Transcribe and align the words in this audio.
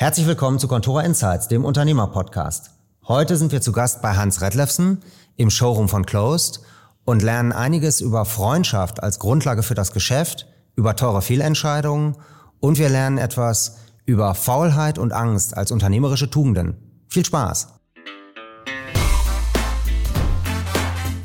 Herzlich 0.00 0.26
willkommen 0.26 0.58
zu 0.58 0.66
Contora 0.66 1.02
Insights, 1.02 1.48
dem 1.48 1.62
Unternehmer-Podcast. 1.62 2.70
Heute 3.06 3.36
sind 3.36 3.52
wir 3.52 3.60
zu 3.60 3.70
Gast 3.70 4.00
bei 4.00 4.16
Hans 4.16 4.40
Redlefsen 4.40 5.02
im 5.36 5.50
Showroom 5.50 5.90
von 5.90 6.06
Closed 6.06 6.62
und 7.04 7.22
lernen 7.22 7.52
einiges 7.52 8.00
über 8.00 8.24
Freundschaft 8.24 9.02
als 9.02 9.18
Grundlage 9.18 9.62
für 9.62 9.74
das 9.74 9.92
Geschäft, 9.92 10.46
über 10.74 10.96
teure 10.96 11.20
Fehlentscheidungen 11.20 12.16
und 12.60 12.78
wir 12.78 12.88
lernen 12.88 13.18
etwas 13.18 13.76
über 14.06 14.34
Faulheit 14.34 14.98
und 14.98 15.12
Angst 15.12 15.54
als 15.54 15.70
unternehmerische 15.70 16.30
Tugenden. 16.30 16.78
Viel 17.08 17.26
Spaß! 17.26 17.68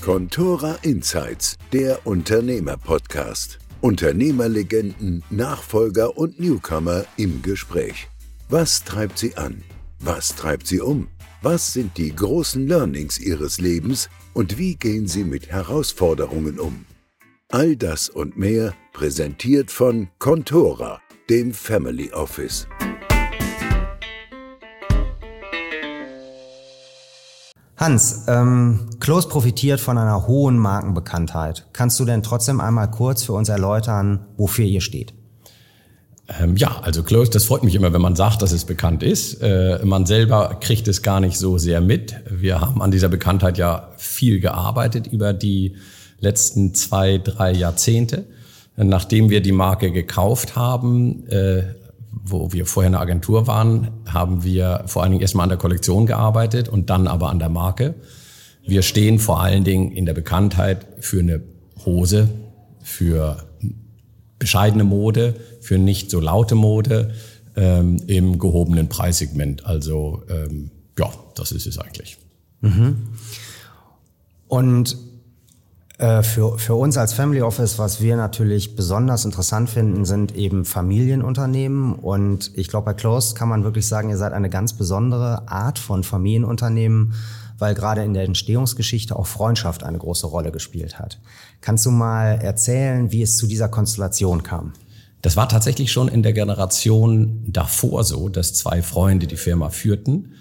Contora 0.02 0.76
Insights, 0.82 1.56
der 1.72 2.06
Unternehmer-Podcast. 2.06 3.58
Unternehmerlegenden, 3.80 5.24
Nachfolger 5.30 6.18
und 6.18 6.42
Newcomer 6.42 7.06
im 7.16 7.42
Gespräch. 7.42 8.10
Was 8.48 8.84
treibt 8.84 9.18
sie 9.18 9.36
an? 9.38 9.64
Was 10.00 10.36
treibt 10.36 10.68
sie 10.68 10.80
um? 10.80 11.08
Was 11.42 11.74
sind 11.74 11.98
die 11.98 12.16
großen 12.16 12.68
Learnings 12.68 13.20
ihres 13.20 13.60
Lebens 13.60 14.08
und 14.36 14.60
wie 14.60 14.76
gehen 14.76 15.08
sie 15.08 15.24
mit 15.24 15.48
Herausforderungen 15.48 16.60
um? 16.60 16.86
All 17.50 17.76
das 17.76 18.08
und 18.08 18.38
mehr 18.38 18.76
präsentiert 18.94 19.72
von 19.72 20.10
Contora, 20.20 21.02
dem 21.28 21.56
Family 21.56 22.14
Office. 22.14 22.68
Hans, 27.78 28.26
ähm, 28.28 28.92
Close 29.00 29.28
profitiert 29.28 29.80
von 29.80 29.98
einer 29.98 30.28
hohen 30.28 30.60
Markenbekanntheit. 30.60 31.68
Kannst 31.74 32.00
du 32.00 32.06
denn 32.06 32.22
trotzdem 32.22 32.62
einmal 32.62 32.92
kurz 32.92 33.24
für 33.24 33.34
uns 33.34 33.50
erläutern, 33.50 34.28
wofür 34.38 34.66
ihr 34.66 34.82
steht? 34.82 35.16
Ähm, 36.28 36.58
ja, 36.58 36.80
also 36.82 37.04
Close, 37.04 37.30
das 37.30 37.46
freut 37.46 37.64
mich 37.64 37.76
immer, 37.76 37.94
wenn 37.94 38.02
man 38.02 38.16
sagt, 38.16 38.42
dass 38.42 38.52
es 38.52 38.66
bekannt 38.66 39.04
ist. 39.04 39.42
Äh, 39.42 39.80
man 39.84 40.06
selber 40.06 40.58
kriegt 40.60 40.88
es 40.88 41.02
gar 41.02 41.20
nicht 41.20 41.38
so 41.38 41.58
sehr 41.58 41.82
mit. 41.82 42.16
Wir 42.30 42.62
haben 42.62 42.82
an 42.82 42.92
dieser 42.92 43.10
Bekanntheit 43.10 43.58
ja 43.58 43.92
viel 43.98 44.40
gearbeitet 44.40 45.08
über 45.08 45.34
die 45.34 45.76
letzten 46.20 46.74
zwei, 46.74 47.20
drei 47.20 47.52
Jahrzehnte. 47.52 48.26
Nachdem 48.78 49.30
wir 49.30 49.42
die 49.42 49.52
Marke 49.52 49.92
gekauft 49.92 50.56
haben, 50.56 51.28
äh, 51.28 51.64
wo 52.12 52.52
wir 52.52 52.66
vorher 52.66 52.88
eine 52.88 53.00
Agentur 53.00 53.48
waren, 53.48 53.90
haben 54.08 54.44
wir 54.44 54.84
vor 54.88 55.04
allen 55.04 55.12
Dingen 55.12 55.22
erstmal 55.22 55.44
an 55.44 55.50
der 55.50 55.58
Kollektion 55.58 56.06
gearbeitet 56.06 56.70
und 56.70 56.90
dann 56.90 57.08
aber 57.08 57.30
an 57.30 57.40
der 57.40 57.50
Marke. 57.50 57.94
Wir 58.66 58.82
stehen 58.82 59.20
vor 59.20 59.42
allen 59.42 59.64
Dingen 59.64 59.92
in 59.92 60.06
der 60.06 60.14
Bekanntheit 60.14 60.88
für 61.00 61.20
eine 61.20 61.44
Hose, 61.86 62.30
für 62.82 63.46
bescheidene 64.40 64.84
Mode, 64.84 65.36
für 65.66 65.80
nicht 65.80 66.12
so 66.12 66.20
laute 66.20 66.54
Mode 66.54 67.16
ähm, 67.56 67.98
im 68.06 68.38
gehobenen 68.38 68.88
Preissegment. 68.88 69.66
Also 69.66 70.22
ähm, 70.30 70.70
ja, 71.00 71.10
das 71.34 71.52
ist 71.52 71.66
es 71.66 71.80
eigentlich. 71.80 72.18
Mhm. 72.62 72.98
Und 74.48 74.96
äh, 75.98 76.22
für, 76.22 76.60
für 76.60 76.76
uns 76.76 76.98
als 76.98 77.14
Family 77.14 77.42
Office, 77.42 77.80
was 77.80 78.00
wir 78.00 78.16
natürlich 78.16 78.76
besonders 78.76 79.26
interessant 79.26 79.72
finden, 79.72 80.06
sind 80.06 80.36
eben 80.36 80.66
Familienunternehmen. 80.66 81.94
Und 81.94 82.52
ich 82.54 82.68
glaube, 82.68 82.86
bei 82.86 82.94
Closed 82.94 83.36
kann 83.36 83.50
man 83.50 83.64
wirklich 83.64 83.88
sagen, 83.88 84.10
ihr 84.10 84.18
seid 84.18 84.34
eine 84.34 84.52
ganz 84.52 84.74
besondere 84.74 85.48
Art 85.48 85.80
von 85.80 86.04
Familienunternehmen, 86.04 87.16
weil 87.58 87.74
gerade 87.74 88.04
in 88.04 88.14
der 88.14 88.26
Entstehungsgeschichte 88.26 89.16
auch 89.16 89.26
Freundschaft 89.26 89.84
eine 89.84 89.98
große 89.98 90.28
Rolle 90.28 90.52
gespielt 90.52 91.00
hat. 91.00 91.20
Kannst 91.62 91.88
du 91.88 91.92
mal 91.92 92.34
erzählen, 92.40 93.12
wie 93.12 93.24
es 93.24 93.38
zu 93.38 93.48
dieser 93.48 93.70
Konstellation 93.70 94.44
kam? 94.44 94.74
Das 95.26 95.36
war 95.36 95.50
tatsächlich 95.50 95.92
schon 95.92 96.08
in 96.08 96.22
der 96.22 96.34
Generation 96.34 97.46
davor 97.48 98.04
so, 98.04 98.30
dass 98.30 98.54
zwei 98.54 98.84
Freunde 98.84 99.26
die 99.26 99.38
Firma 99.38 99.72
führten. 99.72 100.34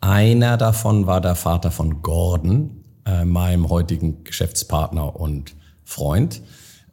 Einer 0.00 0.56
davon 0.56 1.06
war 1.06 1.20
der 1.20 1.36
Vater 1.36 1.70
von 1.70 2.02
Gordon, 2.02 2.82
äh, 3.06 3.24
meinem 3.24 3.68
heutigen 3.68 4.24
Geschäftspartner 4.24 5.14
und 5.14 5.54
Freund. 5.84 6.42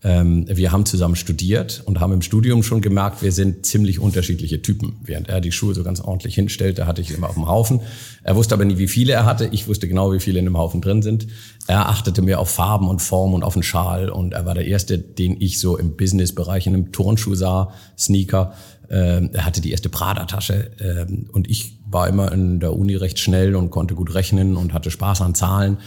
Ähm, 0.03 0.45
wir 0.47 0.71
haben 0.71 0.85
zusammen 0.85 1.15
studiert 1.15 1.83
und 1.85 1.99
haben 1.99 2.11
im 2.11 2.23
Studium 2.23 2.63
schon 2.63 2.81
gemerkt, 2.81 3.21
wir 3.21 3.31
sind 3.31 3.67
ziemlich 3.67 3.99
unterschiedliche 3.99 4.61
Typen. 4.61 4.97
Während 5.03 5.29
er 5.29 5.41
die 5.41 5.51
Schuhe 5.51 5.75
so 5.75 5.83
ganz 5.83 6.01
ordentlich 6.01 6.33
hinstellte, 6.33 6.87
hatte 6.87 7.01
ich 7.01 7.11
immer 7.11 7.29
auf 7.29 7.35
dem 7.35 7.47
Haufen. 7.47 7.81
Er 8.23 8.35
wusste 8.35 8.55
aber 8.55 8.65
nie, 8.65 8.79
wie 8.79 8.87
viele 8.87 9.13
er 9.13 9.25
hatte. 9.25 9.49
Ich 9.51 9.67
wusste 9.67 9.87
genau, 9.87 10.11
wie 10.11 10.19
viele 10.19 10.39
in 10.39 10.45
dem 10.45 10.57
Haufen 10.57 10.81
drin 10.81 11.03
sind. 11.03 11.27
Er 11.67 11.87
achtete 11.87 12.23
mehr 12.23 12.39
auf 12.39 12.49
Farben 12.49 12.87
und 12.87 12.99
Form 12.99 13.35
und 13.35 13.43
auf 13.43 13.53
den 13.53 13.61
Schal. 13.61 14.09
Und 14.09 14.33
er 14.33 14.45
war 14.45 14.55
der 14.55 14.65
Erste, 14.65 14.97
den 14.97 15.39
ich 15.39 15.59
so 15.59 15.77
im 15.77 15.95
Businessbereich 15.95 16.65
in 16.65 16.73
einem 16.73 16.91
Turnschuh 16.91 17.35
sah, 17.35 17.71
Sneaker. 17.95 18.53
Ähm, 18.89 19.29
er 19.33 19.45
hatte 19.45 19.61
die 19.61 19.69
erste 19.69 19.89
Prada-Tasche. 19.89 20.71
Ähm, 20.79 21.29
und 21.31 21.47
ich 21.47 21.77
war 21.85 22.07
immer 22.07 22.31
in 22.31 22.59
der 22.59 22.75
Uni 22.75 22.95
recht 22.95 23.19
schnell 23.19 23.55
und 23.55 23.69
konnte 23.69 23.93
gut 23.93 24.15
rechnen 24.15 24.57
und 24.57 24.73
hatte 24.73 24.89
Spaß 24.89 25.21
an 25.21 25.35
Zahlen. 25.35 25.77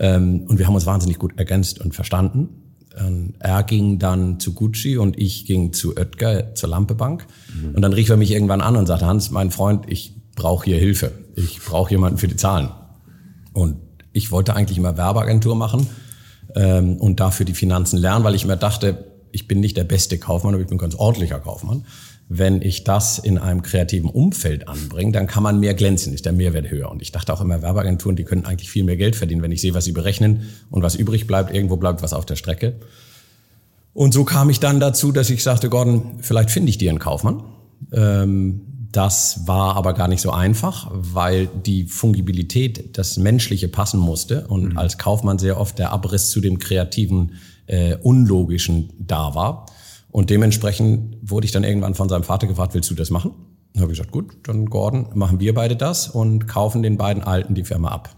Und 0.00 0.58
wir 0.60 0.68
haben 0.68 0.76
uns 0.76 0.86
wahnsinnig 0.86 1.18
gut 1.18 1.32
ergänzt 1.38 1.80
und 1.80 1.92
verstanden. 1.92 2.67
Ähm, 2.98 3.34
er 3.38 3.62
ging 3.62 3.98
dann 3.98 4.40
zu 4.40 4.54
Gucci 4.54 4.96
und 4.96 5.18
ich 5.18 5.46
ging 5.46 5.72
zu 5.72 5.96
Oetker, 5.96 6.54
zur 6.54 6.68
Lampebank. 6.70 7.26
Mhm. 7.54 7.74
Und 7.74 7.82
dann 7.82 7.92
rief 7.92 8.08
er 8.08 8.16
mich 8.16 8.32
irgendwann 8.32 8.60
an 8.60 8.76
und 8.76 8.86
sagte, 8.86 9.06
Hans, 9.06 9.30
mein 9.30 9.50
Freund, 9.50 9.84
ich 9.88 10.14
brauche 10.34 10.64
hier 10.64 10.78
Hilfe. 10.78 11.12
Ich 11.34 11.60
brauche 11.60 11.90
jemanden 11.90 12.18
für 12.18 12.28
die 12.28 12.36
Zahlen. 12.36 12.70
Und 13.52 13.76
ich 14.12 14.30
wollte 14.30 14.54
eigentlich 14.54 14.78
immer 14.78 14.96
Werbeagentur 14.96 15.54
machen 15.54 15.86
ähm, 16.54 16.96
und 16.96 17.20
dafür 17.20 17.46
die 17.46 17.54
Finanzen 17.54 17.98
lernen, 17.98 18.24
weil 18.24 18.34
ich 18.34 18.46
mir 18.46 18.56
dachte, 18.56 19.04
ich 19.30 19.46
bin 19.46 19.60
nicht 19.60 19.76
der 19.76 19.84
beste 19.84 20.18
Kaufmann, 20.18 20.54
aber 20.54 20.62
ich 20.62 20.68
bin 20.68 20.78
ganz 20.78 20.94
ordentlicher 20.94 21.38
Kaufmann 21.38 21.84
wenn 22.28 22.60
ich 22.60 22.84
das 22.84 23.18
in 23.18 23.38
einem 23.38 23.62
kreativen 23.62 24.10
Umfeld 24.10 24.68
anbringe, 24.68 25.12
dann 25.12 25.26
kann 25.26 25.42
man 25.42 25.60
mehr 25.60 25.74
glänzen, 25.74 26.12
ist 26.12 26.26
der 26.26 26.32
Mehrwert 26.32 26.70
höher. 26.70 26.90
Und 26.90 27.00
ich 27.00 27.10
dachte 27.10 27.32
auch 27.32 27.40
immer, 27.40 27.62
Werbeagenturen, 27.62 28.16
die 28.16 28.24
können 28.24 28.44
eigentlich 28.44 28.70
viel 28.70 28.84
mehr 28.84 28.98
Geld 28.98 29.16
verdienen, 29.16 29.40
wenn 29.42 29.52
ich 29.52 29.62
sehe, 29.62 29.72
was 29.72 29.86
sie 29.86 29.92
berechnen 29.92 30.42
und 30.70 30.82
was 30.82 30.94
übrig 30.94 31.26
bleibt, 31.26 31.54
irgendwo 31.54 31.76
bleibt 31.76 32.02
was 32.02 32.12
auf 32.12 32.26
der 32.26 32.36
Strecke. 32.36 32.74
Und 33.94 34.12
so 34.12 34.24
kam 34.24 34.50
ich 34.50 34.60
dann 34.60 34.78
dazu, 34.78 35.10
dass 35.10 35.30
ich 35.30 35.42
sagte, 35.42 35.70
Gordon, 35.70 36.18
vielleicht 36.20 36.50
finde 36.50 36.68
ich 36.68 36.78
dir 36.78 36.90
einen 36.90 36.98
Kaufmann. 36.98 37.42
Ähm, 37.92 38.60
das 38.92 39.46
war 39.46 39.76
aber 39.76 39.94
gar 39.94 40.08
nicht 40.08 40.20
so 40.20 40.30
einfach, 40.30 40.90
weil 40.92 41.46
die 41.46 41.84
Fungibilität, 41.84 42.96
das 42.98 43.16
Menschliche 43.16 43.68
passen 43.68 44.00
musste 44.00 44.46
und 44.48 44.72
mhm. 44.72 44.78
als 44.78 44.98
Kaufmann 44.98 45.38
sehr 45.38 45.58
oft 45.58 45.78
der 45.78 45.92
Abriss 45.92 46.30
zu 46.30 46.40
dem 46.40 46.58
kreativen, 46.58 47.32
äh, 47.66 47.96
unlogischen 47.96 48.90
da 48.98 49.34
war. 49.34 49.66
Und 50.10 50.30
dementsprechend 50.30 51.16
wurde 51.22 51.44
ich 51.44 51.52
dann 51.52 51.64
irgendwann 51.64 51.94
von 51.94 52.08
seinem 52.08 52.24
Vater 52.24 52.46
gefragt, 52.46 52.74
willst 52.74 52.90
du 52.90 52.94
das 52.94 53.10
machen? 53.10 53.32
Dann 53.72 53.82
habe 53.82 53.92
ich 53.92 53.98
gesagt, 53.98 54.12
gut, 54.12 54.36
dann 54.44 54.66
Gordon, 54.66 55.08
machen 55.14 55.40
wir 55.40 55.54
beide 55.54 55.76
das 55.76 56.08
und 56.08 56.48
kaufen 56.48 56.82
den 56.82 56.96
beiden 56.96 57.22
Alten 57.22 57.54
die 57.54 57.64
Firma 57.64 57.88
ab. 57.88 58.16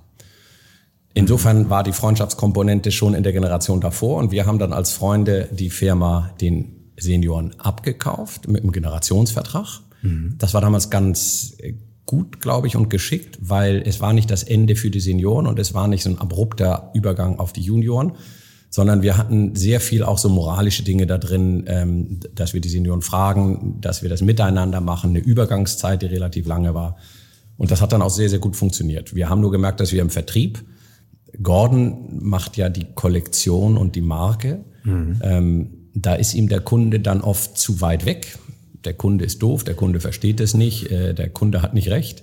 Insofern 1.12 1.70
war 1.70 1.82
die 1.82 1.92
Freundschaftskomponente 1.92 2.92
schon 2.92 3.14
in 3.14 3.24
der 3.24 3.32
Generation 3.32 3.80
davor 3.80 4.18
und 4.18 4.30
wir 4.30 4.46
haben 4.46 4.60
dann 4.60 4.72
als 4.72 4.92
Freunde 4.92 5.48
die 5.50 5.70
Firma 5.70 6.30
den 6.40 6.92
Senioren 6.96 7.58
abgekauft 7.58 8.46
mit 8.46 8.62
einem 8.62 8.72
Generationsvertrag. 8.72 9.80
Mhm. 10.02 10.36
Das 10.38 10.54
war 10.54 10.60
damals 10.60 10.88
ganz 10.88 11.56
gut, 12.06 12.40
glaube 12.40 12.68
ich, 12.68 12.76
und 12.76 12.90
geschickt, 12.90 13.38
weil 13.40 13.82
es 13.84 14.00
war 14.00 14.12
nicht 14.12 14.30
das 14.30 14.44
Ende 14.44 14.76
für 14.76 14.90
die 14.90 15.00
Senioren 15.00 15.46
und 15.46 15.58
es 15.58 15.74
war 15.74 15.88
nicht 15.88 16.04
so 16.04 16.10
ein 16.10 16.18
abrupter 16.18 16.90
Übergang 16.94 17.38
auf 17.38 17.52
die 17.52 17.60
Junioren, 17.60 18.12
sondern 18.70 19.03
wir 19.03 19.19
hatten 19.19 19.56
sehr 19.56 19.81
viel 19.81 20.04
auch 20.04 20.16
so 20.16 20.28
moralische 20.28 20.84
Dinge 20.84 21.06
da 21.06 21.19
drin, 21.19 21.64
ähm, 21.66 22.20
dass 22.34 22.54
wir 22.54 22.60
die 22.60 22.69
Senioren 22.69 23.03
fragen, 23.03 23.78
dass 23.81 24.03
wir 24.03 24.08
das 24.08 24.22
miteinander 24.22 24.81
machen, 24.81 25.10
eine 25.10 25.19
Übergangszeit, 25.19 26.03
die 26.03 26.06
relativ 26.06 26.47
lange 26.47 26.72
war. 26.72 26.97
Und 27.59 27.72
das 27.72 27.82
hat 27.82 27.92
dann 27.92 28.00
auch 28.00 28.10
sehr, 28.10 28.30
sehr 28.30 28.38
gut 28.38 28.56
funktioniert. 28.56 29.14
Wir 29.14 29.28
haben 29.28 29.41
nur 29.41 29.50
gemerkt, 29.50 29.80
dass 29.80 29.92
wir 29.92 30.00
im 30.00 30.09
Vertrieb, 30.09 30.64
Gordon 31.42 32.20
macht 32.22 32.56
ja 32.56 32.69
die 32.69 32.86
Kollektion 32.94 33.76
und 33.76 33.97
die 33.97 34.00
Marke, 34.00 34.64
mhm. 34.84 35.20
ähm, 35.22 35.70
da 35.94 36.14
ist 36.14 36.34
ihm 36.34 36.48
der 36.48 36.60
Kunde 36.60 37.00
dann 37.00 37.20
oft 37.20 37.59
zu 37.59 37.80
weit 37.80 38.06
weg. 38.06 38.38
Der 38.84 38.94
Kunde 38.94 39.25
ist 39.25 39.42
doof, 39.42 39.64
der 39.64 39.75
Kunde 39.75 40.00
versteht 40.00 40.41
es 40.41 40.54
nicht, 40.54 40.91
äh, 40.91 41.12
der 41.12 41.28
Kunde 41.28 41.60
hat 41.60 41.75
nicht 41.75 41.91
recht. 41.91 42.22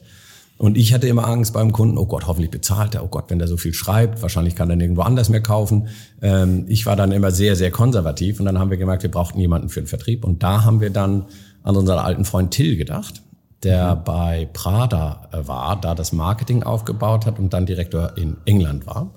Und 0.57 0.75
ich 0.75 0.93
hatte 0.93 1.07
immer 1.07 1.27
Angst 1.27 1.53
beim 1.53 1.71
Kunden, 1.71 1.97
oh 1.97 2.07
Gott, 2.07 2.25
hoffentlich 2.25 2.49
bezahlt 2.49 2.95
er, 2.95 3.03
oh 3.03 3.07
Gott, 3.07 3.25
wenn 3.29 3.37
der 3.37 3.47
so 3.47 3.57
viel 3.57 3.73
schreibt, 3.73 4.23
wahrscheinlich 4.23 4.55
kann 4.55 4.69
er 4.69 4.75
nirgendwo 4.75 5.01
anders 5.01 5.29
mehr 5.29 5.41
kaufen. 5.41 5.87
Ähm, 6.21 6.65
ich 6.67 6.87
war 6.87 6.95
dann 6.95 7.11
immer 7.11 7.29
sehr, 7.29 7.55
sehr 7.55 7.69
konservativ 7.69 8.39
und 8.39 8.47
dann 8.47 8.57
haben 8.57 8.71
wir 8.71 8.77
gemerkt, 8.77 9.03
wir 9.03 9.11
brauchten 9.11 9.39
jemanden 9.39 9.69
für 9.69 9.81
den 9.81 9.87
Vertrieb. 9.87 10.25
Und 10.25 10.41
da 10.41 10.63
haben 10.63 10.81
wir 10.81 10.89
dann 10.89 11.25
an 11.61 11.75
unseren 11.75 11.99
alten 11.99 12.25
Freund 12.25 12.51
Till 12.51 12.75
gedacht, 12.75 13.21
der 13.61 13.95
mhm. 13.95 14.03
bei 14.03 14.49
Prada 14.51 15.29
war, 15.31 15.79
da 15.79 15.93
das 15.93 16.11
Marketing 16.11 16.63
aufgebaut 16.63 17.27
hat 17.27 17.37
und 17.37 17.53
dann 17.53 17.67
Direktor 17.67 18.17
in 18.17 18.37
England 18.45 18.87
war. 18.87 19.13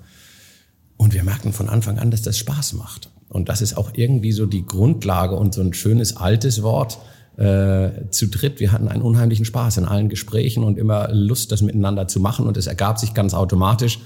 Und 0.97 1.15
wir 1.15 1.23
merkten 1.23 1.53
von 1.53 1.69
Anfang 1.69 1.97
an, 1.97 2.11
dass 2.11 2.21
das 2.21 2.37
Spaß 2.37 2.73
macht. 2.73 3.09
Und 3.29 3.49
das 3.49 3.61
ist 3.61 3.77
auch 3.77 3.91
irgendwie 3.95 4.31
so 4.33 4.45
die 4.45 4.65
Grundlage 4.65 5.35
und 5.35 5.55
so 5.55 5.61
ein 5.61 5.73
schönes 5.73 6.17
altes 6.17 6.61
Wort, 6.61 6.99
äh, 7.37 8.09
zu 8.09 8.27
dritt. 8.27 8.59
Wir 8.59 8.71
hatten 8.71 8.87
einen 8.87 9.01
unheimlichen 9.01 9.45
Spaß 9.45 9.77
in 9.77 9.85
allen 9.85 10.09
Gesprächen 10.09 10.63
und 10.63 10.77
immer 10.77 11.09
Lust, 11.11 11.51
das 11.51 11.61
miteinander 11.61 12.07
zu 12.07 12.19
machen. 12.19 12.47
Und 12.47 12.57
es 12.57 12.67
ergab 12.67 12.99
sich 12.99 13.13
ganz 13.13 13.33
automatisch, 13.33 13.99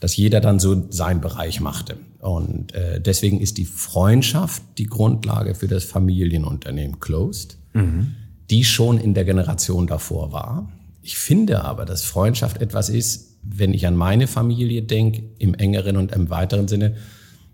dass 0.00 0.16
jeder 0.16 0.40
dann 0.40 0.58
so 0.58 0.86
seinen 0.90 1.20
Bereich 1.20 1.60
machte. 1.60 1.96
Und 2.18 2.74
äh, 2.74 3.00
deswegen 3.00 3.40
ist 3.40 3.58
die 3.58 3.66
Freundschaft 3.66 4.62
die 4.78 4.86
Grundlage 4.86 5.54
für 5.54 5.68
das 5.68 5.84
Familienunternehmen 5.84 7.00
Closed. 7.00 7.56
Mhm. 7.74 8.14
die 8.50 8.64
schon 8.64 8.98
in 8.98 9.14
der 9.14 9.24
Generation 9.24 9.86
davor 9.86 10.30
war. 10.32 10.70
Ich 11.00 11.16
finde 11.16 11.64
aber, 11.64 11.86
dass 11.86 12.02
Freundschaft 12.02 12.60
etwas 12.60 12.90
ist, 12.90 13.38
wenn 13.42 13.72
ich 13.72 13.86
an 13.86 13.96
meine 13.96 14.26
Familie 14.26 14.82
denke, 14.82 15.22
im 15.38 15.54
engeren 15.54 15.96
und 15.96 16.12
im 16.12 16.28
weiteren 16.28 16.68
Sinne, 16.68 16.96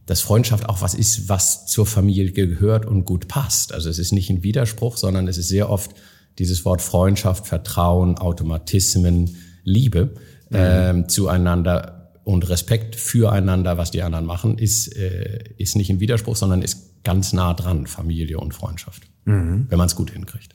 dass 0.08 0.22
Freundschaft 0.22 0.68
auch 0.68 0.80
was 0.80 0.94
ist, 0.94 1.28
was 1.28 1.66
zur 1.66 1.84
Familie 1.84 2.32
gehört 2.32 2.86
und 2.86 3.04
gut 3.04 3.28
passt. 3.28 3.74
Also 3.74 3.90
es 3.90 3.98
ist 3.98 4.10
nicht 4.12 4.30
ein 4.30 4.42
Widerspruch, 4.42 4.96
sondern 4.96 5.28
es 5.28 5.36
ist 5.36 5.48
sehr 5.48 5.68
oft 5.68 5.94
dieses 6.38 6.64
Wort 6.64 6.80
Freundschaft, 6.80 7.46
Vertrauen, 7.46 8.16
Automatismen, 8.16 9.36
Liebe 9.64 10.14
mhm. 10.48 10.56
äh, 10.56 11.06
zueinander 11.08 12.10
und 12.24 12.48
Respekt 12.48 12.96
füreinander, 12.96 13.76
was 13.76 13.90
die 13.90 14.02
anderen 14.02 14.24
machen, 14.24 14.56
ist, 14.56 14.96
äh, 14.96 15.44
ist 15.58 15.76
nicht 15.76 15.90
ein 15.90 16.00
Widerspruch, 16.00 16.36
sondern 16.36 16.62
ist 16.62 17.04
ganz 17.04 17.34
nah 17.34 17.52
dran, 17.52 17.86
Familie 17.86 18.38
und 18.38 18.54
Freundschaft, 18.54 19.02
mhm. 19.26 19.66
wenn 19.68 19.76
man 19.76 19.88
es 19.88 19.94
gut 19.94 20.10
hinkriegt. 20.10 20.54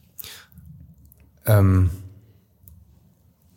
Ähm, 1.46 1.92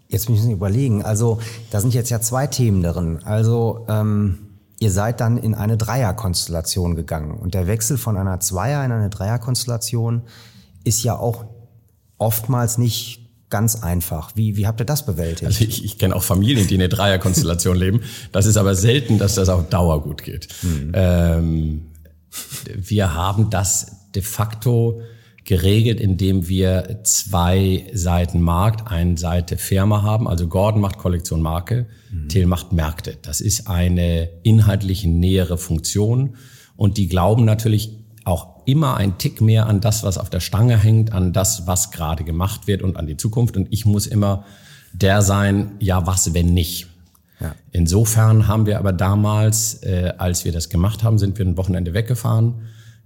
jetzt 0.08 0.28
müssen 0.28 0.49
wir 0.49 0.56
überlegen. 0.56 1.02
Also 1.02 1.40
da 1.70 1.81
sind 1.81 1.94
jetzt 1.94 2.10
ja 2.10 2.20
zwei 2.20 2.46
Themen 2.46 2.82
darin. 2.82 3.22
Also 3.25 3.87
ähm, 3.88 4.45
ihr 4.78 4.90
seid 4.90 5.20
dann 5.20 5.38
in 5.38 5.55
eine 5.55 5.76
Dreierkonstellation 5.76 6.96
gegangen 6.96 7.32
und 7.32 7.55
der 7.55 7.67
Wechsel 7.67 7.99
von 7.99 8.17
einer 8.17 8.40
Zweier 8.40 8.84
in 8.84 8.93
eine 8.93 9.11
Dreierkonstellation 9.11 10.23
ist 10.84 11.02
ja 11.02 11.17
auch 11.19 11.44
oftmals 12.19 12.78
nicht 12.78 13.26
ganz 13.49 13.82
einfach. 13.82 14.32
Wie, 14.34 14.56
wie 14.56 14.67
habt 14.67 14.81
ihr 14.81 14.87
das 14.87 15.06
bewältigt? 15.06 15.46
Also 15.46 15.64
ich, 15.64 15.84
ich 15.84 15.99
kenne 15.99 16.14
auch 16.14 16.23
Familien, 16.23 16.67
die 16.67 16.75
in 16.75 16.81
der 16.81 16.88
Dreierkonstellation 16.88 17.76
leben. 17.78 18.00
Das 18.32 18.46
ist 18.46 18.56
aber 18.56 18.75
selten, 18.75 19.19
dass 19.19 19.34
das 19.34 19.49
auf 19.49 19.69
Dauer 19.69 20.02
gut 20.02 20.23
geht. 20.23 20.49
Mhm. 20.62 20.93
Ähm, 20.94 21.82
wir 22.75 23.14
haben 23.14 23.50
das 23.50 24.11
de 24.14 24.23
facto 24.23 25.00
geregelt, 25.46 26.00
indem 26.00 26.48
wir 26.48 27.00
zwei 27.04 27.87
Seiten 27.94 28.40
Markt, 28.40 28.90
eine 28.90 29.16
Seite 29.16 29.56
Firma 29.56 30.02
haben. 30.02 30.26
Also 30.28 30.48
Gordon 30.48 30.81
macht 30.81 30.98
Kollektion 30.98 31.40
Marke, 31.40 31.87
mhm. 32.10 32.28
Till 32.28 32.46
macht 32.46 32.72
Märkte. 32.72 33.16
Das 33.22 33.40
ist 33.40 33.69
eine 33.69 34.28
inhaltlich 34.43 35.04
nähere 35.04 35.56
Funktion 35.56 36.37
und 36.76 36.98
die 36.98 37.08
glauben 37.08 37.44
natürlich 37.44 37.96
auch 38.25 38.66
immer 38.66 38.96
ein 38.96 39.19
Tick 39.19 39.40
mehr 39.40 39.66
an 39.66 39.81
das, 39.81 40.02
was 40.02 40.19
auf 40.19 40.31
der 40.31 40.40
Stange 40.40 40.76
hängt, 40.76 41.12
an 41.12 41.32
das, 41.32 41.69
was 41.69 41.92
gerade 41.92 42.25
gemacht 42.25 42.66
wird 42.66 42.82
und 42.82 42.96
an 42.96 43.06
die 43.06 43.16
Zukunft. 43.16 43.56
Und 43.56 43.69
ich 43.70 43.87
muss 43.87 44.08
immer 44.08 44.44
der 44.92 45.22
sein, 45.22 45.76
ja, 45.78 46.08
was, 46.08 46.34
wenn 46.34 46.52
nicht. 46.54 46.88
Ja. 47.38 47.54
Insofern 47.70 48.49
haben 48.49 48.66
wir 48.66 48.81
aber 48.81 48.92
damals, 48.92 49.75
äh, 49.84 50.12
als 50.19 50.44
wir 50.44 50.50
das 50.50 50.70
gemacht 50.70 51.04
haben, 51.04 51.19
sind 51.19 51.38
wir 51.38 51.46
ein 51.46 51.56
Wochenende 51.56 51.94
weggefahren 51.94 52.54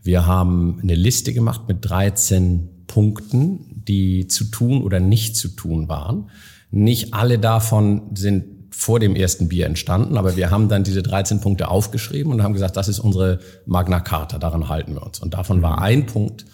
wir 0.02 0.26
haben 0.26 0.79
eine 0.82 0.94
Liste 0.94 1.32
gemacht 1.32 1.62
mit 1.69 1.79
13 1.88 2.87
Punkten, 2.87 3.82
die 3.87 4.26
zu 4.26 4.44
tun 4.44 4.82
oder 4.82 5.00
nicht 5.00 5.37
zu 5.37 5.49
tun 5.49 5.88
waren. 5.88 6.31
Nicht 6.70 7.14
alle 7.14 7.38
davon 7.38 8.14
sind 8.14 8.44
vor 8.70 8.99
dem 8.99 9.14
ersten 9.14 9.49
Bier 9.49 9.67
entstanden, 9.67 10.17
aber 10.17 10.37
wir 10.37 10.50
haben 10.50 10.69
dann 10.69 10.85
diese 10.85 11.02
13 11.02 11.41
Punkte 11.41 11.69
aufgeschrieben 11.69 12.32
und 12.32 12.43
haben 12.43 12.55
gesagt, 12.55 12.76
das 12.76 12.88
ist 12.88 12.99
unsere 12.99 13.41
Magna 13.67 14.00
Carta, 14.00 14.38
daran 14.38 14.69
halten 14.69 14.94
wir 14.94 15.02
uns. 15.02 15.20
Und 15.20 15.35
davon 15.35 15.61
war 15.61 15.82
ein 15.82 16.06
Punkt, 16.06 16.47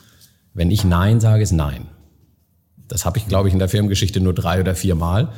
wenn 0.52 0.70
ich 0.70 0.84
Nein 0.84 1.20
sage, 1.20 1.42
ist 1.42 1.52
Nein. 1.52 1.86
Das 2.88 3.04
habe 3.04 3.18
ich, 3.18 3.28
glaube 3.28 3.48
ich, 3.48 3.52
in 3.52 3.58
der 3.58 3.68
Firmengeschichte 3.68 4.20
nur 4.20 4.34
drei 4.34 4.60
oder 4.60 4.74
vier 4.74 4.94
Mal. 4.94 5.32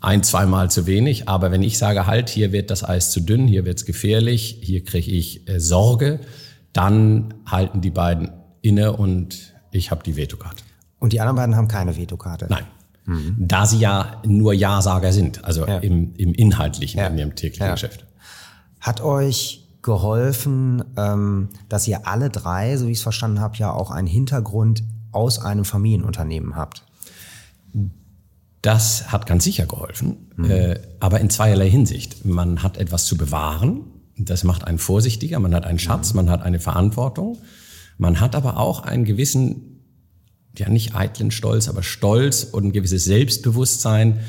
Ein, 0.00 0.22
zweimal 0.22 0.70
zu 0.70 0.86
wenig. 0.86 1.28
Aber 1.28 1.50
wenn 1.50 1.62
ich 1.62 1.78
sage, 1.78 2.06
halt, 2.06 2.28
hier 2.30 2.52
wird 2.52 2.70
das 2.70 2.84
Eis 2.84 3.10
zu 3.10 3.20
dünn, 3.20 3.46
hier 3.46 3.64
wird's 3.64 3.84
gefährlich, 3.84 4.58
hier 4.60 4.84
kriege 4.84 5.10
ich 5.10 5.48
äh, 5.48 5.60
Sorge, 5.60 6.20
dann 6.74 7.32
halten 7.46 7.80
die 7.80 7.90
beiden 7.90 8.30
inne 8.60 8.92
und 8.92 9.54
ich 9.70 9.90
habe 9.90 10.02
die 10.02 10.16
Vetokarte. 10.16 10.62
Und 10.98 11.12
die 11.12 11.20
anderen 11.20 11.36
beiden 11.36 11.56
haben 11.56 11.68
keine 11.68 11.96
Vetokarte? 11.96 12.46
Nein. 12.50 12.64
Mhm. 13.06 13.36
Da 13.38 13.66
sie 13.66 13.78
ja 13.78 14.22
nur 14.26 14.52
Ja-Sager 14.52 15.12
sind, 15.12 15.44
also 15.44 15.66
ja. 15.66 15.78
im, 15.78 16.14
im 16.16 16.34
Inhaltlichen, 16.34 16.98
ja. 16.98 17.06
in 17.06 17.18
ihrem 17.18 17.34
täglichen 17.34 17.66
ja. 17.66 17.72
Geschäft. 17.72 18.06
Hat 18.80 19.00
euch 19.00 19.68
geholfen, 19.82 20.82
ähm, 20.96 21.50
dass 21.68 21.86
ihr 21.86 22.06
alle 22.06 22.30
drei, 22.30 22.76
so 22.76 22.86
wie 22.86 22.92
ich 22.92 22.98
es 22.98 23.02
verstanden 23.02 23.40
habe, 23.40 23.56
ja 23.58 23.70
auch 23.70 23.90
einen 23.90 24.06
Hintergrund 24.06 24.82
aus 25.12 25.38
einem 25.38 25.64
Familienunternehmen 25.64 26.56
habt? 26.56 26.84
Das 28.62 29.12
hat 29.12 29.26
ganz 29.26 29.44
sicher 29.44 29.66
geholfen, 29.66 30.30
mhm. 30.36 30.50
äh, 30.50 30.80
aber 30.98 31.20
in 31.20 31.28
zweierlei 31.28 31.68
Hinsicht. 31.68 32.24
Man 32.24 32.62
hat 32.62 32.78
etwas 32.78 33.04
zu 33.04 33.18
bewahren, 33.18 33.82
das 34.16 34.44
macht 34.44 34.66
einen 34.66 34.78
vorsichtiger, 34.78 35.40
man 35.40 35.54
hat 35.54 35.64
einen 35.64 35.78
Schatz, 35.78 36.12
mhm. 36.12 36.16
man 36.16 36.30
hat 36.30 36.42
eine 36.42 36.60
Verantwortung. 36.60 37.38
Man 37.98 38.20
hat 38.20 38.34
aber 38.34 38.58
auch 38.58 38.82
einen 38.82 39.04
gewissen, 39.04 39.80
ja 40.58 40.68
nicht 40.68 40.94
eitlen 40.94 41.30
Stolz, 41.30 41.68
aber 41.68 41.82
Stolz 41.82 42.44
und 42.44 42.66
ein 42.66 42.72
gewisses 42.72 43.04
Selbstbewusstsein, 43.04 44.20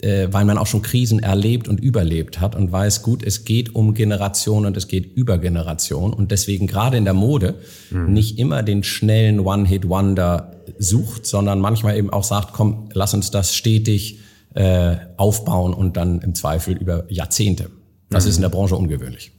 äh, 0.00 0.28
weil 0.30 0.44
man 0.44 0.58
auch 0.58 0.66
schon 0.66 0.82
Krisen 0.82 1.18
erlebt 1.18 1.66
und 1.66 1.80
überlebt 1.80 2.40
hat 2.40 2.54
und 2.54 2.70
weiß, 2.70 3.02
gut, 3.02 3.24
es 3.24 3.44
geht 3.44 3.74
um 3.74 3.94
Generation 3.94 4.66
und 4.66 4.76
es 4.76 4.86
geht 4.86 5.16
über 5.16 5.38
Generation 5.38 6.12
und 6.12 6.30
deswegen 6.30 6.68
gerade 6.68 6.96
in 6.96 7.04
der 7.04 7.14
Mode 7.14 7.56
mhm. 7.90 8.12
nicht 8.12 8.38
immer 8.38 8.62
den 8.62 8.84
schnellen 8.84 9.40
One-Hit-Wonder 9.40 10.52
sucht, 10.78 11.26
sondern 11.26 11.60
manchmal 11.60 11.96
eben 11.96 12.10
auch 12.10 12.24
sagt, 12.24 12.52
komm, 12.52 12.88
lass 12.92 13.14
uns 13.14 13.32
das 13.32 13.54
stetig 13.54 14.20
äh, 14.54 14.96
aufbauen 15.16 15.74
und 15.74 15.96
dann 15.96 16.20
im 16.20 16.34
Zweifel 16.34 16.76
über 16.76 17.04
Jahrzehnte. 17.08 17.70
Das 18.10 18.24
mhm. 18.24 18.30
ist 18.30 18.36
in 18.36 18.42
der 18.42 18.48
Branche 18.48 18.76
ungewöhnlich. 18.76 19.32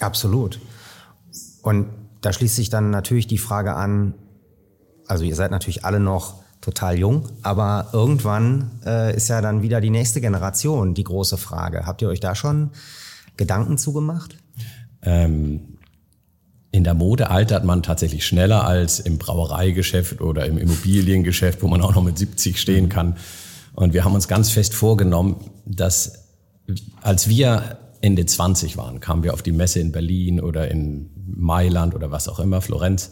Absolut. 0.00 0.60
Und 1.62 1.88
da 2.20 2.32
schließt 2.32 2.56
sich 2.56 2.70
dann 2.70 2.90
natürlich 2.90 3.26
die 3.26 3.38
Frage 3.38 3.74
an, 3.74 4.14
also 5.06 5.24
ihr 5.24 5.36
seid 5.36 5.50
natürlich 5.50 5.84
alle 5.84 6.00
noch 6.00 6.42
total 6.60 6.98
jung, 6.98 7.28
aber 7.42 7.90
irgendwann 7.92 8.70
äh, 8.86 9.14
ist 9.14 9.28
ja 9.28 9.42
dann 9.42 9.62
wieder 9.62 9.82
die 9.82 9.90
nächste 9.90 10.20
Generation 10.20 10.94
die 10.94 11.04
große 11.04 11.36
Frage. 11.36 11.86
Habt 11.86 12.00
ihr 12.00 12.08
euch 12.08 12.20
da 12.20 12.34
schon 12.34 12.70
Gedanken 13.36 13.76
zugemacht? 13.76 14.36
Ähm, 15.02 15.78
in 16.70 16.82
der 16.82 16.94
Mode 16.94 17.30
altert 17.30 17.64
man 17.64 17.82
tatsächlich 17.82 18.26
schneller 18.26 18.66
als 18.66 18.98
im 18.98 19.18
Brauereigeschäft 19.18 20.20
oder 20.20 20.46
im 20.46 20.56
Immobiliengeschäft, 20.56 21.62
wo 21.62 21.68
man 21.68 21.82
auch 21.82 21.94
noch 21.94 22.02
mit 22.02 22.18
70 22.18 22.58
stehen 22.58 22.88
kann. 22.88 23.16
Und 23.74 23.92
wir 23.92 24.04
haben 24.04 24.14
uns 24.14 24.26
ganz 24.26 24.50
fest 24.50 24.74
vorgenommen, 24.74 25.36
dass 25.66 26.24
als 27.02 27.28
wir 27.28 27.78
Ende 28.04 28.26
20 28.26 28.76
waren, 28.76 29.00
kamen 29.00 29.22
wir 29.22 29.32
auf 29.32 29.42
die 29.42 29.52
Messe 29.52 29.80
in 29.80 29.90
Berlin 29.90 30.38
oder 30.38 30.70
in 30.70 31.08
Mailand 31.26 31.94
oder 31.94 32.10
was 32.10 32.28
auch 32.28 32.38
immer, 32.38 32.60
Florenz. 32.60 33.10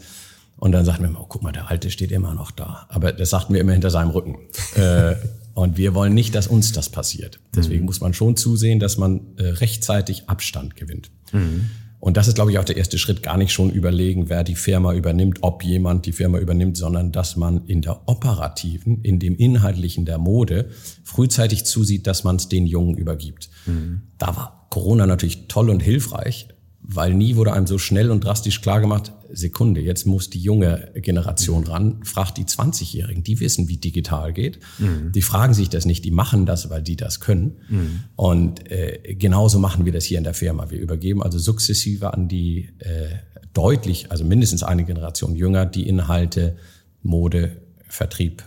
Und 0.57 0.71
dann 0.71 0.85
sagten 0.85 1.03
wir, 1.03 1.19
oh, 1.19 1.25
guck 1.27 1.41
mal, 1.41 1.51
der 1.51 1.69
Alte 1.69 1.89
steht 1.89 2.11
immer 2.11 2.35
noch 2.35 2.51
da. 2.51 2.85
Aber 2.89 3.11
das 3.11 3.31
sagten 3.31 3.55
wir 3.55 3.61
immer 3.61 3.71
hinter 3.73 3.89
seinem 3.89 4.11
Rücken. 4.11 4.37
äh, 4.75 5.15
und 5.55 5.77
wir 5.77 5.95
wollen 5.95 6.13
nicht, 6.13 6.35
dass 6.35 6.45
uns 6.45 6.71
das 6.73 6.89
passiert. 6.89 7.39
Deswegen 7.55 7.81
mhm. 7.81 7.85
muss 7.87 8.01
man 8.01 8.13
schon 8.13 8.35
zusehen, 8.37 8.79
dass 8.79 8.97
man 8.97 9.21
äh, 9.37 9.45
rechtzeitig 9.45 10.29
Abstand 10.29 10.75
gewinnt. 10.75 11.09
Mhm. 11.31 11.71
Und 11.99 12.17
das 12.17 12.27
ist, 12.27 12.35
glaube 12.35 12.51
ich, 12.51 12.59
auch 12.59 12.65
der 12.65 12.77
erste 12.77 12.97
Schritt. 12.97 13.23
Gar 13.23 13.37
nicht 13.37 13.51
schon 13.51 13.71
überlegen, 13.71 14.29
wer 14.29 14.43
die 14.43 14.55
Firma 14.55 14.93
übernimmt, 14.93 15.39
ob 15.41 15.63
jemand 15.63 16.05
die 16.05 16.11
Firma 16.11 16.37
übernimmt, 16.37 16.77
sondern 16.77 17.11
dass 17.11 17.35
man 17.35 17.65
in 17.65 17.81
der 17.81 18.07
operativen, 18.07 19.01
in 19.01 19.19
dem 19.19 19.37
inhaltlichen 19.37 20.05
der 20.05 20.17
Mode 20.17 20.69
frühzeitig 21.03 21.63
zusieht, 21.65 22.05
dass 22.05 22.23
man 22.23 22.35
es 22.35 22.49
den 22.49 22.67
Jungen 22.67 22.95
übergibt. 22.95 23.49
Mhm. 23.65 24.01
Da 24.17 24.35
war 24.35 24.62
Corona 24.73 25.05
natürlich 25.05 25.47
toll 25.49 25.69
und 25.69 25.83
hilfreich, 25.83 26.47
weil 26.81 27.13
nie 27.13 27.35
wurde 27.35 27.53
einem 27.53 27.67
so 27.67 27.77
schnell 27.77 28.09
und 28.09 28.23
drastisch 28.23 28.59
klar 28.59 28.81
gemacht, 28.81 29.11
Sekunde, 29.31 29.81
jetzt 29.81 30.07
muss 30.07 30.31
die 30.31 30.39
junge 30.39 30.89
Generation 30.95 31.61
mhm. 31.61 31.67
ran, 31.67 32.03
fragt 32.03 32.39
die 32.39 32.45
20-Jährigen, 32.45 33.23
die 33.23 33.39
wissen, 33.39 33.69
wie 33.69 33.77
digital 33.77 34.33
geht. 34.33 34.59
Mhm. 34.79 35.11
Die 35.11 35.21
fragen 35.21 35.53
sich 35.53 35.69
das 35.69 35.85
nicht, 35.85 36.03
die 36.05 36.09
machen 36.09 36.47
das, 36.47 36.71
weil 36.71 36.81
die 36.81 36.95
das 36.95 37.19
können. 37.19 37.57
Mhm. 37.69 37.99
Und 38.15 38.71
äh, 38.71 39.13
genauso 39.13 39.59
machen 39.59 39.85
wir 39.85 39.91
das 39.91 40.05
hier 40.05 40.17
in 40.17 40.23
der 40.23 40.33
Firma. 40.33 40.71
Wir 40.71 40.79
übergeben 40.79 41.21
also 41.21 41.37
sukzessive 41.37 42.11
an 42.11 42.27
die 42.27 42.69
äh, 42.79 43.09
deutlich, 43.53 44.11
also 44.11 44.25
mindestens 44.25 44.63
eine 44.63 44.85
Generation 44.85 45.35
jünger, 45.35 45.67
die 45.67 45.87
Inhalte, 45.87 46.57
Mode, 47.03 47.61
Vertrieb, 47.87 48.41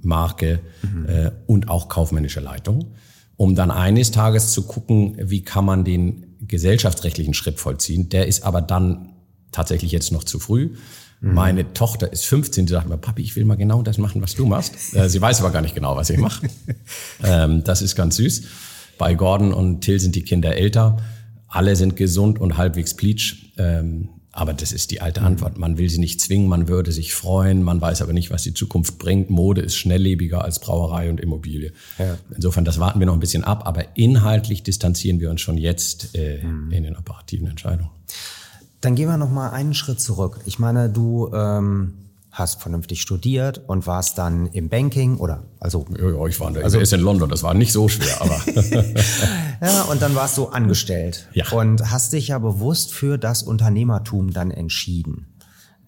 Marke 0.00 0.60
mhm. 0.82 1.08
äh, 1.08 1.32
und 1.48 1.68
auch 1.68 1.88
kaufmännische 1.88 2.38
Leitung 2.38 2.94
um 3.42 3.56
dann 3.56 3.72
eines 3.72 4.12
Tages 4.12 4.52
zu 4.52 4.62
gucken, 4.62 5.16
wie 5.18 5.42
kann 5.42 5.64
man 5.64 5.82
den 5.82 6.36
gesellschaftsrechtlichen 6.46 7.34
Schritt 7.34 7.58
vollziehen. 7.58 8.08
Der 8.08 8.28
ist 8.28 8.44
aber 8.44 8.62
dann 8.62 9.14
tatsächlich 9.50 9.90
jetzt 9.90 10.12
noch 10.12 10.22
zu 10.22 10.38
früh. 10.38 10.76
Mhm. 11.20 11.34
Meine 11.34 11.72
Tochter 11.72 12.12
ist 12.12 12.24
15, 12.26 12.66
die 12.66 12.72
sagt 12.72 12.88
mir, 12.88 12.98
Papi, 12.98 13.20
ich 13.20 13.34
will 13.34 13.44
mal 13.44 13.56
genau 13.56 13.82
das 13.82 13.98
machen, 13.98 14.22
was 14.22 14.36
du 14.36 14.46
machst. 14.46 14.74
Äh, 14.94 15.08
sie 15.08 15.20
weiß 15.20 15.40
aber 15.40 15.50
gar 15.50 15.60
nicht 15.60 15.74
genau, 15.74 15.96
was 15.96 16.08
ich 16.10 16.18
mache. 16.18 16.46
ähm, 17.24 17.64
das 17.64 17.82
ist 17.82 17.96
ganz 17.96 18.14
süß. 18.14 18.44
Bei 18.96 19.14
Gordon 19.14 19.52
und 19.52 19.80
Till 19.80 19.98
sind 19.98 20.14
die 20.14 20.22
Kinder 20.22 20.54
älter. 20.54 20.98
Alle 21.48 21.74
sind 21.74 21.96
gesund 21.96 22.40
und 22.40 22.56
halbwegs 22.56 22.94
pleatsch. 22.94 23.46
Ähm, 23.58 24.08
aber 24.32 24.54
das 24.54 24.72
ist 24.72 24.90
die 24.90 25.02
alte 25.02 25.20
Antwort. 25.20 25.58
Man 25.58 25.76
will 25.76 25.90
sie 25.90 25.98
nicht 25.98 26.20
zwingen, 26.20 26.48
man 26.48 26.66
würde 26.66 26.90
sich 26.90 27.14
freuen, 27.14 27.62
man 27.62 27.80
weiß 27.80 28.00
aber 28.00 28.14
nicht, 28.14 28.30
was 28.30 28.42
die 28.42 28.54
Zukunft 28.54 28.98
bringt. 28.98 29.28
Mode 29.28 29.60
ist 29.60 29.76
schnelllebiger 29.76 30.42
als 30.42 30.58
Brauerei 30.58 31.10
und 31.10 31.20
Immobilie. 31.20 31.72
Ja. 31.98 32.16
Insofern, 32.34 32.64
das 32.64 32.80
warten 32.80 32.98
wir 32.98 33.06
noch 33.06 33.12
ein 33.12 33.20
bisschen 33.20 33.44
ab, 33.44 33.66
aber 33.66 33.96
inhaltlich 33.96 34.62
distanzieren 34.62 35.20
wir 35.20 35.30
uns 35.30 35.42
schon 35.42 35.58
jetzt 35.58 36.14
äh, 36.14 36.42
mhm. 36.42 36.70
in 36.72 36.84
den 36.84 36.96
operativen 36.96 37.46
Entscheidungen. 37.46 37.90
Dann 38.80 38.94
gehen 38.94 39.08
wir 39.08 39.18
noch 39.18 39.30
mal 39.30 39.50
einen 39.50 39.74
Schritt 39.74 40.00
zurück. 40.00 40.40
Ich 40.46 40.58
meine, 40.58 40.88
du 40.88 41.30
ähm, 41.34 41.92
hast 42.32 42.62
vernünftig 42.62 43.02
studiert 43.02 43.60
und 43.66 43.86
warst 43.86 44.16
dann 44.16 44.46
im 44.46 44.70
Banking 44.70 45.18
oder 45.18 45.44
also 45.60 45.84
ja, 45.98 46.08
ja 46.08 46.26
ich 46.26 46.40
war 46.40 46.48
in 46.48 46.54
der 46.54 46.64
also, 46.64 46.78
in 46.78 47.00
London, 47.02 47.28
das 47.28 47.42
war 47.42 47.52
nicht 47.52 47.72
so 47.72 47.88
schwer, 47.88 48.20
aber 48.20 48.40
ja 49.60 49.82
und 49.82 50.00
dann 50.00 50.14
warst 50.14 50.38
du 50.38 50.46
angestellt 50.46 51.28
ja. 51.34 51.50
und 51.50 51.90
hast 51.90 52.14
dich 52.14 52.28
ja 52.28 52.38
bewusst 52.38 52.94
für 52.94 53.18
das 53.18 53.42
Unternehmertum 53.42 54.32
dann 54.32 54.50
entschieden. 54.50 55.26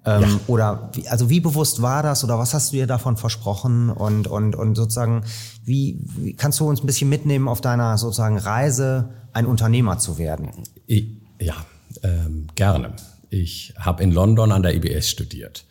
Ähm, 0.04 0.22
ja. 0.22 0.40
Oder 0.48 0.90
wie, 0.92 1.08
also 1.08 1.30
wie 1.30 1.40
bewusst 1.40 1.80
war 1.80 2.02
das 2.02 2.24
oder 2.24 2.38
was 2.38 2.52
hast 2.52 2.72
du 2.72 2.76
dir 2.76 2.86
davon 2.86 3.16
versprochen 3.16 3.88
und 3.88 4.26
und 4.26 4.54
und 4.54 4.74
sozusagen 4.74 5.24
wie, 5.64 5.98
wie 6.18 6.34
kannst 6.34 6.60
du 6.60 6.68
uns 6.68 6.82
ein 6.82 6.86
bisschen 6.86 7.08
mitnehmen 7.08 7.48
auf 7.48 7.62
deiner 7.62 7.96
sozusagen 7.96 8.36
Reise 8.36 9.14
ein 9.32 9.46
Unternehmer 9.46 9.98
zu 9.98 10.18
werden? 10.18 10.50
Ich, 10.86 11.06
ja, 11.40 11.54
ähm, 12.02 12.48
gerne. 12.54 12.92
Ich 13.30 13.72
habe 13.78 14.02
in 14.02 14.12
London 14.12 14.52
an 14.52 14.62
der 14.62 14.74
IBS 14.74 15.08
studiert 15.08 15.64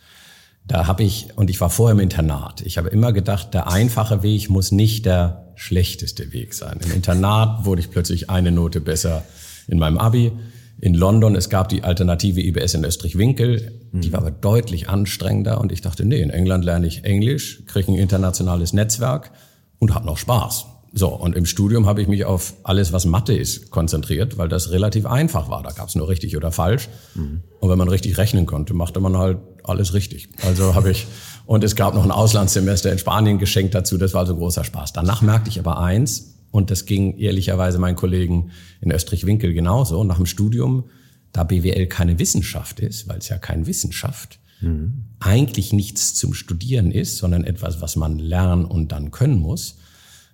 da 0.66 0.86
habe 0.86 1.02
ich, 1.02 1.28
und 1.36 1.50
ich 1.50 1.60
war 1.60 1.70
vorher 1.70 1.94
im 1.94 2.00
Internat, 2.00 2.62
ich 2.62 2.78
habe 2.78 2.88
immer 2.88 3.12
gedacht, 3.12 3.52
der 3.52 3.70
einfache 3.70 4.22
Weg 4.22 4.48
muss 4.48 4.72
nicht 4.72 5.04
der 5.04 5.52
schlechteste 5.56 6.32
Weg 6.32 6.54
sein. 6.54 6.80
Im 6.84 6.92
Internat 6.92 7.64
wurde 7.64 7.80
ich 7.80 7.90
plötzlich 7.90 8.30
eine 8.30 8.50
Note 8.50 8.80
besser 8.80 9.24
in 9.68 9.78
meinem 9.78 9.98
Abi. 9.98 10.32
In 10.80 10.94
London, 10.94 11.36
es 11.36 11.48
gab 11.48 11.68
die 11.68 11.84
alternative 11.84 12.40
IBS 12.40 12.74
in 12.74 12.84
Österreich-Winkel, 12.84 13.80
die 13.92 14.12
war 14.12 14.20
aber 14.20 14.32
deutlich 14.32 14.88
anstrengender 14.88 15.60
und 15.60 15.70
ich 15.70 15.82
dachte, 15.82 16.04
nee, 16.04 16.20
in 16.20 16.30
England 16.30 16.64
lerne 16.64 16.86
ich 16.86 17.04
Englisch, 17.04 17.62
kriege 17.66 17.92
ein 17.92 17.98
internationales 17.98 18.72
Netzwerk 18.72 19.30
und 19.78 19.94
habe 19.94 20.04
noch 20.04 20.18
Spaß. 20.18 20.66
So, 20.92 21.08
und 21.08 21.36
im 21.36 21.46
Studium 21.46 21.86
habe 21.86 22.02
ich 22.02 22.08
mich 22.08 22.24
auf 22.24 22.54
alles, 22.62 22.92
was 22.92 23.04
Mathe 23.04 23.36
ist, 23.36 23.70
konzentriert, 23.70 24.38
weil 24.38 24.48
das 24.48 24.70
relativ 24.70 25.06
einfach 25.06 25.48
war. 25.48 25.62
Da 25.62 25.70
gab 25.70 25.88
es 25.88 25.94
nur 25.94 26.08
richtig 26.08 26.36
oder 26.36 26.52
falsch. 26.52 26.88
Mhm. 27.14 27.42
Und 27.60 27.70
wenn 27.70 27.78
man 27.78 27.88
richtig 27.88 28.16
rechnen 28.16 28.46
konnte, 28.46 28.74
machte 28.74 29.00
man 29.00 29.16
halt 29.18 29.38
alles 29.64 29.94
richtig. 29.94 30.28
Also 30.44 30.74
habe 30.74 30.90
ich, 30.90 31.06
und 31.46 31.64
es 31.64 31.74
gab 31.76 31.94
noch 31.94 32.04
ein 32.04 32.10
Auslandssemester 32.10 32.92
in 32.92 32.98
Spanien 32.98 33.38
geschenkt 33.38 33.74
dazu, 33.74 33.98
das 33.98 34.14
war 34.14 34.20
also 34.20 34.36
großer 34.36 34.64
Spaß. 34.64 34.92
Danach 34.92 35.22
merkte 35.22 35.50
ich 35.50 35.58
aber 35.58 35.80
eins, 35.80 36.34
und 36.50 36.70
das 36.70 36.86
ging 36.86 37.18
ehrlicherweise 37.18 37.78
meinen 37.78 37.96
Kollegen 37.96 38.52
in 38.80 38.92
Österreich-Winkel 38.92 39.54
genauso, 39.54 40.04
nach 40.04 40.18
dem 40.18 40.26
Studium, 40.26 40.84
da 41.32 41.42
BWL 41.42 41.88
keine 41.88 42.20
Wissenschaft 42.20 42.78
ist, 42.78 43.08
weil 43.08 43.18
es 43.18 43.28
ja 43.28 43.38
keine 43.38 43.66
Wissenschaft, 43.66 44.38
mhm. 44.60 45.06
eigentlich 45.18 45.72
nichts 45.72 46.14
zum 46.14 46.32
Studieren 46.32 46.92
ist, 46.92 47.16
sondern 47.16 47.42
etwas, 47.42 47.80
was 47.80 47.96
man 47.96 48.20
lernen 48.20 48.66
und 48.66 48.92
dann 48.92 49.10
können 49.10 49.40
muss, 49.40 49.78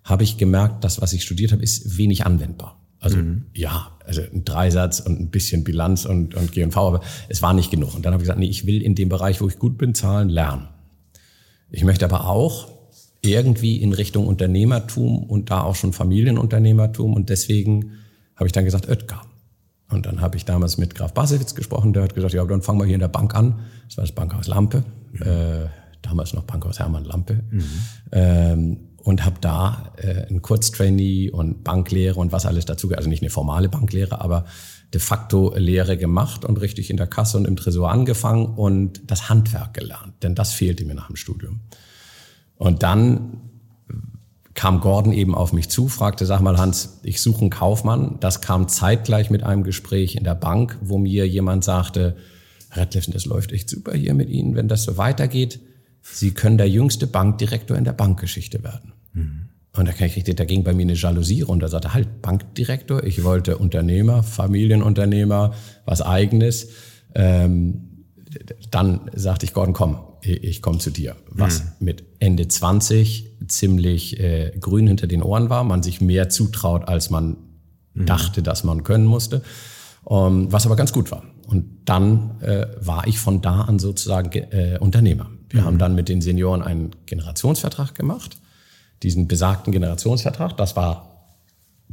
habe 0.05 0.25
ich 0.25 0.37
gemerkt, 0.37 0.85
das, 0.85 1.01
was 1.01 1.15
ich 1.15 1.23
studiert 1.23 1.53
habe, 1.53 1.63
ist 1.63 1.97
wenig 1.97 2.27
anwendbar. 2.27 2.79
Also 2.99 3.17
mhm. 3.17 3.47
ja, 3.55 3.97
also 4.11 4.23
ein 4.23 4.45
Dreisatz 4.45 5.01
und 5.01 5.21
ein 5.21 5.31
bisschen 5.31 5.63
Bilanz 5.63 6.05
und, 6.05 6.35
und 6.35 6.53
G&V, 6.53 6.89
aber 6.89 7.01
es 7.29 7.43
war 7.43 7.55
nicht 7.55 7.71
genug. 7.71 7.95
Und 7.95 8.05
dann 8.05 8.13
habe 8.13 8.23
ich 8.23 8.27
gesagt, 8.27 8.41
nee, 8.41 8.49
ich 8.49 8.67
will 8.67 8.83
in 8.83 8.95
dem 8.95 9.09
Bereich, 9.09 9.41
wo 9.41 9.49
ich 9.49 9.59
gut 9.59 9.79
bin, 9.79 9.95
Zahlen 9.95 10.29
lernen. 10.29 10.69
Ich 11.71 11.85
möchte 11.85 12.05
aber 12.05 12.29
auch 12.29 12.69
irgendwie 13.23 13.77
in 13.77 13.93
Richtung 13.93 14.27
Unternehmertum 14.27 15.23
und 15.23 15.51
da 15.51 15.63
auch 15.63 15.77
schon 15.77 15.93
Familienunternehmertum. 15.93 17.15
Und 17.15 17.29
deswegen 17.29 17.93
habe 18.35 18.47
ich 18.47 18.53
dann 18.53 18.65
gesagt, 18.65 18.89
Oetker. 18.89 19.23
Und 19.91 20.07
dann 20.07 20.21
habe 20.21 20.37
ich 20.37 20.45
damals 20.45 20.77
mit 20.79 20.95
Graf 20.95 21.15
Basewitz 21.15 21.55
gesprochen, 21.55 21.93
der 21.93 22.03
hat 22.05 22.15
gesagt, 22.15 22.35
ja, 22.35 22.45
dann 22.45 22.63
fangen 22.63 22.81
wir 22.81 22.87
hier 22.87 22.95
in 22.95 23.01
der 23.01 23.09
Bank 23.09 23.35
an. 23.35 23.61
Das 23.87 23.97
war 23.97 24.05
das 24.05 24.13
Bankhaus 24.13 24.49
Lampe, 24.49 24.85
mhm. 25.13 25.23
äh, 25.23 25.69
damals 26.03 26.33
noch 26.33 26.45
Bankhaus 26.45 26.79
Hermann 26.79 27.05
Lampe. 27.05 27.43
Mhm. 27.51 27.65
Ähm, 28.13 28.77
und 29.11 29.25
habe 29.25 29.37
da 29.41 29.93
äh, 29.97 30.27
ein 30.31 30.41
Kurztrainee 30.41 31.31
und 31.31 31.65
Banklehre 31.65 32.19
und 32.19 32.31
was 32.31 32.47
alles 32.47 32.65
dazu, 32.65 32.91
also 32.93 33.09
nicht 33.09 33.23
eine 33.23 33.31
formale 33.31 33.69
Banklehre, 33.69 34.21
aber 34.21 34.45
de 34.95 35.01
facto 35.01 35.53
Lehre 35.57 35.97
gemacht 35.97 36.45
und 36.45 36.61
richtig 36.61 36.91
in 36.91 36.97
der 36.97 37.09
Kasse 37.09 37.37
und 37.37 37.47
im 37.47 37.57
Tresor 37.57 37.91
angefangen 37.91 38.47
und 38.47 39.03
das 39.11 39.29
Handwerk 39.29 39.75
gelernt, 39.75 40.15
denn 40.23 40.35
das 40.35 40.53
fehlte 40.53 40.85
mir 40.85 40.95
nach 40.95 41.09
dem 41.09 41.17
Studium. 41.17 41.61
Und 42.57 42.83
dann 42.85 43.41
kam 44.55 44.81
Gordon 44.81 45.13
eben 45.13 45.35
auf 45.35 45.53
mich 45.53 45.69
zu, 45.69 45.89
fragte, 45.89 46.25
sag 46.25 46.41
mal 46.41 46.59
Hans, 46.59 47.01
ich 47.03 47.21
suche 47.21 47.41
einen 47.41 47.51
Kaufmann. 47.51 48.19
Das 48.21 48.41
kam 48.41 48.69
zeitgleich 48.69 49.31
mit 49.31 49.43
einem 49.43 49.65
Gespräch 49.65 50.15
in 50.17 50.25
der 50.25 50.35
Bank, 50.35 50.79
wo 50.83 50.99
mir 50.99 51.27
jemand 51.27 51.65
sagte, 51.65 52.17
Redliffen, 52.73 53.13
das 53.13 53.27
läuft 53.27 53.53
echt 53.53 53.71
super 53.71 53.93
hier 53.93 54.15
mit 54.15 54.29
Ihnen, 54.29 54.55
wenn 54.55 54.69
das 54.69 54.85
so 54.85 54.97
weitergeht 54.97 55.61
Sie 56.03 56.33
können 56.33 56.59
der 56.59 56.69
jüngste 56.69 57.07
Bankdirektor 57.07 57.77
in 57.77 57.85
der 57.85 57.93
Bankgeschichte 57.93 58.63
werden. 58.65 58.93
Mhm. 59.13 59.51
Und 59.77 59.87
da 59.87 59.93
kriegte, 59.93 60.35
da 60.35 60.45
ging 60.45 60.65
bei 60.65 60.73
mir 60.73 60.83
eine 60.83 60.95
Jalousie 60.95 61.43
runter. 61.43 61.69
Sagte, 61.69 61.95
halt, 61.95 62.23
Bankdirektor, 62.23 63.05
ich 63.05 63.23
wollte 63.23 63.57
Unternehmer, 63.57 64.23
Familienunternehmer, 64.23 65.55
was 65.85 66.03
eigenes. 66.03 66.71
Ähm, 67.15 68.05
dann 68.71 69.11
sagte 69.15 69.47
ich, 69.47 69.53
Gordon, 69.53 69.75
komm, 69.75 69.99
ich 70.23 70.61
komme 70.61 70.79
zu 70.79 70.91
dir. 70.91 71.17
Was 71.29 71.63
mhm. 71.63 71.71
mit 71.81 72.05
Ende 72.19 72.49
20 72.49 73.39
ziemlich 73.47 74.19
äh, 74.21 74.53
grün 74.59 74.87
hinter 74.87 75.07
den 75.07 75.23
Ohren 75.23 75.51
war, 75.51 75.65
man 75.65 75.83
sich 75.83 76.01
mehr 76.01 76.29
zutraut, 76.29 76.89
als 76.89 77.11
man 77.11 77.37
mhm. 77.95 78.07
dachte, 78.07 78.43
dass 78.43 78.65
man 78.65 78.83
können 78.83 79.07
musste. 79.07 79.43
Um, 80.03 80.45
ähm, 80.45 80.53
was 80.53 80.65
aber 80.65 80.77
ganz 80.77 80.93
gut 80.93 81.11
war. 81.11 81.23
Und 81.47 81.83
dann 81.85 82.41
äh, 82.41 82.67
war 82.81 83.07
ich 83.07 83.19
von 83.19 83.43
da 83.43 83.63
an 83.63 83.79
sozusagen 83.79 84.31
äh, 84.33 84.79
Unternehmer. 84.81 85.31
Wir 85.51 85.61
mhm. 85.61 85.65
haben 85.67 85.79
dann 85.79 85.95
mit 85.95 86.09
den 86.09 86.23
Senioren 86.23 86.63
einen 86.63 86.91
Generationsvertrag 87.07 87.95
gemacht. 87.95 88.40
Diesen 89.03 89.29
besagten 89.29 89.73
Generationsvertrag, 89.73 90.57
das 90.57 90.77
war, 90.77 91.27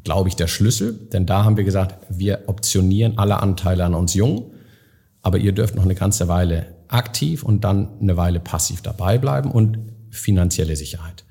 glaube 0.04 0.30
ich, 0.30 0.36
der 0.36 0.48
Schlüssel. 0.48 0.94
Denn 1.14 1.26
da 1.26 1.44
haben 1.44 1.58
wir 1.58 1.64
gesagt, 1.64 1.96
wir 2.10 2.44
optionieren 2.48 3.18
alle 3.18 3.42
Anteile 3.42 3.86
an 3.86 3.94
uns 3.94 4.14
jung, 4.14 4.52
aber 5.22 5.38
ihr 5.38 5.52
dürft 5.52 5.76
noch 5.76 5.84
eine 5.84 5.96
ganze 5.96 6.28
Weile 6.28 6.68
aktiv 6.88 7.44
und 7.44 7.64
dann 7.64 8.00
eine 8.02 8.18
Weile 8.18 8.40
passiv 8.40 8.82
dabei 8.82 9.18
bleiben 9.18 9.52
und 9.52 9.80
finanzielle 10.10 10.76
Sicherheit. 10.76 11.26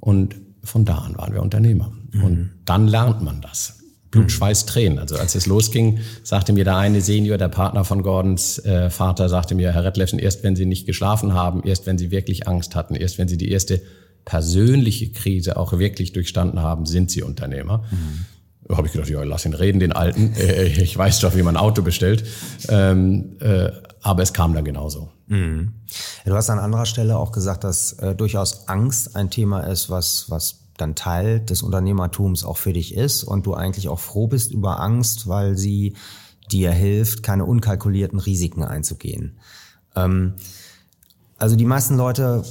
Und 0.00 0.36
von 0.62 0.84
da 0.84 0.98
an 0.98 1.16
waren 1.16 1.32
wir 1.32 1.42
Unternehmer. 1.42 1.92
Mhm. 2.12 2.24
Und 2.24 2.50
dann 2.64 2.88
lernt 2.88 3.22
man 3.22 3.40
das. 3.40 3.78
Blut, 4.10 4.24
mhm. 4.24 4.30
Schweiß, 4.30 4.66
Tränen. 4.66 4.98
Also 4.98 5.16
als 5.16 5.34
es 5.34 5.46
losging, 5.46 6.00
sagte 6.24 6.52
mir 6.52 6.64
der 6.64 6.76
eine 6.76 7.00
Senior, 7.00 7.38
der 7.38 7.48
Partner 7.48 7.84
von 7.84 8.02
Gordons 8.02 8.58
äh, 8.64 8.90
Vater, 8.90 9.28
sagte 9.28 9.54
mir, 9.54 9.72
Herr 9.72 9.84
Redleffen, 9.84 10.18
erst 10.18 10.42
wenn 10.42 10.56
Sie 10.56 10.66
nicht 10.66 10.86
geschlafen 10.86 11.34
haben, 11.34 11.62
erst 11.64 11.86
wenn 11.86 11.96
Sie 11.96 12.10
wirklich 12.10 12.48
Angst 12.48 12.74
hatten, 12.74 12.96
erst 12.96 13.18
wenn 13.18 13.28
Sie 13.28 13.36
die 13.36 13.50
erste 13.50 13.80
persönliche 14.24 15.10
Krise 15.12 15.56
auch 15.56 15.78
wirklich 15.78 16.12
durchstanden 16.12 16.60
haben, 16.60 16.86
sind 16.86 17.10
Sie 17.10 17.22
Unternehmer. 17.22 17.84
Mhm. 17.90 18.26
Da 18.68 18.76
habe 18.76 18.86
ich 18.86 18.92
gedacht, 18.92 19.10
ja, 19.10 19.22
lass 19.24 19.46
ihn 19.46 19.54
reden, 19.54 19.80
den 19.80 19.92
Alten. 19.92 20.32
Äh, 20.36 20.66
ich 20.66 20.96
weiß 20.96 21.20
doch, 21.20 21.34
wie 21.34 21.42
man 21.42 21.56
ein 21.56 21.62
Auto 21.62 21.82
bestellt. 21.82 22.24
Ähm, 22.68 23.36
äh, 23.40 23.70
aber 24.02 24.22
es 24.22 24.32
kam 24.32 24.54
dann 24.54 24.64
genauso. 24.64 25.10
Mhm. 25.26 25.72
Du 26.24 26.34
hast 26.34 26.50
an 26.50 26.58
anderer 26.58 26.86
Stelle 26.86 27.16
auch 27.16 27.32
gesagt, 27.32 27.64
dass 27.64 27.94
äh, 27.94 28.14
durchaus 28.14 28.68
Angst 28.68 29.16
ein 29.16 29.30
Thema 29.30 29.60
ist, 29.60 29.90
was, 29.90 30.26
was 30.28 30.60
dann 30.76 30.94
Teil 30.94 31.40
des 31.40 31.62
Unternehmertums 31.62 32.44
auch 32.44 32.56
für 32.56 32.72
dich 32.72 32.94
ist 32.94 33.24
und 33.24 33.46
du 33.46 33.54
eigentlich 33.54 33.88
auch 33.88 34.00
froh 34.00 34.26
bist 34.26 34.52
über 34.52 34.80
Angst, 34.80 35.28
weil 35.28 35.56
sie 35.56 35.94
dir 36.50 36.72
hilft, 36.72 37.22
keine 37.22 37.44
unkalkulierten 37.44 38.18
Risiken 38.18 38.64
einzugehen. 38.64 39.38
Ähm, 39.94 40.34
also 41.38 41.56
die 41.56 41.64
meisten 41.64 41.96
Leute 41.96 42.44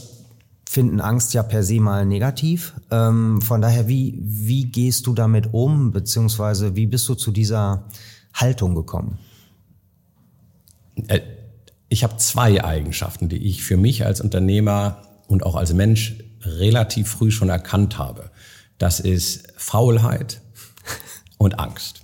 finden 0.69 1.01
Angst 1.01 1.33
ja 1.33 1.41
per 1.41 1.63
se 1.63 1.79
mal 1.79 2.05
negativ. 2.05 2.75
Ähm, 2.91 3.41
von 3.41 3.59
daher, 3.59 3.88
wie, 3.88 4.19
wie 4.21 4.65
gehst 4.65 5.07
du 5.07 5.15
damit 5.15 5.51
um, 5.51 5.91
beziehungsweise 5.91 6.75
wie 6.75 6.85
bist 6.85 7.09
du 7.09 7.15
zu 7.15 7.31
dieser 7.31 7.88
Haltung 8.35 8.75
gekommen? 8.75 9.17
Äh, 11.07 11.21
ich 11.88 12.03
habe 12.03 12.17
zwei 12.17 12.63
Eigenschaften, 12.63 13.29
die 13.29 13.47
ich 13.47 13.63
für 13.63 13.77
mich 13.77 14.05
als 14.05 14.21
Unternehmer 14.21 15.01
und 15.27 15.41
auch 15.43 15.55
als 15.55 15.73
Mensch 15.73 16.19
relativ 16.43 17.09
früh 17.09 17.31
schon 17.31 17.49
erkannt 17.49 17.97
habe. 17.97 18.29
Das 18.77 18.99
ist 18.99 19.51
Faulheit 19.57 20.39
und 21.39 21.57
Angst. 21.57 22.01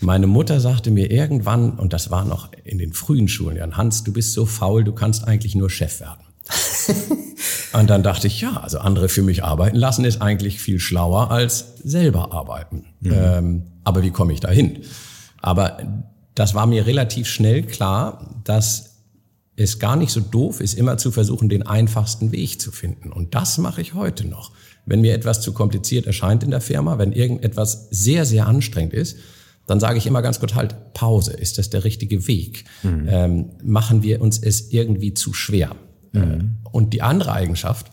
Meine 0.00 0.26
Mutter 0.26 0.58
sagte 0.60 0.90
mir 0.90 1.10
irgendwann, 1.10 1.72
und 1.78 1.92
das 1.92 2.10
war 2.10 2.24
noch 2.24 2.50
in 2.64 2.78
den 2.78 2.94
frühen 2.94 3.28
Schulen, 3.28 3.58
Jan 3.58 3.76
Hans, 3.76 4.04
du 4.04 4.12
bist 4.14 4.32
so 4.32 4.46
faul, 4.46 4.84
du 4.84 4.94
kannst 4.94 5.28
eigentlich 5.28 5.54
nur 5.54 5.68
Chef 5.68 6.00
werden. 6.00 6.24
und 7.80 7.90
dann 7.90 8.02
dachte 8.02 8.26
ich, 8.26 8.40
ja, 8.40 8.60
also 8.60 8.78
andere 8.78 9.08
für 9.08 9.22
mich 9.22 9.44
arbeiten 9.44 9.76
lassen 9.76 10.04
ist 10.04 10.22
eigentlich 10.22 10.60
viel 10.60 10.80
schlauer 10.80 11.30
als 11.30 11.74
selber 11.82 12.32
arbeiten. 12.32 12.86
Mhm. 13.00 13.12
Ähm, 13.12 13.62
aber 13.84 14.02
wie 14.02 14.10
komme 14.10 14.32
ich 14.32 14.40
da 14.40 14.50
hin? 14.50 14.80
Aber 15.42 15.78
das 16.34 16.54
war 16.54 16.66
mir 16.66 16.86
relativ 16.86 17.26
schnell 17.28 17.62
klar, 17.62 18.34
dass 18.44 18.96
es 19.56 19.78
gar 19.78 19.96
nicht 19.96 20.10
so 20.10 20.20
doof 20.20 20.60
ist, 20.60 20.74
immer 20.74 20.98
zu 20.98 21.10
versuchen, 21.10 21.48
den 21.48 21.66
einfachsten 21.66 22.32
Weg 22.32 22.60
zu 22.60 22.70
finden. 22.70 23.12
Und 23.12 23.34
das 23.34 23.58
mache 23.58 23.80
ich 23.80 23.94
heute 23.94 24.26
noch. 24.26 24.52
Wenn 24.84 25.00
mir 25.00 25.14
etwas 25.14 25.40
zu 25.40 25.52
kompliziert 25.52 26.06
erscheint 26.06 26.44
in 26.44 26.50
der 26.50 26.60
Firma, 26.60 26.98
wenn 26.98 27.12
irgendetwas 27.12 27.88
sehr, 27.90 28.24
sehr 28.24 28.46
anstrengend 28.46 28.92
ist, 28.92 29.16
dann 29.66 29.80
sage 29.80 29.98
ich 29.98 30.06
immer 30.06 30.22
ganz 30.22 30.38
kurz 30.38 30.54
halt 30.54 30.94
Pause. 30.94 31.32
Ist 31.32 31.58
das 31.58 31.70
der 31.70 31.84
richtige 31.84 32.28
Weg? 32.28 32.64
Mhm. 32.82 33.06
Ähm, 33.08 33.50
machen 33.64 34.02
wir 34.02 34.20
uns 34.20 34.38
es 34.38 34.72
irgendwie 34.72 35.14
zu 35.14 35.32
schwer? 35.32 35.74
Mhm. 36.16 36.40
Äh, 36.64 36.68
und 36.70 36.92
die 36.92 37.02
andere 37.02 37.32
Eigenschaft, 37.32 37.90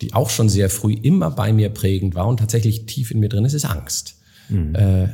die 0.00 0.14
auch 0.14 0.30
schon 0.30 0.48
sehr 0.48 0.70
früh 0.70 0.94
immer 0.94 1.30
bei 1.30 1.52
mir 1.52 1.68
prägend 1.68 2.14
war 2.14 2.26
und 2.26 2.38
tatsächlich 2.38 2.86
tief 2.86 3.10
in 3.10 3.20
mir 3.20 3.28
drin 3.28 3.44
ist, 3.44 3.54
ist 3.54 3.64
Angst. 3.64 4.16
Mhm. 4.48 4.74
Äh, 4.74 5.08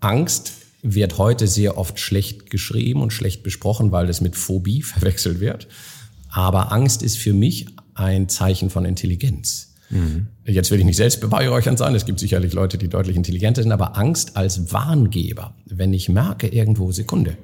Angst 0.00 0.52
wird 0.82 1.18
heute 1.18 1.46
sehr 1.48 1.78
oft 1.78 1.98
schlecht 1.98 2.50
geschrieben 2.50 3.02
und 3.02 3.12
schlecht 3.12 3.42
besprochen, 3.42 3.92
weil 3.92 4.08
es 4.08 4.20
mit 4.20 4.36
Phobie 4.36 4.82
verwechselt 4.82 5.40
wird. 5.40 5.68
Aber 6.30 6.72
Angst 6.72 7.02
ist 7.02 7.16
für 7.16 7.32
mich 7.32 7.66
ein 7.94 8.28
Zeichen 8.28 8.68
von 8.68 8.84
Intelligenz. 8.84 9.74
Mhm. 9.90 10.26
Jetzt 10.44 10.70
will 10.70 10.78
ich 10.78 10.84
nicht 10.84 10.96
selbst 10.96 11.20
beweihräuchern 11.20 11.76
sein, 11.76 11.94
es 11.94 12.04
gibt 12.04 12.18
sicherlich 12.18 12.52
Leute, 12.52 12.76
die 12.76 12.88
deutlich 12.88 13.16
intelligenter 13.16 13.62
sind, 13.62 13.72
aber 13.72 13.96
Angst 13.96 14.36
als 14.36 14.72
Warngeber, 14.72 15.54
wenn 15.66 15.94
ich 15.94 16.08
merke 16.08 16.48
irgendwo, 16.48 16.92
Sekunde, 16.92 17.36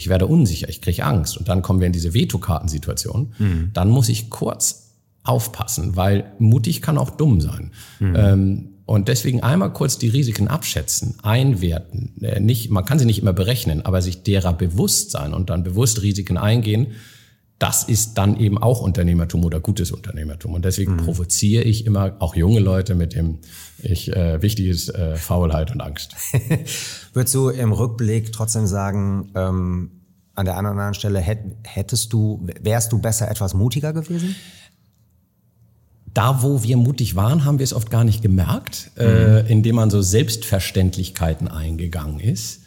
ich 0.00 0.08
werde 0.08 0.26
unsicher, 0.26 0.68
ich 0.70 0.80
kriege 0.80 1.04
Angst 1.04 1.36
und 1.36 1.48
dann 1.48 1.60
kommen 1.60 1.80
wir 1.80 1.86
in 1.86 1.92
diese 1.92 2.14
Vetokartensituation, 2.14 3.34
mhm. 3.38 3.70
dann 3.74 3.90
muss 3.90 4.08
ich 4.08 4.30
kurz 4.30 4.94
aufpassen, 5.24 5.94
weil 5.94 6.32
mutig 6.38 6.80
kann 6.80 6.96
auch 6.96 7.10
dumm 7.10 7.42
sein. 7.42 7.72
Mhm. 7.98 8.16
Ähm, 8.16 8.68
und 8.86 9.08
deswegen 9.08 9.42
einmal 9.42 9.72
kurz 9.74 9.98
die 9.98 10.08
Risiken 10.08 10.48
abschätzen, 10.48 11.16
einwerten. 11.22 12.14
Äh, 12.22 12.40
nicht, 12.40 12.70
man 12.70 12.86
kann 12.86 12.98
sie 12.98 13.04
nicht 13.04 13.20
immer 13.20 13.34
berechnen, 13.34 13.84
aber 13.84 14.00
sich 14.00 14.22
derer 14.22 14.54
bewusst 14.54 15.10
sein 15.10 15.34
und 15.34 15.50
dann 15.50 15.62
bewusst 15.64 16.00
Risiken 16.00 16.38
eingehen 16.38 16.88
das 17.60 17.84
ist 17.84 18.14
dann 18.14 18.40
eben 18.40 18.56
auch 18.56 18.80
Unternehmertum 18.80 19.44
oder 19.44 19.60
gutes 19.60 19.92
Unternehmertum. 19.92 20.54
Und 20.54 20.64
deswegen 20.64 20.94
mhm. 20.94 21.04
provoziere 21.04 21.62
ich 21.62 21.84
immer 21.84 22.16
auch 22.18 22.34
junge 22.34 22.58
Leute 22.58 22.94
mit 22.94 23.14
dem 23.14 23.38
ich, 23.82 24.14
äh, 24.16 24.40
wichtig 24.40 24.66
ist 24.66 24.88
äh, 24.88 25.16
Faulheit 25.16 25.70
und 25.70 25.82
Angst. 25.82 26.16
Würdest 27.12 27.34
du 27.34 27.50
im 27.50 27.72
Rückblick 27.72 28.32
trotzdem 28.32 28.66
sagen, 28.66 29.30
ähm, 29.34 29.90
an 30.34 30.46
der 30.46 30.56
anderen, 30.56 30.78
anderen 30.78 30.94
Stelle 30.94 31.20
hättest 31.20 32.14
du, 32.14 32.46
wärst 32.62 32.92
du 32.92 32.98
besser 32.98 33.30
etwas 33.30 33.52
mutiger 33.52 33.92
gewesen? 33.92 34.36
Da, 36.14 36.42
wo 36.42 36.62
wir 36.62 36.78
mutig 36.78 37.14
waren, 37.14 37.44
haben 37.44 37.58
wir 37.58 37.64
es 37.64 37.74
oft 37.74 37.90
gar 37.90 38.04
nicht 38.04 38.22
gemerkt, 38.22 38.90
mhm. 38.96 39.02
äh, 39.02 39.40
indem 39.40 39.76
man 39.76 39.90
so 39.90 40.00
Selbstverständlichkeiten 40.00 41.46
eingegangen 41.46 42.20
ist. 42.20 42.62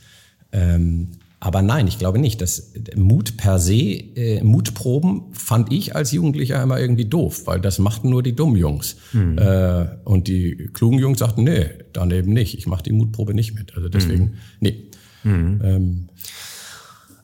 Ähm, 0.52 1.10
aber 1.44 1.62
nein, 1.62 1.88
ich 1.88 2.00
glaube 2.00 2.20
nicht. 2.20 2.40
Das 2.40 2.72
Mut 2.96 3.36
per 3.36 3.60
se, 3.60 3.74
äh, 3.74 4.42
Mutproben 4.44 5.24
fand 5.34 5.74
ich 5.74 5.94
als 5.94 6.14
Jugendlicher 6.14 6.64
immer 6.64 6.80
irgendwie 6.80 7.04
doof, 7.04 7.42
weil 7.48 7.60
das 7.60 7.80
machten 7.80 8.10
nur 8.10 8.24
die 8.24 8.34
dummen 8.34 8.56
Jungs. 8.56 8.96
Mhm. 9.12 9.38
Äh, 9.38 9.88
und 10.06 10.30
die 10.30 10.70
klugen 10.72 11.00
Jungs 11.00 11.20
sagten, 11.20 11.44
nee, 11.44 11.66
daneben 11.92 12.32
nicht. 12.32 12.58
Ich 12.58 12.66
mache 12.66 12.84
die 12.84 12.94
Mutprobe 12.94 13.34
nicht 13.34 13.56
mit. 13.56 13.76
Also 13.76 13.90
deswegen, 13.90 14.24
mhm. 14.24 14.34
nee. 14.62 14.90
Mhm. 15.26 15.62
Ähm, 15.66 16.10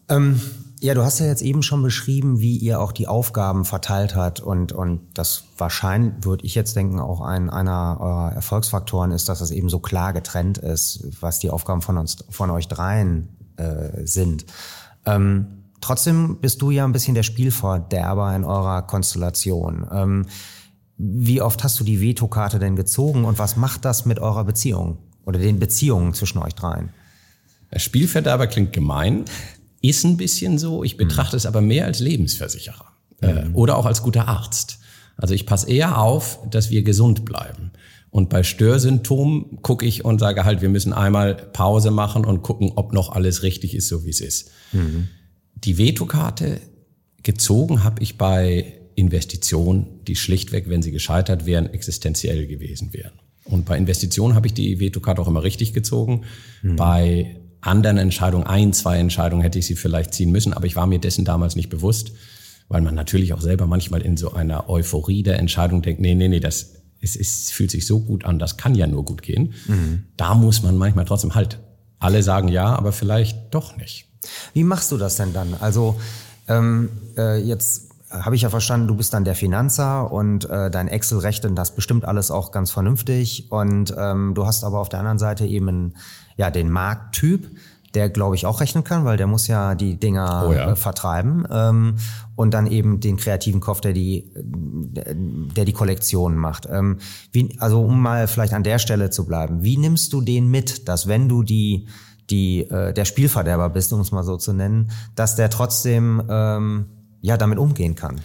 ähm, 0.10 0.42
ja, 0.82 0.94
du 0.96 1.04
hast 1.04 1.20
ja 1.20 1.26
jetzt 1.26 1.42
eben 1.42 1.64
schon 1.64 1.82
beschrieben, 1.82 2.42
wie 2.42 2.58
ihr 2.58 2.82
auch 2.82 2.92
die 2.92 3.08
Aufgaben 3.08 3.64
verteilt 3.64 4.16
hat 4.16 4.42
und, 4.42 4.74
und 4.74 5.00
das 5.14 5.46
wahrscheinlich, 5.58 6.26
würde 6.26 6.46
ich 6.46 6.56
jetzt 6.56 6.76
denken, 6.76 7.00
auch 7.00 7.22
ein, 7.22 7.50
einer 7.50 7.98
eurer 8.02 8.34
Erfolgsfaktoren 8.34 9.12
ist, 9.12 9.30
dass 9.30 9.40
es 9.40 9.52
eben 9.52 9.70
so 9.70 9.80
klar 9.80 10.12
getrennt 10.12 10.58
ist, 10.58 11.08
was 11.22 11.40
die 11.40 11.52
Aufgaben 11.52 11.82
von 11.82 11.98
uns, 11.98 12.18
von 12.30 12.50
euch 12.50 12.68
dreien 12.68 13.30
äh, 13.60 14.06
sind. 14.06 14.46
Ähm, 15.06 15.48
trotzdem 15.82 16.38
bist 16.42 16.62
du 16.62 16.72
ja 16.72 16.86
ein 16.86 16.92
bisschen 16.92 17.16
der 17.16 17.24
Spielverderber 17.24 18.36
in 18.36 18.44
eurer 18.44 18.82
Konstellation. 18.84 19.88
Ähm, 19.92 20.26
wie 20.98 21.42
oft 21.42 21.64
hast 21.64 21.80
du 21.80 21.84
die 21.84 22.02
Vetokarte 22.02 22.60
denn 22.60 22.76
gezogen 22.76 23.26
und 23.26 23.40
was 23.40 23.56
macht 23.56 23.86
das 23.86 24.06
mit 24.06 24.20
eurer 24.20 24.44
Beziehung 24.44 24.98
oder 25.26 25.40
den 25.40 25.60
Beziehungen 25.60 26.14
zwischen 26.14 26.40
euch 26.40 26.56
dreien? 26.56 26.90
Spielverderber 27.76 28.48
klingt 28.48 28.74
gemein, 28.74 29.26
ist 29.82 30.04
ein 30.04 30.18
bisschen 30.18 30.58
so. 30.58 30.84
Ich 30.84 30.98
betrachte 30.98 31.36
mhm. 31.36 31.38
es 31.38 31.46
aber 31.46 31.62
mehr 31.62 31.86
als 31.86 32.00
Lebensversicherer 32.00 32.92
äh, 33.22 33.46
mhm. 33.46 33.56
oder 33.56 33.78
auch 33.78 33.86
als 33.86 34.02
guter 34.02 34.28
Arzt. 34.28 34.80
Also 35.16 35.34
ich 35.34 35.46
passe 35.46 35.70
eher 35.70 35.98
auf, 35.98 36.40
dass 36.50 36.70
wir 36.70 36.84
gesund 36.84 37.26
bleiben. 37.26 37.72
Und 38.12 38.30
bei 38.30 38.44
Störsymptomen 38.44 39.62
gucke 39.62 39.86
ich 39.86 40.04
und 40.04 40.20
sage 40.20 40.44
halt, 40.44 40.62
wir 40.62 40.70
müssen 40.70 40.94
einmal 40.94 41.36
Pause 41.36 41.92
machen 41.92 42.26
und 42.26 42.42
gucken, 42.42 42.72
ob 42.76 42.94
noch 42.94 43.12
alles 43.12 43.44
richtig 43.44 43.76
ist, 43.76 43.88
so 43.88 44.04
wie 44.04 44.10
es 44.10 44.20
ist. 44.20 44.52
Mhm. 44.72 45.08
Die 45.56 45.78
Vetokarte 45.78 46.60
gezogen 47.22 47.84
habe 47.84 48.02
ich 48.02 48.18
bei 48.18 48.74
Investitionen, 48.96 50.04
die 50.08 50.16
schlichtweg, 50.16 50.70
wenn 50.70 50.82
sie 50.82 50.92
gescheitert 50.92 51.46
wären, 51.46 51.68
existenziell 51.68 52.48
gewesen 52.48 52.94
wären. 52.94 53.14
Und 53.46 53.66
bei 53.66 53.78
Investitionen 53.78 54.36
habe 54.36 54.48
ich 54.48 54.54
die 54.54 54.80
Vetokarte 54.80 55.22
auch 55.22 55.28
immer 55.28 55.44
richtig 55.44 55.74
gezogen. 55.74 56.24
Mhm. 56.62 56.76
Bei 56.76 57.36
anderen 57.62 57.98
Entscheidungen, 57.98 58.46
ein, 58.46 58.74
zwei 58.74 58.98
Entscheidungen 58.98 59.42
hätte 59.42 59.60
ich 59.60 59.66
sie 59.66 59.76
vielleicht 59.76 60.14
ziehen 60.14 60.32
müssen, 60.32 60.54
aber 60.54 60.66
ich 60.66 60.76
war 60.76 60.88
mir 60.88 61.00
dessen 61.00 61.26
damals 61.26 61.56
nicht 61.56 61.70
bewusst, 61.70 62.14
weil 62.70 62.82
man 62.82 62.96
natürlich 62.96 63.34
auch 63.34 63.42
selber 63.42 63.68
manchmal 63.68 64.02
in 64.02 64.18
so 64.18 64.32
einer 64.32 64.70
Euphorie 64.70 65.24
der 65.24 65.40
Entscheidung 65.40 65.82
denkt, 65.82 66.00
nee, 66.00 66.16
nee, 66.16 66.28
nee, 66.28 66.40
das 66.40 66.79
es, 67.02 67.16
es 67.16 67.52
fühlt 67.52 67.72
sich 67.72 67.86
so 67.86 68.00
gut 68.00 68.26
an, 68.26 68.40
das 68.40 68.58
kann 68.58 68.76
ja 68.76 68.88
nur 68.88 69.06
gut 69.06 69.22
gehen. 69.22 69.54
Mhm. 69.68 70.04
Da 70.18 70.36
muss 70.36 70.64
man 70.64 70.78
manchmal 70.78 71.06
trotzdem 71.06 71.36
halt. 71.36 71.60
Alle 72.02 72.24
sagen 72.24 72.48
ja, 72.48 72.76
aber 72.76 72.94
vielleicht 72.94 73.54
doch 73.54 73.76
nicht. 73.76 74.08
Wie 74.54 74.64
machst 74.64 74.92
du 74.92 74.98
das 74.98 75.18
denn 75.18 75.34
dann? 75.34 75.54
Also 75.60 76.00
ähm, 76.48 76.90
äh, 77.18 77.42
jetzt 77.42 77.90
habe 78.10 78.36
ich 78.36 78.42
ja 78.42 78.50
verstanden, 78.50 78.88
du 78.88 78.96
bist 78.96 79.14
dann 79.14 79.24
der 79.24 79.36
Finanzer 79.36 80.12
und 80.12 80.50
äh, 80.50 80.72
dein 80.72 80.88
Excel 80.88 81.20
rechnet 81.20 81.58
das 81.58 81.76
bestimmt 81.76 82.06
alles 82.06 82.32
auch 82.32 82.52
ganz 82.52 82.72
vernünftig 82.72 83.52
und 83.52 83.94
ähm, 83.98 84.34
du 84.34 84.46
hast 84.46 84.64
aber 84.64 84.80
auf 84.80 84.90
der 84.90 85.00
anderen 85.00 85.20
Seite 85.20 85.46
eben 85.46 85.94
ja 86.36 86.50
den 86.50 86.72
Markttyp, 86.72 87.52
der 87.94 88.10
glaube 88.10 88.36
ich 88.36 88.46
auch 88.46 88.62
rechnen 88.62 88.84
kann, 88.84 89.06
weil 89.06 89.18
der 89.18 89.28
muss 89.28 89.48
ja 89.48 89.76
die 89.76 90.00
Dinger 90.00 90.46
oh 90.48 90.54
ja. 90.54 90.72
Äh, 90.72 90.76
vertreiben 90.76 91.48
ähm, 91.52 91.96
und 92.36 92.54
dann 92.54 92.68
eben 92.68 93.00
den 93.00 93.18
kreativen 93.18 93.62
Kopf, 93.62 93.82
der 93.82 93.94
die, 93.94 94.32
der 94.36 95.66
die 95.66 95.74
Kollektion 95.74 96.36
macht. 96.36 96.68
Ähm, 96.70 97.00
wie, 97.32 97.56
also 97.60 97.82
um 97.82 98.02
mal 98.02 98.28
vielleicht 98.28 98.54
an 98.54 98.64
der 98.64 98.80
Stelle 98.80 99.10
zu 99.10 99.26
bleiben, 99.26 99.64
wie 99.64 99.78
nimmst 99.78 100.14
du 100.14 100.22
den 100.22 100.50
mit, 100.50 100.88
dass 100.88 101.08
wenn 101.08 101.28
du 101.28 101.44
die 101.44 101.88
die 102.30 102.60
äh, 102.70 102.94
der 102.94 103.06
Spielverderber 103.06 103.70
bist, 103.70 103.92
um 103.92 104.02
es 104.02 104.12
mal 104.12 104.24
so 104.24 104.38
zu 104.38 104.54
nennen, 104.54 104.92
dass 105.16 105.36
der 105.36 105.50
trotzdem 105.50 106.22
ähm, 106.30 106.86
ja 107.22 107.38
damit 107.38 107.58
umgehen 107.58 107.96
kann? 107.96 108.22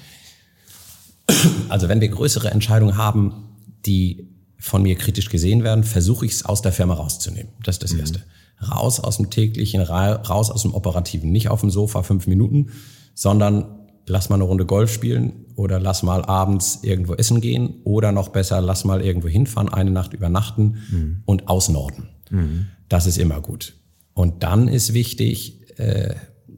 Also 1.70 1.88
wenn 1.88 2.02
wir 2.02 2.08
größere 2.08 2.50
Entscheidungen 2.50 2.98
haben, 2.98 3.48
die 3.86 4.28
von 4.58 4.82
mir 4.82 4.96
kritisch 4.96 5.28
gesehen 5.28 5.64
werden, 5.64 5.84
versuche 5.84 6.26
ich 6.26 6.32
es 6.32 6.44
aus 6.44 6.62
der 6.62 6.72
Firma 6.72 6.94
rauszunehmen. 6.94 7.52
Das 7.62 7.76
ist 7.76 7.82
das 7.82 7.92
mhm. 7.92 8.18
Raus 8.64 9.00
aus 9.00 9.18
dem 9.18 9.30
täglichen, 9.30 9.80
raus 9.80 10.50
aus 10.50 10.62
dem 10.62 10.74
operativen, 10.74 11.30
nicht 11.30 11.48
auf 11.48 11.60
dem 11.60 11.70
Sofa 11.70 12.02
fünf 12.02 12.26
Minuten, 12.26 12.70
sondern 13.14 13.66
lass 14.06 14.28
mal 14.28 14.36
eine 14.36 14.44
Runde 14.44 14.66
Golf 14.66 14.92
spielen 14.92 15.46
oder 15.56 15.78
lass 15.78 16.02
mal 16.02 16.24
abends 16.24 16.80
irgendwo 16.82 17.14
essen 17.14 17.40
gehen 17.40 17.80
oder 17.84 18.12
noch 18.12 18.28
besser, 18.28 18.60
lass 18.60 18.84
mal 18.84 19.00
irgendwo 19.00 19.28
hinfahren, 19.28 19.68
eine 19.68 19.90
Nacht 19.90 20.12
übernachten 20.12 20.78
mhm. 20.90 21.22
und 21.24 21.48
ausnorden. 21.48 22.08
Mhm. 22.30 22.66
Das 22.88 23.06
ist 23.06 23.18
immer 23.18 23.40
gut. 23.40 23.74
Und 24.12 24.42
dann 24.42 24.68
ist 24.68 24.94
wichtig, 24.94 25.78
äh, 25.78 26.14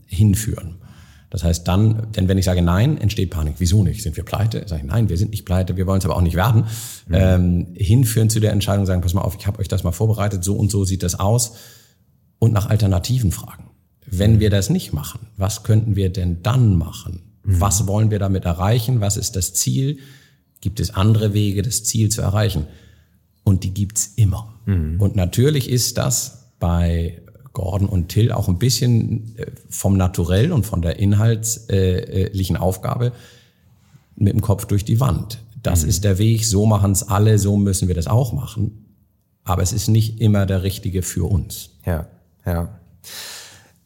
hinführen. 0.06 0.76
Das 1.30 1.42
heißt 1.42 1.66
dann, 1.66 2.12
denn 2.12 2.28
wenn 2.28 2.38
ich 2.38 2.44
sage 2.44 2.62
nein, 2.62 2.98
entsteht 2.98 3.30
Panik. 3.30 3.54
Wieso 3.58 3.82
nicht? 3.82 4.02
Sind 4.02 4.16
wir 4.16 4.24
pleite? 4.24 4.62
Sage 4.66 4.82
ich 4.82 4.88
nein, 4.88 5.08
wir 5.08 5.16
sind 5.16 5.32
nicht 5.32 5.44
pleite, 5.44 5.76
wir 5.76 5.86
wollen 5.86 5.98
es 5.98 6.04
aber 6.04 6.16
auch 6.16 6.22
nicht 6.22 6.36
werden. 6.36 6.64
Mhm. 7.08 7.14
Ähm, 7.14 7.66
hinführen 7.74 8.30
zu 8.30 8.40
der 8.40 8.52
Entscheidung, 8.52 8.86
sagen, 8.86 9.02
pass 9.02 9.12
mal 9.12 9.22
auf, 9.22 9.36
ich 9.38 9.46
habe 9.46 9.58
euch 9.58 9.68
das 9.68 9.82
mal 9.82 9.92
vorbereitet, 9.92 10.44
so 10.44 10.54
und 10.54 10.70
so 10.70 10.84
sieht 10.84 11.02
das 11.02 11.18
aus 11.18 11.56
und 12.38 12.52
nach 12.52 12.68
Alternativen 12.68 13.32
fragen. 13.32 13.64
Wenn 14.06 14.40
wir 14.40 14.50
das 14.50 14.70
nicht 14.70 14.92
machen, 14.92 15.26
was 15.36 15.62
könnten 15.62 15.96
wir 15.96 16.10
denn 16.10 16.42
dann 16.42 16.76
machen? 16.76 17.22
Mhm. 17.42 17.60
Was 17.60 17.86
wollen 17.86 18.10
wir 18.10 18.18
damit 18.18 18.44
erreichen? 18.44 19.00
Was 19.00 19.16
ist 19.16 19.36
das 19.36 19.54
Ziel? 19.54 19.98
Gibt 20.60 20.80
es 20.80 20.94
andere 20.94 21.34
Wege, 21.34 21.62
das 21.62 21.84
Ziel 21.84 22.08
zu 22.08 22.22
erreichen? 22.22 22.66
Und 23.44 23.64
die 23.64 23.74
gibt's 23.74 24.12
immer. 24.16 24.54
Mhm. 24.66 25.00
Und 25.00 25.16
natürlich 25.16 25.68
ist 25.68 25.98
das 25.98 26.52
bei 26.58 27.20
Gordon 27.52 27.88
und 27.88 28.08
Till 28.08 28.32
auch 28.32 28.48
ein 28.48 28.58
bisschen 28.58 29.36
äh, 29.38 29.46
vom 29.68 29.96
Naturell 29.96 30.52
und 30.52 30.66
von 30.66 30.82
der 30.82 30.98
inhaltlichen 30.98 32.56
Aufgabe 32.56 33.12
mit 34.14 34.32
dem 34.32 34.40
Kopf 34.40 34.66
durch 34.66 34.84
die 34.84 35.00
Wand. 35.00 35.38
Das 35.62 35.82
mhm. 35.82 35.88
ist 35.88 36.04
der 36.04 36.18
Weg, 36.18 36.44
so 36.44 36.66
machen's 36.66 37.02
alle, 37.02 37.38
so 37.38 37.56
müssen 37.56 37.88
wir 37.88 37.94
das 37.94 38.06
auch 38.06 38.32
machen. 38.32 38.84
Aber 39.44 39.62
es 39.62 39.72
ist 39.72 39.88
nicht 39.88 40.20
immer 40.20 40.44
der 40.44 40.62
richtige 40.64 41.02
für 41.02 41.24
uns. 41.24 41.70
Ja. 41.86 42.08
Ja. 42.46 42.68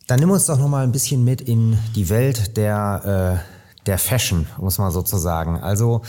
Dann 0.06 0.20
nimm 0.20 0.30
uns 0.30 0.46
doch 0.46 0.58
noch 0.58 0.68
mal 0.68 0.84
ein 0.84 0.92
bisschen 0.92 1.24
mit 1.24 1.40
in 1.40 1.78
die 1.94 2.08
Welt 2.08 2.56
der, 2.56 3.42
äh, 3.42 3.84
der 3.86 3.98
Fashion, 3.98 4.46
muss 4.58 4.78
man 4.78 4.90
sozusagen. 4.90 5.58
Also, 5.58 6.02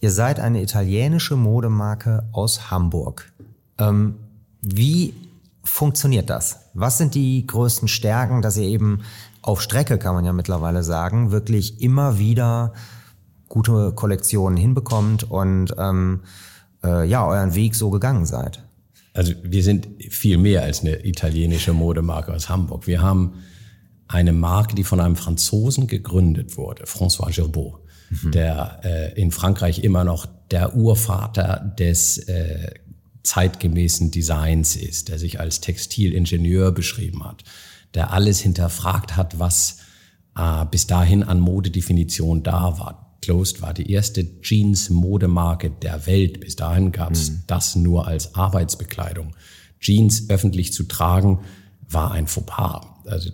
ihr 0.00 0.10
seid 0.10 0.40
eine 0.40 0.62
italienische 0.62 1.36
Modemarke 1.36 2.28
aus 2.32 2.70
Hamburg. 2.70 3.32
Ähm, 3.78 4.16
wie 4.62 5.14
funktioniert 5.64 6.30
das? 6.30 6.70
Was 6.74 6.98
sind 6.98 7.14
die 7.14 7.46
größten 7.46 7.88
Stärken, 7.88 8.42
dass 8.42 8.56
ihr 8.56 8.66
eben 8.66 9.02
auf 9.42 9.60
Strecke, 9.60 9.98
kann 9.98 10.14
man 10.14 10.24
ja 10.24 10.32
mittlerweile 10.32 10.82
sagen, 10.82 11.30
wirklich 11.30 11.80
immer 11.82 12.18
wieder 12.18 12.72
gute 13.48 13.92
Kollektionen 13.92 14.56
hinbekommt 14.56 15.30
und 15.30 15.74
ähm, 15.78 16.20
äh, 16.82 17.06
ja, 17.06 17.26
euren 17.26 17.54
Weg 17.54 17.74
so 17.74 17.90
gegangen 17.90 18.24
seid? 18.24 18.61
Also 19.12 19.32
wir 19.42 19.62
sind 19.62 19.88
viel 20.10 20.38
mehr 20.38 20.62
als 20.62 20.80
eine 20.80 21.04
italienische 21.04 21.72
Modemarke 21.72 22.32
aus 22.32 22.48
Hamburg. 22.48 22.86
Wir 22.86 23.02
haben 23.02 23.42
eine 24.08 24.32
Marke, 24.32 24.74
die 24.74 24.84
von 24.84 25.00
einem 25.00 25.16
Franzosen 25.16 25.86
gegründet 25.86 26.56
wurde, 26.56 26.84
François 26.84 27.34
Gerbeau, 27.34 27.78
mhm. 28.10 28.32
der 28.32 28.80
äh, 28.84 29.20
in 29.20 29.30
Frankreich 29.30 29.84
immer 29.84 30.04
noch 30.04 30.26
der 30.50 30.76
Urvater 30.76 31.74
des 31.78 32.18
äh, 32.18 32.70
zeitgemäßen 33.22 34.10
Designs 34.10 34.76
ist, 34.76 35.08
der 35.08 35.18
sich 35.18 35.40
als 35.40 35.60
Textilingenieur 35.60 36.72
beschrieben 36.72 37.24
hat, 37.24 37.44
der 37.94 38.12
alles 38.12 38.40
hinterfragt 38.40 39.16
hat, 39.16 39.38
was 39.38 39.78
äh, 40.36 40.64
bis 40.70 40.86
dahin 40.86 41.22
an 41.22 41.40
Modedefinition 41.40 42.42
da 42.42 42.78
war. 42.78 43.11
Closed 43.22 43.62
war 43.62 43.72
die 43.72 43.90
erste 43.90 44.40
Jeans-Modemarke 44.40 45.70
der 45.70 46.06
Welt. 46.06 46.40
Bis 46.40 46.56
dahin 46.56 46.92
gab 46.92 47.12
es 47.12 47.30
mhm. 47.30 47.42
das 47.46 47.76
nur 47.76 48.06
als 48.06 48.34
Arbeitsbekleidung. 48.34 49.34
Jeans 49.80 50.28
öffentlich 50.28 50.72
zu 50.72 50.84
tragen, 50.84 51.40
war 51.88 52.10
ein 52.10 52.26
Fauxpas. 52.26 52.80
Also 53.06 53.30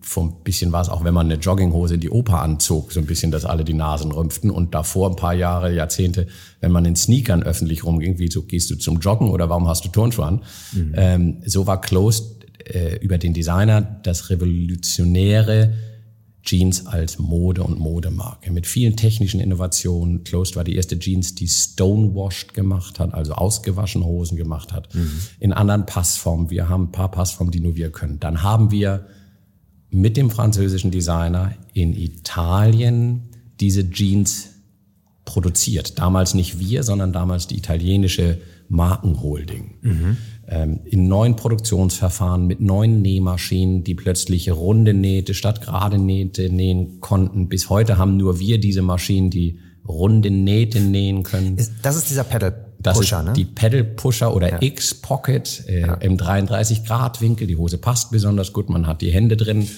vom 0.00 0.42
bisschen 0.42 0.72
war 0.72 0.82
es 0.82 0.88
auch, 0.88 1.04
wenn 1.04 1.14
man 1.14 1.26
eine 1.26 1.40
Jogginghose 1.40 1.94
in 1.94 2.00
die 2.00 2.10
Oper 2.10 2.42
anzog, 2.42 2.92
so 2.92 3.00
ein 3.00 3.06
bisschen, 3.06 3.30
dass 3.30 3.44
alle 3.44 3.64
die 3.64 3.74
Nasen 3.74 4.12
rümpften. 4.12 4.50
Und 4.50 4.74
davor 4.74 5.10
ein 5.10 5.16
paar 5.16 5.34
Jahre, 5.34 5.72
Jahrzehnte, 5.72 6.26
wenn 6.60 6.72
man 6.72 6.84
in 6.84 6.96
Sneakern 6.96 7.42
öffentlich 7.42 7.84
rumging, 7.84 8.18
wie 8.18 8.30
so 8.30 8.42
gehst 8.42 8.70
du 8.70 8.76
zum 8.76 8.98
Joggen 9.00 9.28
oder 9.28 9.48
warum 9.48 9.68
hast 9.68 9.84
du 9.84 9.88
Turnschuhe 9.88 10.26
an? 10.26 10.42
Mhm. 10.72 10.92
Ähm, 10.96 11.42
so 11.46 11.66
war 11.66 11.80
Closed 11.80 12.46
äh, 12.66 12.96
über 12.96 13.18
den 13.18 13.32
Designer 13.32 13.80
das 13.80 14.30
revolutionäre 14.30 15.72
Jeans 16.42 16.86
als 16.86 17.18
Mode 17.18 17.62
und 17.62 17.78
Modemarke 17.78 18.50
mit 18.50 18.66
vielen 18.66 18.96
technischen 18.96 19.40
Innovationen. 19.40 20.24
Closed 20.24 20.56
war 20.56 20.64
die 20.64 20.76
erste 20.76 20.98
Jeans, 20.98 21.34
die 21.34 21.48
stonewashed 21.48 22.54
gemacht 22.54 22.98
hat, 22.98 23.12
also 23.12 23.34
ausgewaschene 23.34 24.04
Hosen 24.04 24.36
gemacht 24.36 24.72
hat. 24.72 24.94
Mhm. 24.94 25.20
In 25.38 25.52
anderen 25.52 25.86
Passformen. 25.86 26.50
Wir 26.50 26.68
haben 26.68 26.84
ein 26.84 26.92
paar 26.92 27.10
Passformen, 27.10 27.52
die 27.52 27.60
nur 27.60 27.76
wir 27.76 27.90
können. 27.90 28.20
Dann 28.20 28.42
haben 28.42 28.70
wir 28.70 29.06
mit 29.90 30.16
dem 30.16 30.30
französischen 30.30 30.90
Designer 30.90 31.54
in 31.74 31.94
Italien 31.94 33.28
diese 33.60 33.90
Jeans 33.90 34.48
produziert. 35.24 35.98
Damals 35.98 36.34
nicht 36.34 36.58
wir, 36.58 36.82
sondern 36.84 37.12
damals 37.12 37.48
die 37.48 37.58
italienische 37.58 38.40
Markenholding. 38.68 39.74
Mhm 39.82 40.16
in 40.50 41.06
neuen 41.06 41.36
Produktionsverfahren 41.36 42.46
mit 42.46 42.60
neuen 42.60 43.02
Nähmaschinen, 43.02 43.84
die 43.84 43.94
plötzlich 43.94 44.50
runde 44.50 44.94
Nähte 44.94 45.32
statt 45.34 45.60
gerade 45.60 45.96
Nähte 45.96 46.50
nähen 46.50 47.00
konnten. 47.00 47.48
Bis 47.48 47.70
heute 47.70 47.98
haben 47.98 48.16
nur 48.16 48.40
wir 48.40 48.58
diese 48.58 48.82
Maschinen, 48.82 49.30
die 49.30 49.60
runde 49.86 50.30
Nähte 50.30 50.80
nähen 50.80 51.22
können. 51.22 51.56
Das 51.82 51.96
ist 51.96 52.10
dieser 52.10 52.24
Pedal 52.24 52.66
das 52.80 52.96
Pusher, 52.98 53.20
ist 53.20 53.26
ne? 53.26 53.32
die 53.34 53.44
Pedal 53.44 53.84
Pusher 53.84 54.34
oder 54.34 54.52
ja. 54.52 54.62
X-Pocket 54.62 55.64
äh, 55.68 55.80
ja. 55.82 55.94
im 55.94 56.16
33-Grad-Winkel. 56.16 57.46
Die 57.46 57.56
Hose 57.56 57.78
passt 57.78 58.10
besonders 58.10 58.52
gut, 58.52 58.70
man 58.70 58.86
hat 58.86 59.02
die 59.02 59.10
Hände 59.10 59.36
drin. 59.36 59.68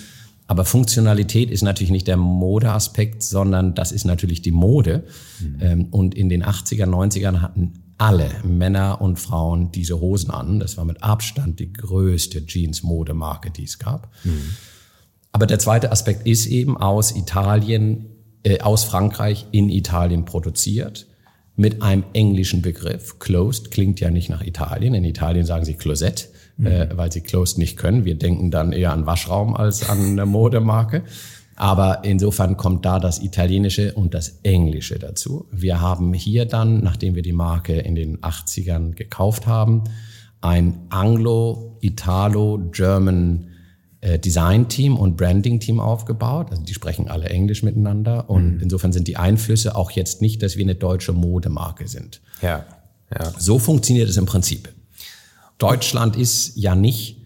Aber 0.46 0.64
Funktionalität 0.64 1.50
ist 1.50 1.62
natürlich 1.62 1.90
nicht 1.90 2.06
der 2.06 2.16
Modeaspekt, 2.16 3.22
sondern 3.22 3.74
das 3.74 3.92
ist 3.92 4.04
natürlich 4.04 4.42
die 4.42 4.52
Mode. 4.52 5.04
Mhm. 5.40 5.56
Ähm, 5.60 5.86
und 5.90 6.14
in 6.14 6.28
den 6.28 6.44
80er, 6.44 6.84
90ern 6.84 7.40
hatten 7.40 7.91
alle 7.98 8.30
Männer 8.44 9.00
und 9.00 9.18
Frauen 9.18 9.70
diese 9.72 10.00
Hosen 10.00 10.30
an. 10.30 10.58
Das 10.60 10.76
war 10.76 10.84
mit 10.84 11.02
Abstand 11.02 11.60
die 11.60 11.72
größte 11.72 12.46
Jeans-Modemarke, 12.46 13.50
die 13.50 13.64
es 13.64 13.78
gab. 13.78 14.10
Mhm. 14.24 14.56
Aber 15.32 15.46
der 15.46 15.58
zweite 15.58 15.90
Aspekt 15.90 16.26
ist 16.26 16.46
eben 16.46 16.76
aus 16.76 17.14
Italien, 17.16 18.06
äh, 18.42 18.60
aus 18.60 18.84
Frankreich 18.84 19.46
in 19.50 19.70
Italien 19.70 20.24
produziert 20.24 21.06
mit 21.56 21.82
einem 21.82 22.04
englischen 22.12 22.62
Begriff. 22.62 23.18
Closed 23.18 23.70
klingt 23.70 24.00
ja 24.00 24.10
nicht 24.10 24.28
nach 24.30 24.42
Italien. 24.42 24.94
In 24.94 25.04
Italien 25.04 25.46
sagen 25.46 25.64
sie 25.64 25.74
Closet, 25.74 26.28
mhm. 26.56 26.66
äh, 26.66 26.96
weil 26.96 27.12
sie 27.12 27.20
Closed 27.20 27.58
nicht 27.58 27.76
können. 27.76 28.04
Wir 28.04 28.14
denken 28.14 28.50
dann 28.50 28.72
eher 28.72 28.92
an 28.92 29.06
Waschraum 29.06 29.54
als 29.54 29.88
an 29.88 30.12
eine 30.12 30.26
Modemarke. 30.26 31.02
Aber 31.56 32.04
insofern 32.04 32.56
kommt 32.56 32.84
da 32.84 32.98
das 32.98 33.22
Italienische 33.22 33.94
und 33.94 34.12
das 34.14 34.40
Englische 34.42 34.98
dazu. 34.98 35.46
Wir 35.52 35.80
haben 35.80 36.12
hier 36.14 36.46
dann, 36.46 36.82
nachdem 36.82 37.14
wir 37.14 37.22
die 37.22 37.32
Marke 37.32 37.74
in 37.74 37.94
den 37.94 38.18
80ern 38.18 38.94
gekauft 38.94 39.46
haben, 39.46 39.84
ein 40.40 40.80
Anglo-Italo-German 40.88 43.52
äh, 44.02 44.18
Design-Team 44.18 44.96
und 44.96 45.16
Branding-Team 45.16 45.78
aufgebaut. 45.78 46.48
Also 46.50 46.62
die 46.62 46.74
sprechen 46.74 47.08
alle 47.08 47.28
Englisch 47.28 47.62
miteinander. 47.62 48.28
Und 48.28 48.56
mhm. 48.56 48.60
insofern 48.60 48.92
sind 48.92 49.06
die 49.06 49.16
Einflüsse 49.16 49.76
auch 49.76 49.92
jetzt 49.92 50.20
nicht, 50.20 50.42
dass 50.42 50.56
wir 50.56 50.64
eine 50.64 50.74
deutsche 50.74 51.12
Modemarke 51.12 51.86
sind. 51.86 52.20
Ja. 52.42 52.66
ja. 53.12 53.32
So 53.38 53.60
funktioniert 53.60 54.08
es 54.08 54.16
im 54.16 54.26
Prinzip. 54.26 54.68
Deutschland 55.58 56.16
ist 56.16 56.56
ja 56.56 56.74
nicht 56.74 57.18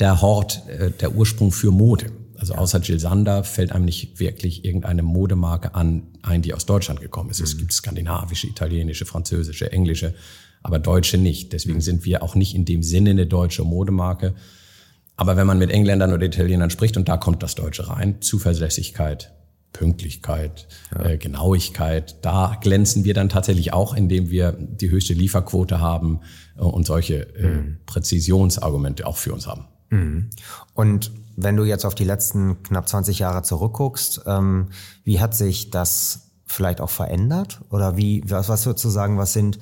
der 0.00 0.20
Hort, 0.20 0.62
äh, 0.68 0.90
der 0.90 1.14
Ursprung 1.14 1.52
für 1.52 1.70
Mode. 1.70 2.10
Also 2.38 2.54
außer 2.54 2.80
Jill 2.80 2.98
Sander 2.98 3.44
fällt 3.44 3.72
einem 3.72 3.84
nicht 3.84 4.20
wirklich 4.20 4.64
irgendeine 4.64 5.02
Modemarke 5.02 5.74
an, 5.74 6.08
ein, 6.22 6.42
die 6.42 6.54
aus 6.54 6.66
Deutschland 6.66 7.00
gekommen 7.00 7.30
ist. 7.30 7.40
Mhm. 7.40 7.44
Es 7.44 7.58
gibt 7.58 7.72
skandinavische, 7.72 8.46
italienische, 8.46 9.06
französische, 9.06 9.72
englische, 9.72 10.14
aber 10.62 10.78
deutsche 10.78 11.18
nicht. 11.18 11.52
Deswegen 11.52 11.78
mhm. 11.78 11.82
sind 11.82 12.04
wir 12.04 12.22
auch 12.22 12.34
nicht 12.34 12.54
in 12.54 12.64
dem 12.64 12.82
Sinne 12.82 13.10
eine 13.10 13.26
deutsche 13.26 13.64
Modemarke. 13.64 14.34
Aber 15.16 15.36
wenn 15.36 15.46
man 15.46 15.58
mit 15.58 15.70
Engländern 15.70 16.12
oder 16.12 16.26
Italienern 16.26 16.70
spricht, 16.70 16.96
und 16.96 17.08
da 17.08 17.16
kommt 17.16 17.42
das 17.42 17.54
Deutsche 17.54 17.88
rein, 17.88 18.20
Zuverlässigkeit, 18.20 19.32
Pünktlichkeit, 19.72 20.68
ja. 20.94 21.04
äh, 21.04 21.18
Genauigkeit, 21.18 22.16
da 22.22 22.58
glänzen 22.60 23.04
wir 23.04 23.14
dann 23.14 23.28
tatsächlich 23.28 23.72
auch, 23.72 23.94
indem 23.94 24.30
wir 24.30 24.52
die 24.52 24.90
höchste 24.90 25.14
Lieferquote 25.14 25.80
haben 25.80 26.20
äh, 26.56 26.60
und 26.60 26.86
solche 26.86 27.34
äh, 27.36 27.48
mhm. 27.48 27.78
Präzisionsargumente 27.86 29.06
auch 29.06 29.16
für 29.16 29.32
uns 29.32 29.46
haben. 29.46 29.66
Mhm. 29.90 30.30
Und 30.74 31.12
wenn 31.36 31.56
du 31.56 31.64
jetzt 31.64 31.84
auf 31.84 31.94
die 31.94 32.04
letzten 32.04 32.62
knapp 32.62 32.88
20 32.88 33.18
Jahre 33.18 33.42
zurückguckst, 33.42 34.22
ähm, 34.26 34.68
wie 35.04 35.20
hat 35.20 35.34
sich 35.34 35.70
das 35.70 36.30
vielleicht 36.46 36.80
auch 36.80 36.90
verändert? 36.90 37.60
Oder 37.70 37.96
wie, 37.96 38.22
was, 38.26 38.48
was 38.48 38.66
würdest 38.66 38.84
du 38.84 38.88
sagen, 38.88 39.18
was 39.18 39.32
sind, 39.32 39.58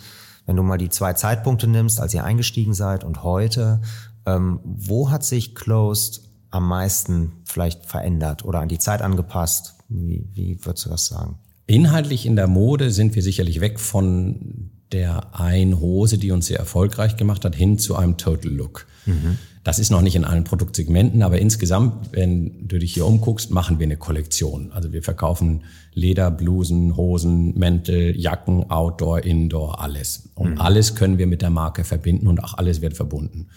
wenn 0.46 0.56
du 0.56 0.62
mal 0.62 0.78
die 0.78 0.90
zwei 0.90 1.14
Zeitpunkte 1.14 1.66
nimmst, 1.66 2.00
als 2.00 2.14
ihr 2.14 2.24
eingestiegen 2.24 2.74
seid 2.74 3.04
und 3.04 3.22
heute, 3.22 3.80
ähm, 4.26 4.60
wo 4.64 5.10
hat 5.10 5.24
sich 5.24 5.54
Closed 5.54 6.22
am 6.50 6.68
meisten 6.68 7.32
vielleicht 7.44 7.86
verändert 7.86 8.44
oder 8.44 8.60
an 8.60 8.68
die 8.68 8.78
Zeit 8.78 9.02
angepasst? 9.02 9.74
Wie, 9.88 10.28
wie 10.32 10.64
würdest 10.64 10.86
du 10.86 10.90
das 10.90 11.06
sagen? 11.06 11.38
Inhaltlich 11.66 12.26
in 12.26 12.36
der 12.36 12.46
Mode 12.46 12.90
sind 12.90 13.14
wir 13.14 13.22
sicherlich 13.22 13.60
weg 13.60 13.80
von 13.80 14.70
der 14.92 15.34
einen 15.34 15.80
Hose, 15.80 16.18
die 16.18 16.30
uns 16.30 16.46
sehr 16.46 16.58
erfolgreich 16.58 17.16
gemacht 17.16 17.44
hat, 17.44 17.56
hin 17.56 17.78
zu 17.78 17.96
einem 17.96 18.16
Total 18.16 18.52
Look. 18.52 18.86
Mhm. 19.06 19.38
Das 19.64 19.78
ist 19.78 19.90
noch 19.90 20.02
nicht 20.02 20.14
in 20.14 20.26
allen 20.26 20.44
Produktsegmenten, 20.44 21.22
aber 21.22 21.38
insgesamt, 21.38 22.12
wenn 22.12 22.68
du 22.68 22.78
dich 22.78 22.92
hier 22.92 23.06
umguckst, 23.06 23.50
machen 23.50 23.78
wir 23.78 23.86
eine 23.86 23.96
Kollektion. 23.96 24.70
Also 24.72 24.92
wir 24.92 25.02
verkaufen 25.02 25.64
Leder, 25.94 26.30
Blusen, 26.30 26.98
Hosen, 26.98 27.58
Mäntel, 27.58 28.14
Jacken, 28.14 28.70
Outdoor, 28.70 29.24
Indoor, 29.24 29.80
alles. 29.80 30.28
Und 30.34 30.52
mhm. 30.52 30.60
alles 30.60 30.94
können 30.96 31.16
wir 31.16 31.26
mit 31.26 31.40
der 31.40 31.48
Marke 31.48 31.84
verbinden 31.84 32.26
und 32.26 32.44
auch 32.44 32.54
alles 32.54 32.82
wird 32.82 32.94
verbunden. 32.94 33.48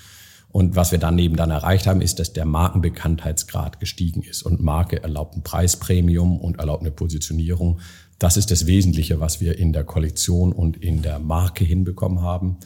Und 0.50 0.78
was 0.78 0.94
wir 0.94 0.98
daneben 0.98 1.36
dann 1.36 1.52
erreicht 1.52 1.88
haben, 1.88 2.00
ist, 2.00 2.20
dass 2.20 2.32
der 2.32 2.46
Markenbekanntheitsgrad 2.46 3.82
gestiegen 3.82 4.24
ist. 4.24 4.44
Und 4.44 4.64
Marke 4.64 5.04
erlaubt 5.04 5.36
ein 5.36 5.44
Preispremium 5.44 6.40
und 6.40 6.60
erlaubt 6.60 6.84
eine 6.84 6.92
Positionierung. 6.92 7.82
Das 8.18 8.38
ist 8.38 8.50
das 8.50 8.66
Wesentliche, 8.66 9.20
was 9.20 9.42
wir 9.42 9.60
in 9.60 9.74
der 9.74 9.84
Kollektion 9.84 10.54
und 10.54 10.78
in 10.78 11.02
der 11.02 11.20
Marke 11.20 11.66
hinbekommen 11.66 12.22
haben. 12.22 12.58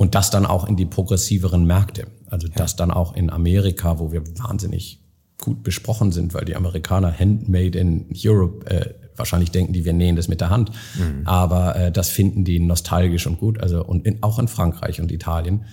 Und 0.00 0.14
das 0.14 0.30
dann 0.30 0.46
auch 0.46 0.66
in 0.66 0.76
die 0.76 0.86
progressiveren 0.86 1.66
Märkte. 1.66 2.06
Also 2.30 2.46
ja. 2.46 2.54
das 2.56 2.74
dann 2.74 2.90
auch 2.90 3.14
in 3.14 3.28
Amerika, 3.28 3.98
wo 3.98 4.12
wir 4.12 4.22
wahnsinnig 4.38 5.04
gut 5.36 5.62
besprochen 5.62 6.10
sind, 6.10 6.32
weil 6.32 6.46
die 6.46 6.56
Amerikaner 6.56 7.12
Handmade 7.12 7.78
in 7.78 8.06
Europe 8.16 8.66
äh, 8.70 8.94
wahrscheinlich 9.14 9.50
denken, 9.50 9.74
die 9.74 9.84
wir 9.84 9.92
nähen 9.92 10.16
das 10.16 10.26
mit 10.26 10.40
der 10.40 10.48
Hand. 10.48 10.70
Mhm. 10.98 11.26
Aber 11.26 11.76
äh, 11.76 11.92
das 11.92 12.08
finden 12.08 12.46
die 12.46 12.60
nostalgisch 12.60 13.26
und 13.26 13.38
gut. 13.38 13.60
Also 13.60 13.84
und 13.84 14.06
in, 14.06 14.22
auch 14.22 14.38
in 14.38 14.48
Frankreich 14.48 15.02
und 15.02 15.12
Italien 15.12 15.66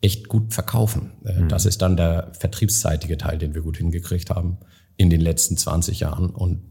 echt 0.00 0.28
gut 0.28 0.54
verkaufen. 0.54 1.10
Äh, 1.26 1.42
mhm. 1.42 1.48
Das 1.50 1.66
ist 1.66 1.82
dann 1.82 1.98
der 1.98 2.32
vertriebsseitige 2.38 3.18
Teil, 3.18 3.36
den 3.36 3.54
wir 3.54 3.60
gut 3.60 3.76
hingekriegt 3.76 4.30
haben 4.30 4.56
in 4.96 5.10
den 5.10 5.20
letzten 5.20 5.58
20 5.58 6.00
Jahren. 6.00 6.30
Und 6.30 6.62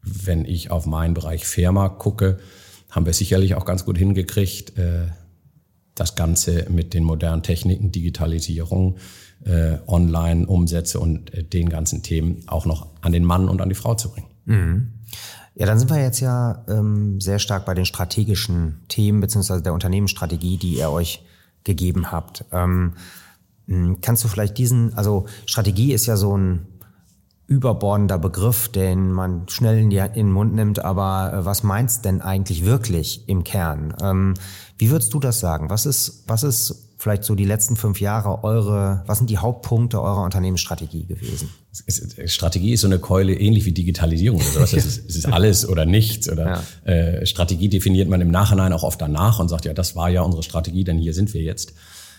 wenn 0.00 0.46
ich 0.46 0.70
auf 0.70 0.86
meinen 0.86 1.12
Bereich 1.12 1.44
Firma 1.46 1.90
gucke, 1.90 2.38
haben 2.88 3.04
wir 3.04 3.12
sicherlich 3.12 3.56
auch 3.56 3.66
ganz 3.66 3.84
gut 3.84 3.98
hingekriegt, 3.98 4.78
äh, 4.78 5.08
das 5.96 6.14
Ganze 6.14 6.66
mit 6.70 6.94
den 6.94 7.02
modernen 7.02 7.42
Techniken, 7.42 7.90
Digitalisierung, 7.90 8.96
äh, 9.44 9.78
Online-Umsätze 9.86 11.00
und 11.00 11.34
äh, 11.34 11.42
den 11.42 11.68
ganzen 11.68 12.02
Themen 12.02 12.44
auch 12.46 12.66
noch 12.66 12.86
an 13.00 13.12
den 13.12 13.24
Mann 13.24 13.48
und 13.48 13.60
an 13.60 13.68
die 13.68 13.74
Frau 13.74 13.94
zu 13.94 14.10
bringen. 14.10 14.28
Mhm. 14.44 14.92
Ja, 15.54 15.66
dann 15.66 15.78
sind 15.78 15.90
wir 15.90 16.00
jetzt 16.00 16.20
ja 16.20 16.64
ähm, 16.68 17.20
sehr 17.20 17.38
stark 17.38 17.64
bei 17.64 17.74
den 17.74 17.86
strategischen 17.86 18.82
Themen 18.88 19.20
beziehungsweise 19.20 19.62
der 19.62 19.72
Unternehmensstrategie, 19.72 20.58
die 20.58 20.74
ihr 20.74 20.90
euch 20.90 21.24
gegeben 21.64 22.12
habt. 22.12 22.44
Ähm, 22.52 22.92
kannst 24.00 24.22
du 24.22 24.28
vielleicht 24.28 24.58
diesen, 24.58 24.94
also 24.94 25.26
Strategie 25.46 25.92
ist 25.92 26.06
ja 26.06 26.16
so 26.16 26.36
ein 26.36 26.66
überbordender 27.48 28.18
Begriff, 28.18 28.68
den 28.68 29.12
man 29.12 29.48
schnell 29.48 29.78
in, 29.78 29.90
die, 29.90 29.98
in 29.98 30.12
den 30.14 30.32
Mund 30.32 30.54
nimmt, 30.54 30.84
aber 30.84 31.32
äh, 31.32 31.44
was 31.44 31.62
meinst 31.62 32.04
denn 32.04 32.20
eigentlich 32.20 32.64
wirklich 32.64 33.28
im 33.28 33.44
Kern? 33.44 33.94
Ähm, 34.02 34.34
wie 34.78 34.90
würdest 34.90 35.14
du 35.14 35.20
das 35.20 35.38
sagen? 35.38 35.70
Was 35.70 35.86
ist, 35.86 36.24
was 36.26 36.42
ist 36.42 36.86
vielleicht 36.98 37.24
so 37.24 37.34
die 37.34 37.44
letzten 37.44 37.76
fünf 37.76 38.00
Jahre 38.00 38.42
eure, 38.42 39.04
was 39.06 39.18
sind 39.18 39.30
die 39.30 39.38
Hauptpunkte 39.38 40.00
eurer 40.00 40.24
Unternehmensstrategie 40.24 41.06
gewesen? 41.06 41.50
Strategie 42.26 42.72
ist 42.72 42.80
so 42.80 42.88
eine 42.88 42.98
Keule 42.98 43.34
ähnlich 43.34 43.64
wie 43.64 43.72
Digitalisierung 43.72 44.40
oder 44.40 44.66
sowas. 44.66 44.72
Es 44.76 44.84
ist, 44.84 45.10
es 45.10 45.16
ist 45.16 45.26
alles 45.26 45.68
oder 45.68 45.86
nichts. 45.86 46.28
Oder 46.28 46.62
ja. 46.84 46.90
äh, 46.90 47.26
Strategie 47.26 47.68
definiert 47.68 48.08
man 48.08 48.20
im 48.20 48.30
Nachhinein 48.30 48.72
auch 48.72 48.82
oft 48.82 49.00
danach 49.00 49.38
und 49.38 49.48
sagt, 49.48 49.66
ja, 49.66 49.74
das 49.74 49.94
war 49.94 50.08
ja 50.08 50.22
unsere 50.22 50.42
Strategie, 50.42 50.84
denn 50.84 50.98
hier 50.98 51.14
sind 51.14 51.32
wir 51.34 51.42
jetzt. 51.42 51.74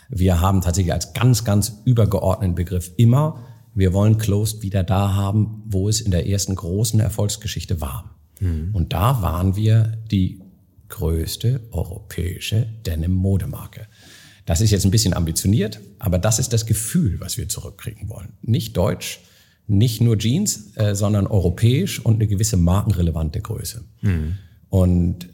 Wir 0.09 0.39
haben 0.39 0.61
tatsächlich 0.61 0.93
als 0.93 1.13
ganz, 1.13 1.43
ganz 1.43 1.81
übergeordneten 1.83 2.55
Begriff 2.55 2.91
immer 2.95 3.39
wir 3.77 3.93
wollen 3.93 4.17
Closed 4.17 4.63
wieder 4.63 4.83
da 4.83 5.13
haben, 5.13 5.61
wo 5.65 5.87
es 5.87 6.01
in 6.01 6.09
der 6.09 6.27
ersten 6.27 6.55
großen 6.55 6.99
Erfolgsgeschichte 6.99 7.79
war. 7.79 8.15
Mhm. 8.39 8.71
Und 8.73 8.91
da 8.91 9.21
waren 9.21 9.55
wir 9.55 9.97
die 10.09 10.41
größte 10.89 11.61
europäische 11.71 12.67
Denim-Modemarke. 12.87 13.87
Das 14.45 14.61
ist 14.61 14.71
jetzt 14.71 14.85
ein 14.85 14.91
bisschen 14.91 15.13
ambitioniert, 15.13 15.79
aber 15.99 16.17
das 16.17 16.39
ist 16.39 16.53
das 16.53 16.65
Gefühl, 16.65 17.19
was 17.19 17.37
wir 17.37 17.49
zurückkriegen 17.49 18.09
wollen. 18.09 18.29
Nicht 18.41 18.75
deutsch, 18.77 19.19
nicht 19.67 20.01
nur 20.01 20.17
Jeans, 20.17 20.75
äh, 20.75 20.95
sondern 20.95 21.27
europäisch 21.27 21.99
und 22.03 22.15
eine 22.15 22.27
gewisse 22.27 22.57
markenrelevante 22.57 23.41
Größe. 23.41 23.83
Mhm. 24.01 24.37
Und 24.69 25.29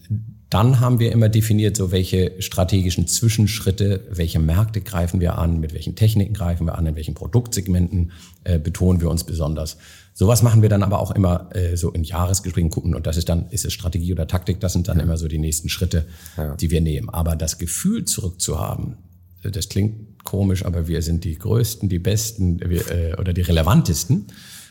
dann 0.53 0.79
haben 0.79 0.99
wir 0.99 1.11
immer 1.11 1.29
definiert, 1.29 1.75
so 1.75 1.91
welche 1.91 2.33
strategischen 2.39 3.07
Zwischenschritte, 3.07 4.01
welche 4.11 4.37
Märkte 4.37 4.81
greifen 4.81 5.19
wir 5.19 5.39
an, 5.39 5.59
mit 5.59 5.73
welchen 5.73 5.95
Techniken 5.95 6.33
greifen 6.33 6.67
wir 6.67 6.77
an, 6.77 6.85
in 6.85 6.95
welchen 6.95 7.15
Produktsegmenten 7.15 8.11
äh, 8.43 8.59
betonen 8.59 9.01
wir 9.01 9.09
uns 9.09 9.23
besonders. 9.23 9.77
Sowas 10.13 10.43
machen 10.43 10.61
wir 10.61 10.69
dann 10.69 10.83
aber 10.83 10.99
auch 10.99 11.09
immer 11.09 11.49
äh, 11.55 11.75
so 11.75 11.89
in 11.91 12.03
Jahresgesprächen 12.03 12.69
gucken 12.69 12.93
und 12.93 13.07
das 13.07 13.17
ist 13.17 13.29
dann, 13.29 13.47
ist 13.49 13.65
es 13.65 13.73
Strategie 13.73 14.11
oder 14.13 14.27
Taktik, 14.27 14.59
das 14.59 14.73
sind 14.73 14.87
dann 14.87 14.97
ja. 14.97 15.03
immer 15.03 15.17
so 15.17 15.27
die 15.27 15.39
nächsten 15.39 15.69
Schritte, 15.69 16.05
ja. 16.37 16.55
die 16.55 16.69
wir 16.69 16.81
nehmen. 16.81 17.09
Aber 17.09 17.35
das 17.35 17.57
Gefühl 17.57 18.05
zurückzuhaben, 18.05 18.97
äh, 19.41 19.49
das 19.49 19.69
klingt 19.69 20.23
komisch, 20.23 20.65
aber 20.65 20.87
wir 20.87 21.01
sind 21.01 21.23
die 21.23 21.35
Größten, 21.35 21.89
die 21.89 21.99
Besten 21.99 22.59
wir, 22.69 22.91
äh, 22.91 23.15
oder 23.15 23.33
die 23.33 23.41
relevantesten. 23.41 24.27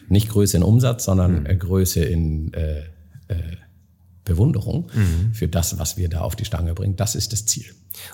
Nicht 0.08 0.28
Größe 0.28 0.58
in 0.58 0.62
Umsatz, 0.62 1.04
sondern 1.04 1.42
mhm. 1.42 1.58
Größe 1.58 2.04
in 2.04 2.54
äh, 2.54 2.82
äh, 3.26 3.34
Bewunderung 4.24 4.90
mhm. 4.94 5.34
für 5.34 5.48
das, 5.48 5.78
was 5.78 5.96
wir 5.96 6.08
da 6.08 6.20
auf 6.20 6.36
die 6.36 6.44
Stange 6.44 6.74
bringen. 6.74 6.96
Das 6.96 7.14
ist 7.14 7.32
das 7.32 7.46
Ziel. 7.46 7.66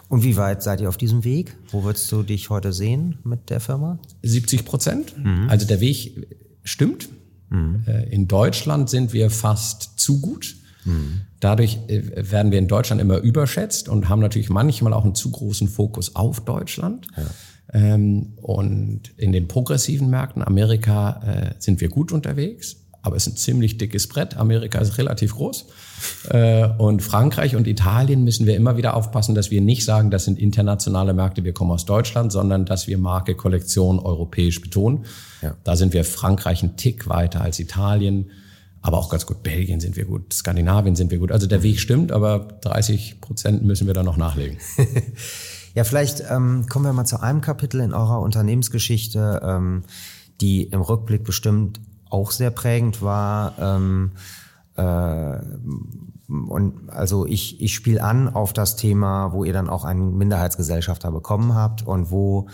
Und 0.09 0.25
wie 0.25 0.37
weit 0.37 0.63
seid 0.63 0.81
ihr 0.81 0.89
auf 0.89 0.97
diesem 0.97 1.25
Weg? 1.25 1.57
Wo 1.71 1.85
würdest 1.85 2.11
du 2.11 2.23
dich 2.23 2.51
heute 2.51 2.73
sehen 2.73 3.19
mit 3.25 3.51
der 3.51 3.61
Firma? 3.61 3.99
70 4.23 4.65
Prozent. 4.65 5.17
Mhm. 5.17 5.49
Also 5.49 5.67
der 5.67 5.81
Weg 5.81 6.27
stimmt. 6.65 7.09
Mhm. 7.51 7.85
In 8.11 8.29
Deutschland 8.29 8.91
sind 8.91 9.13
wir 9.13 9.31
fast 9.31 9.99
zu 9.99 10.21
gut. 10.21 10.57
Mhm. 10.85 11.23
Dadurch 11.41 11.79
äh, 11.89 12.31
werden 12.31 12.51
wir 12.51 12.59
in 12.59 12.69
Deutschland 12.69 13.01
immer 13.01 13.19
überschätzt 13.19 13.89
und 13.89 14.09
haben 14.09 14.21
natürlich 14.21 14.51
manchmal 14.51 14.93
auch 14.93 15.05
einen 15.05 15.15
zu 15.15 15.31
großen 15.31 15.69
Fokus 15.69 16.17
auf 16.17 16.45
Deutschland. 16.45 17.07
Ja. 17.17 17.25
Ähm, 17.73 18.33
und 18.37 19.13
in 19.17 19.33
den 19.33 19.47
progressiven 19.47 20.11
Märkten, 20.11 20.43
Amerika, 20.43 21.21
äh, 21.23 21.55
sind 21.59 21.81
wir 21.81 21.89
gut 21.89 22.13
unterwegs 22.13 22.88
aber 23.03 23.17
es 23.17 23.27
ist 23.27 23.35
ein 23.35 23.37
ziemlich 23.37 23.79
dickes 23.79 24.07
Brett. 24.09 24.37
Amerika 24.37 24.79
ist 24.79 24.99
relativ 24.99 25.35
groß. 25.37 25.67
Äh, 26.31 26.69
und 26.79 27.03
Frankreich 27.03 27.57
und 27.57 27.67
Italien 27.67 28.25
müssen 28.25 28.47
wir 28.47 28.57
immer 28.57 28.77
wieder 28.77 28.95
aufpassen, 28.95 29.35
dass 29.35 29.51
wir 29.51 29.61
nicht 29.61 29.85
sagen, 29.85 30.11
das 30.11 30.25
sind 30.25 30.39
internationale 30.39 31.15
Märkte, 31.15 31.45
wir 31.45 31.53
kommen 31.53 31.71
aus 31.71 31.85
Deutschland, 31.85 32.33
sondern 32.33 32.65
dass 32.65 32.87
wir 32.87 32.99
Marke, 32.99 33.35
Kollektion 33.35 33.99
europäisch 33.99 34.61
betonen. 34.61 35.05
Ja. 35.43 35.55
Da 35.65 35.77
sind 35.77 35.93
wir 35.93 36.05
Frankreich 36.05 36.63
einen 36.63 36.77
Tick 36.77 37.09
weiter 37.09 37.41
als 37.41 37.61
Italien, 37.61 38.31
aber 38.83 38.99
auch 38.99 39.11
ganz 39.11 39.27
gut. 39.27 39.43
Belgien 39.43 39.81
sind 39.81 39.97
wir 39.97 40.05
gut, 40.05 40.33
Skandinavien 40.33 40.97
sind 40.97 41.11
wir 41.11 41.19
gut. 41.19 41.33
Also 41.33 41.47
der 41.47 41.63
Weg 41.63 41.81
stimmt, 41.81 42.11
aber 42.11 42.49
30 42.63 43.21
Prozent 43.21 43.65
müssen 43.65 43.87
wir 43.87 43.95
da 43.95 44.03
noch 44.03 44.17
nachlegen. 44.17 44.59
ja, 45.75 45.85
vielleicht 45.85 46.25
ähm, 46.29 46.67
kommen 46.69 46.85
wir 46.85 46.93
mal 46.93 47.05
zu 47.05 47.21
einem 47.21 47.41
Kapitel 47.41 47.81
in 47.81 47.93
eurer 47.93 48.21
Unternehmensgeschichte, 48.21 49.41
ähm, 49.45 49.85
die 50.41 50.65
im 50.65 50.81
Rückblick 50.81 51.25
bestimmt 51.25 51.81
auch 52.11 52.31
sehr 52.31 52.51
prägend 52.51 53.03
war. 53.03 53.55
Ähm, 53.59 54.13
äh, 54.77 55.39
und 56.29 56.91
also 56.91 57.27
ich, 57.27 57.61
ich 57.61 57.75
spiele 57.75 58.03
an 58.03 58.29
auf 58.29 58.53
das 58.53 58.77
Thema, 58.77 59.33
wo 59.33 59.45
ihr 59.45 59.53
dann 59.53 59.69
auch 59.69 59.85
einen 59.85 60.17
Minderheitsgesellschafter 60.19 61.11
bekommen 61.11 61.55
habt 61.55 61.87
und 61.87 62.11
wo, 62.11 62.49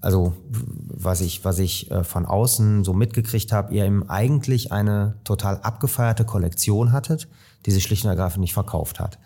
also 0.00 0.34
was 0.48 1.20
ich, 1.20 1.44
was 1.44 1.58
ich 1.60 1.90
äh, 1.90 2.02
von 2.02 2.26
außen 2.26 2.82
so 2.82 2.92
mitgekriegt 2.92 3.52
habe, 3.52 3.72
ihr 3.72 3.84
eben 3.84 4.08
eigentlich 4.08 4.72
eine 4.72 5.14
total 5.22 5.58
abgefeierte 5.58 6.24
Kollektion 6.24 6.92
hattet, 6.92 7.28
die 7.66 7.70
sich 7.70 7.84
schlicht 7.84 8.04
und 8.04 8.10
ergreifend 8.10 8.40
nicht 8.40 8.54
verkauft 8.54 8.98
hat. 8.98 9.18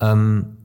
Ähm, 0.00 0.55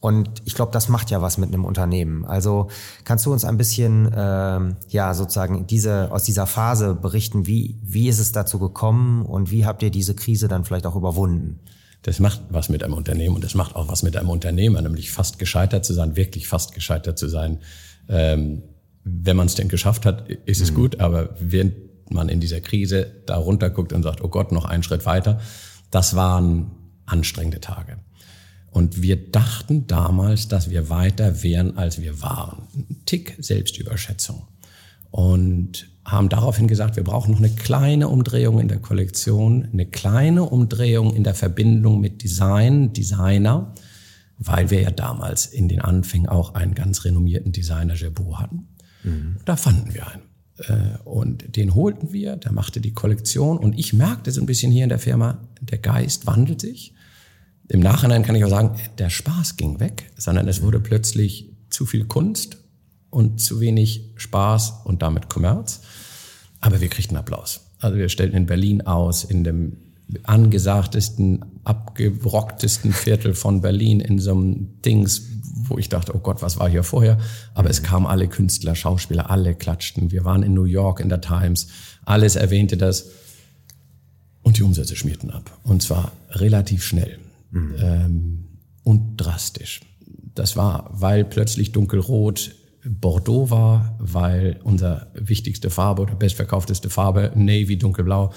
und 0.00 0.42
ich 0.44 0.54
glaube, 0.54 0.70
das 0.72 0.88
macht 0.88 1.10
ja 1.10 1.20
was 1.22 1.38
mit 1.38 1.48
einem 1.48 1.64
Unternehmen. 1.64 2.24
Also 2.24 2.68
kannst 3.04 3.26
du 3.26 3.32
uns 3.32 3.44
ein 3.44 3.56
bisschen, 3.56 4.12
äh, 4.12 4.60
ja, 4.88 5.12
sozusagen 5.12 5.66
diese, 5.66 6.12
aus 6.12 6.22
dieser 6.22 6.46
Phase 6.46 6.94
berichten, 6.94 7.46
wie, 7.46 7.76
wie 7.82 8.08
ist 8.08 8.20
es 8.20 8.30
dazu 8.30 8.60
gekommen 8.60 9.26
und 9.26 9.50
wie 9.50 9.66
habt 9.66 9.82
ihr 9.82 9.90
diese 9.90 10.14
Krise 10.14 10.46
dann 10.46 10.64
vielleicht 10.64 10.86
auch 10.86 10.94
überwunden? 10.94 11.58
Das 12.02 12.20
macht 12.20 12.42
was 12.48 12.68
mit 12.68 12.84
einem 12.84 12.94
Unternehmen 12.94 13.34
und 13.34 13.42
das 13.42 13.54
macht 13.54 13.74
auch 13.74 13.88
was 13.88 14.04
mit 14.04 14.16
einem 14.16 14.30
Unternehmer, 14.30 14.80
nämlich 14.80 15.10
fast 15.10 15.40
gescheitert 15.40 15.84
zu 15.84 15.94
sein, 15.94 16.14
wirklich 16.14 16.46
fast 16.46 16.74
gescheitert 16.74 17.18
zu 17.18 17.28
sein. 17.28 17.58
Ähm, 18.08 18.62
wenn 19.02 19.36
man 19.36 19.46
es 19.46 19.56
denn 19.56 19.68
geschafft 19.68 20.06
hat, 20.06 20.28
ist 20.28 20.60
es 20.60 20.70
mhm. 20.70 20.76
gut, 20.76 21.00
aber 21.00 21.30
wenn 21.40 21.74
man 22.08 22.28
in 22.28 22.38
dieser 22.38 22.60
Krise 22.60 23.10
da 23.26 23.36
runterguckt 23.36 23.92
und 23.92 24.04
sagt, 24.04 24.22
oh 24.22 24.28
Gott, 24.28 24.52
noch 24.52 24.64
einen 24.64 24.84
Schritt 24.84 25.06
weiter, 25.06 25.40
das 25.90 26.14
waren 26.14 26.70
anstrengende 27.04 27.60
Tage. 27.60 27.98
Und 28.78 29.02
wir 29.02 29.16
dachten 29.16 29.88
damals, 29.88 30.46
dass 30.46 30.70
wir 30.70 30.88
weiter 30.88 31.42
wären, 31.42 31.76
als 31.76 32.00
wir 32.00 32.22
waren. 32.22 32.68
Ein 32.76 33.02
Tick 33.06 33.34
Selbstüberschätzung. 33.40 34.44
Und 35.10 35.88
haben 36.04 36.28
daraufhin 36.28 36.68
gesagt, 36.68 36.94
wir 36.94 37.02
brauchen 37.02 37.32
noch 37.32 37.40
eine 37.40 37.50
kleine 37.50 38.06
Umdrehung 38.06 38.60
in 38.60 38.68
der 38.68 38.78
Kollektion, 38.78 39.66
eine 39.72 39.86
kleine 39.86 40.44
Umdrehung 40.44 41.12
in 41.12 41.24
der 41.24 41.34
Verbindung 41.34 42.00
mit 42.00 42.22
Design, 42.22 42.92
Designer, 42.92 43.74
weil 44.38 44.70
wir 44.70 44.80
ja 44.80 44.92
damals 44.92 45.46
in 45.46 45.68
den 45.68 45.80
Anfängen 45.80 46.28
auch 46.28 46.54
einen 46.54 46.76
ganz 46.76 47.04
renommierten 47.04 47.50
Designer 47.50 47.96
Jabot 47.96 48.38
hatten. 48.38 48.68
Mhm. 49.02 49.38
Da 49.44 49.56
fanden 49.56 49.92
wir 49.92 50.06
einen. 50.06 50.22
Äh, 50.58 50.98
und 51.02 51.56
den 51.56 51.74
holten 51.74 52.12
wir, 52.12 52.36
der 52.36 52.52
machte 52.52 52.80
die 52.80 52.92
Kollektion 52.92 53.58
und 53.58 53.76
ich 53.76 53.92
merkte 53.92 54.30
so 54.30 54.40
ein 54.40 54.46
bisschen 54.46 54.70
hier 54.70 54.84
in 54.84 54.88
der 54.88 55.00
Firma, 55.00 55.40
der 55.60 55.78
Geist 55.78 56.28
wandelt 56.28 56.60
sich. 56.60 56.94
Im 57.68 57.80
Nachhinein 57.80 58.22
kann 58.22 58.34
ich 58.34 58.44
auch 58.44 58.50
sagen, 58.50 58.76
der 58.96 59.10
Spaß 59.10 59.56
ging 59.56 59.78
weg, 59.78 60.10
sondern 60.16 60.48
es 60.48 60.62
wurde 60.62 60.80
plötzlich 60.80 61.52
zu 61.68 61.84
viel 61.84 62.06
Kunst 62.06 62.56
und 63.10 63.40
zu 63.40 63.60
wenig 63.60 64.12
Spaß 64.16 64.80
und 64.84 65.02
damit 65.02 65.28
Kommerz. 65.28 65.82
Aber 66.60 66.80
wir 66.80 66.88
kriegten 66.88 67.16
Applaus. 67.16 67.60
Also 67.78 67.98
wir 67.98 68.08
stellten 68.08 68.36
in 68.36 68.46
Berlin 68.46 68.86
aus, 68.86 69.22
in 69.22 69.44
dem 69.44 69.76
angesagtesten, 70.22 71.44
abgerocktesten 71.64 72.92
Viertel 72.92 73.34
von 73.34 73.60
Berlin, 73.60 74.00
in 74.00 74.18
so 74.18 74.32
einem 74.32 74.80
Dings, 74.82 75.22
wo 75.64 75.76
ich 75.76 75.90
dachte, 75.90 76.14
oh 76.14 76.20
Gott, 76.20 76.40
was 76.40 76.58
war 76.58 76.70
hier 76.70 76.82
vorher? 76.82 77.18
Aber 77.52 77.68
es 77.68 77.82
kamen 77.82 78.06
alle 78.06 78.28
Künstler, 78.28 78.74
Schauspieler, 78.74 79.30
alle 79.30 79.54
klatschten. 79.54 80.10
Wir 80.10 80.24
waren 80.24 80.42
in 80.42 80.54
New 80.54 80.64
York 80.64 81.00
in 81.00 81.10
der 81.10 81.20
Times, 81.20 81.68
alles 82.06 82.36
erwähnte 82.36 82.78
das. 82.78 83.10
Und 84.40 84.56
die 84.56 84.62
Umsätze 84.62 84.96
schmierten 84.96 85.30
ab. 85.30 85.58
Und 85.62 85.82
zwar 85.82 86.12
relativ 86.30 86.82
schnell 86.82 87.18
mhm. 87.50 87.74
ähm, 87.78 88.44
und 88.82 89.16
drastisch. 89.16 89.80
Das 90.34 90.56
war, 90.56 90.90
weil 90.92 91.24
plötzlich 91.24 91.72
dunkelrot 91.72 92.54
Bordeaux 92.84 93.50
war, 93.50 93.96
weil 93.98 94.60
unsere 94.62 95.08
wichtigste 95.14 95.70
Farbe 95.70 96.02
oder 96.02 96.14
bestverkaufteste 96.14 96.90
Farbe, 96.90 97.32
Navy, 97.34 97.76
dunkelblau, 97.76 98.32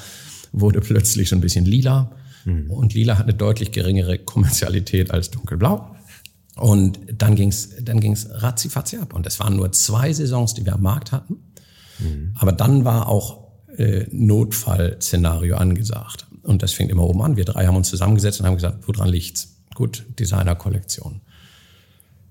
wurde 0.52 0.82
plötzlich 0.82 1.30
so 1.30 1.36
ein 1.36 1.42
bisschen 1.42 1.66
lila. 1.66 2.12
Mhm. 2.46 2.72
Und 2.72 2.94
lila 2.94 3.18
hat 3.18 3.26
eine 3.26 3.34
deutlich 3.34 3.72
geringere 3.72 4.18
Kommerzialität 4.18 5.12
als 5.12 5.32
dunkelblau. 5.32 5.96
Und 6.56 7.00
dann 7.14 7.36
ging's 7.36 7.70
dann 7.82 8.00
ging's 8.00 8.28
ratzifatzi 8.30 8.98
ab. 8.98 9.14
Und 9.14 9.26
es 9.26 9.40
waren 9.40 9.56
nur 9.56 9.72
zwei 9.72 10.12
Saisons, 10.12 10.54
die 10.54 10.66
wir 10.66 10.74
am 10.74 10.82
Markt 10.82 11.12
hatten. 11.12 11.38
Mhm. 12.00 12.34
Aber 12.36 12.52
dann 12.52 12.84
war 12.84 13.08
auch 13.08 13.48
äh, 13.78 14.06
Notfallszenario 14.12 15.56
angesagt. 15.56 16.28
Und 16.44 16.64
das 16.64 16.74
fängt 16.74 16.92
immer 16.92 17.04
oben 17.04 17.22
an. 17.22 17.38
Wir 17.38 17.46
drei 17.46 17.68
haben 17.68 17.76
uns 17.76 17.90
zusammengesetzt 17.90 18.40
und 18.40 18.48
haben 18.48 18.56
gesagt, 18.56 18.88
woran 18.88 19.10
liegt's? 19.10 19.58
Gut, 19.76 20.06
Designer-Kollektion. 20.20 21.22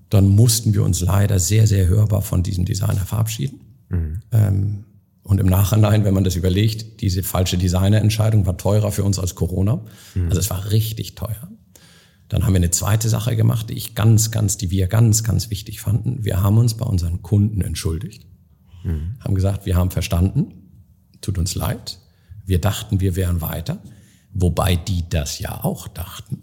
Dann 0.09 0.27
mussten 0.27 0.73
wir 0.73 0.83
uns 0.83 1.01
leider 1.01 1.39
sehr, 1.39 1.67
sehr 1.67 1.87
hörbar 1.87 2.21
von 2.21 2.43
diesem 2.43 2.65
Designer 2.65 3.05
verabschieden. 3.05 3.61
Mhm. 3.89 4.21
Ähm, 4.31 4.83
und 5.23 5.39
im 5.39 5.47
Nachhinein, 5.47 6.03
wenn 6.03 6.13
man 6.13 6.23
das 6.23 6.35
überlegt, 6.35 7.01
diese 7.01 7.23
falsche 7.23 7.57
Designerentscheidung 7.57 8.45
war 8.45 8.57
teurer 8.57 8.91
für 8.91 9.03
uns 9.03 9.19
als 9.19 9.35
Corona. 9.35 9.81
Mhm. 10.15 10.27
Also 10.27 10.39
es 10.39 10.49
war 10.49 10.71
richtig 10.71 11.15
teuer. 11.15 11.49
Dann 12.27 12.45
haben 12.45 12.53
wir 12.53 12.59
eine 12.59 12.71
zweite 12.71 13.09
Sache 13.09 13.35
gemacht, 13.35 13.69
die 13.69 13.73
ich 13.73 13.93
ganz, 13.93 14.31
ganz, 14.31 14.57
die 14.57 14.71
wir 14.71 14.87
ganz, 14.87 15.23
ganz 15.23 15.49
wichtig 15.49 15.81
fanden. 15.81 16.23
Wir 16.23 16.41
haben 16.41 16.57
uns 16.57 16.75
bei 16.75 16.85
unseren 16.85 17.21
Kunden 17.21 17.61
entschuldigt, 17.61 18.25
mhm. 18.83 19.15
haben 19.19 19.35
gesagt, 19.35 19.65
wir 19.65 19.75
haben 19.75 19.91
verstanden, 19.91 20.53
tut 21.19 21.37
uns 21.37 21.55
leid, 21.55 21.99
wir 22.45 22.59
dachten, 22.59 23.01
wir 23.01 23.17
wären 23.17 23.41
weiter. 23.41 23.79
Wobei 24.33 24.75
die 24.75 25.07
das 25.09 25.39
ja 25.39 25.63
auch 25.63 25.87
dachten. 25.87 26.41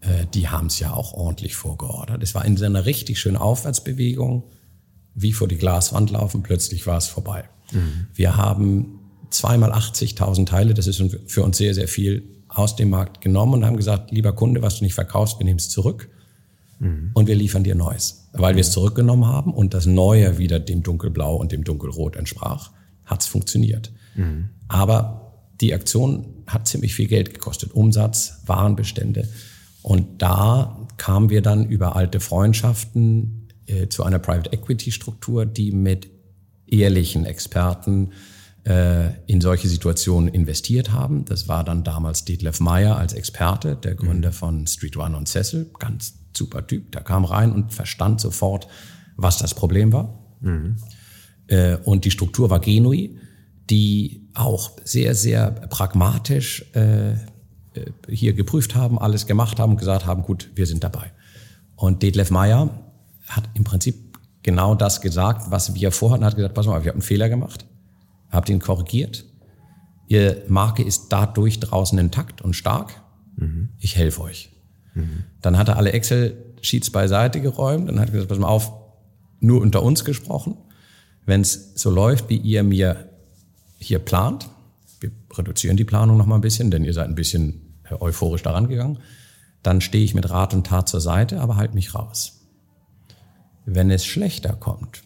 Äh, 0.00 0.26
die 0.32 0.48
haben 0.48 0.66
es 0.66 0.78
ja 0.78 0.92
auch 0.92 1.12
ordentlich 1.12 1.54
vorgeordert. 1.56 2.22
Es 2.22 2.34
war 2.34 2.44
in 2.44 2.56
so 2.56 2.64
einer 2.64 2.86
richtig 2.86 3.20
schönen 3.20 3.36
Aufwärtsbewegung, 3.36 4.44
wie 5.14 5.32
vor 5.32 5.48
die 5.48 5.56
Glaswand 5.56 6.10
laufen, 6.10 6.42
plötzlich 6.42 6.86
war 6.86 6.98
es 6.98 7.06
vorbei. 7.06 7.44
Mhm. 7.72 8.06
Wir 8.14 8.36
haben 8.36 9.00
zweimal 9.30 9.72
80.000 9.72 10.46
Teile, 10.46 10.74
das 10.74 10.86
ist 10.86 11.02
für 11.26 11.42
uns 11.42 11.56
sehr, 11.56 11.74
sehr 11.74 11.88
viel, 11.88 12.22
aus 12.48 12.76
dem 12.76 12.90
Markt 12.90 13.20
genommen 13.20 13.54
und 13.54 13.66
haben 13.66 13.76
gesagt, 13.76 14.10
lieber 14.10 14.32
Kunde, 14.32 14.62
was 14.62 14.78
du 14.78 14.84
nicht 14.84 14.94
verkaufst, 14.94 15.38
wir 15.38 15.44
nehmen 15.44 15.58
es 15.58 15.68
zurück 15.68 16.08
mhm. 16.78 17.10
und 17.12 17.26
wir 17.26 17.34
liefern 17.34 17.64
dir 17.64 17.74
Neues. 17.74 18.28
Weil 18.32 18.54
wir 18.54 18.60
es 18.60 18.70
zurückgenommen 18.70 19.26
haben 19.26 19.52
und 19.52 19.74
das 19.74 19.86
Neue 19.86 20.38
wieder 20.38 20.60
dem 20.60 20.82
Dunkelblau 20.82 21.36
und 21.36 21.52
dem 21.52 21.64
Dunkelrot 21.64 22.16
entsprach, 22.16 22.70
hat's 23.04 23.26
funktioniert. 23.26 23.92
Mhm. 24.14 24.50
Aber 24.68 25.25
die 25.60 25.74
Aktion 25.74 26.44
hat 26.46 26.68
ziemlich 26.68 26.94
viel 26.94 27.06
Geld 27.06 27.32
gekostet. 27.32 27.72
Umsatz, 27.72 28.42
Warenbestände. 28.46 29.28
Und 29.82 30.20
da 30.22 30.86
kamen 30.96 31.30
wir 31.30 31.42
dann 31.42 31.66
über 31.68 31.96
alte 31.96 32.20
Freundschaften 32.20 33.48
äh, 33.66 33.88
zu 33.88 34.04
einer 34.04 34.18
Private 34.18 34.52
Equity 34.52 34.92
Struktur, 34.92 35.46
die 35.46 35.72
mit 35.72 36.08
ehrlichen 36.66 37.24
Experten 37.24 38.12
äh, 38.64 39.10
in 39.26 39.40
solche 39.40 39.68
Situationen 39.68 40.28
investiert 40.28 40.90
haben. 40.90 41.24
Das 41.24 41.46
war 41.48 41.62
dann 41.62 41.84
damals 41.84 42.24
Detlef 42.24 42.60
Meyer 42.60 42.96
als 42.96 43.12
Experte, 43.12 43.76
der 43.76 43.94
Gründer 43.94 44.30
mhm. 44.30 44.34
von 44.34 44.66
Street 44.66 44.96
One 44.96 45.16
und 45.16 45.28
Cecil, 45.28 45.70
ganz 45.78 46.14
super 46.36 46.66
Typ. 46.66 46.90
Der 46.92 47.02
kam 47.02 47.24
rein 47.24 47.52
und 47.52 47.72
verstand 47.72 48.20
sofort, 48.20 48.66
was 49.16 49.38
das 49.38 49.54
Problem 49.54 49.92
war. 49.92 50.18
Mhm. 50.40 50.76
Äh, 51.46 51.76
und 51.84 52.04
die 52.04 52.10
Struktur 52.10 52.50
war 52.50 52.60
Genui, 52.60 53.18
die 53.70 54.28
auch 54.34 54.72
sehr, 54.84 55.14
sehr 55.14 55.50
pragmatisch 55.50 56.64
äh, 56.74 57.12
äh, 57.12 57.16
hier 58.08 58.32
geprüft 58.32 58.74
haben, 58.74 58.98
alles 58.98 59.26
gemacht 59.26 59.58
haben 59.58 59.72
und 59.72 59.78
gesagt 59.78 60.06
haben, 60.06 60.22
gut, 60.22 60.50
wir 60.54 60.66
sind 60.66 60.84
dabei. 60.84 61.12
Und 61.74 62.02
Detlef 62.02 62.30
Meyer 62.30 62.70
hat 63.26 63.48
im 63.54 63.64
Prinzip 63.64 64.18
genau 64.42 64.74
das 64.74 65.00
gesagt, 65.00 65.50
was 65.50 65.74
wir 65.74 65.90
vorhatten, 65.90 66.24
hat 66.24 66.36
gesagt, 66.36 66.54
pass 66.54 66.66
mal, 66.66 66.84
wir 66.84 66.90
haben 66.90 66.96
einen 66.96 67.02
Fehler 67.02 67.28
gemacht, 67.28 67.66
habt 68.30 68.48
ihn 68.48 68.60
korrigiert. 68.60 69.24
Ihr 70.08 70.44
Marke 70.48 70.82
ist 70.84 71.08
dadurch 71.08 71.58
draußen 71.58 71.98
intakt 71.98 72.40
und 72.42 72.54
stark. 72.54 73.02
Mhm. 73.36 73.70
Ich 73.78 73.96
helfe 73.96 74.22
euch. 74.22 74.50
Mhm. 74.94 75.24
Dann 75.42 75.58
hat 75.58 75.68
er 75.68 75.76
alle 75.76 75.92
Excel-Sheets 75.92 76.90
beiseite 76.90 77.40
geräumt 77.40 77.90
und 77.90 77.98
hat 77.98 78.12
gesagt, 78.12 78.28
pass 78.28 78.38
mal 78.38 78.46
auf, 78.46 78.72
nur 79.40 79.60
unter 79.60 79.82
uns 79.82 80.04
gesprochen. 80.04 80.56
Wenn 81.26 81.40
es 81.40 81.72
so 81.74 81.90
läuft, 81.90 82.30
wie 82.30 82.36
ihr 82.36 82.62
mir 82.62 83.05
hier 83.86 83.98
plant, 83.98 84.48
wir 85.00 85.10
reduzieren 85.36 85.76
die 85.76 85.84
Planung 85.84 86.16
noch 86.16 86.26
mal 86.26 86.36
ein 86.36 86.40
bisschen, 86.40 86.70
denn 86.70 86.84
ihr 86.84 86.92
seid 86.92 87.08
ein 87.08 87.14
bisschen 87.14 87.76
euphorisch 87.90 88.42
daran 88.42 88.68
gegangen, 88.68 88.98
dann 89.62 89.80
stehe 89.80 90.04
ich 90.04 90.14
mit 90.14 90.30
Rat 90.30 90.54
und 90.54 90.66
Tat 90.66 90.88
zur 90.88 91.00
Seite, 91.00 91.40
aber 91.40 91.56
halt 91.56 91.74
mich 91.74 91.94
raus. 91.94 92.40
Wenn 93.64 93.90
es 93.90 94.04
schlechter 94.04 94.52
kommt, 94.52 95.02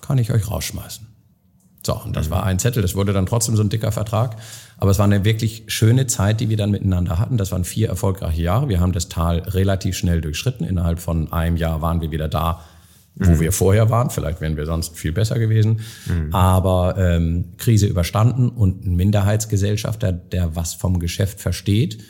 kann 0.00 0.18
ich 0.18 0.32
euch 0.32 0.50
rausschmeißen. 0.50 1.08
So, 1.84 1.94
und 2.02 2.16
das 2.16 2.28
mhm. 2.28 2.32
war 2.32 2.44
ein 2.44 2.58
Zettel, 2.58 2.82
das 2.82 2.94
wurde 2.94 3.12
dann 3.12 3.26
trotzdem 3.26 3.56
so 3.56 3.62
ein 3.62 3.68
dicker 3.68 3.92
Vertrag. 3.92 4.36
Aber 4.78 4.90
es 4.90 4.98
war 4.98 5.04
eine 5.04 5.24
wirklich 5.24 5.64
schöne 5.66 6.06
Zeit, 6.06 6.40
die 6.40 6.48
wir 6.48 6.56
dann 6.56 6.70
miteinander 6.70 7.18
hatten. 7.18 7.36
Das 7.36 7.52
waren 7.52 7.64
vier 7.64 7.88
erfolgreiche 7.88 8.42
Jahre. 8.42 8.68
Wir 8.68 8.80
haben 8.80 8.92
das 8.92 9.08
Tal 9.08 9.40
relativ 9.40 9.96
schnell 9.96 10.20
durchschritten. 10.20 10.66
Innerhalb 10.66 10.98
von 10.98 11.32
einem 11.32 11.56
Jahr 11.56 11.82
waren 11.82 12.00
wir 12.00 12.10
wieder 12.10 12.28
da, 12.28 12.64
wo 13.16 13.30
mhm. 13.30 13.40
wir 13.40 13.52
vorher 13.52 13.90
waren. 13.90 14.10
Vielleicht 14.10 14.40
wären 14.40 14.56
wir 14.56 14.66
sonst 14.66 14.96
viel 14.96 15.12
besser 15.12 15.38
gewesen. 15.38 15.80
Mhm. 16.06 16.34
Aber 16.34 16.96
ähm, 16.98 17.54
Krise 17.58 17.86
überstanden 17.86 18.48
und 18.48 18.84
ein 18.84 18.96
Minderheitsgesellschafter, 18.96 20.12
der 20.12 20.56
was 20.56 20.74
vom 20.74 20.98
Geschäft 20.98 21.40
versteht 21.40 22.02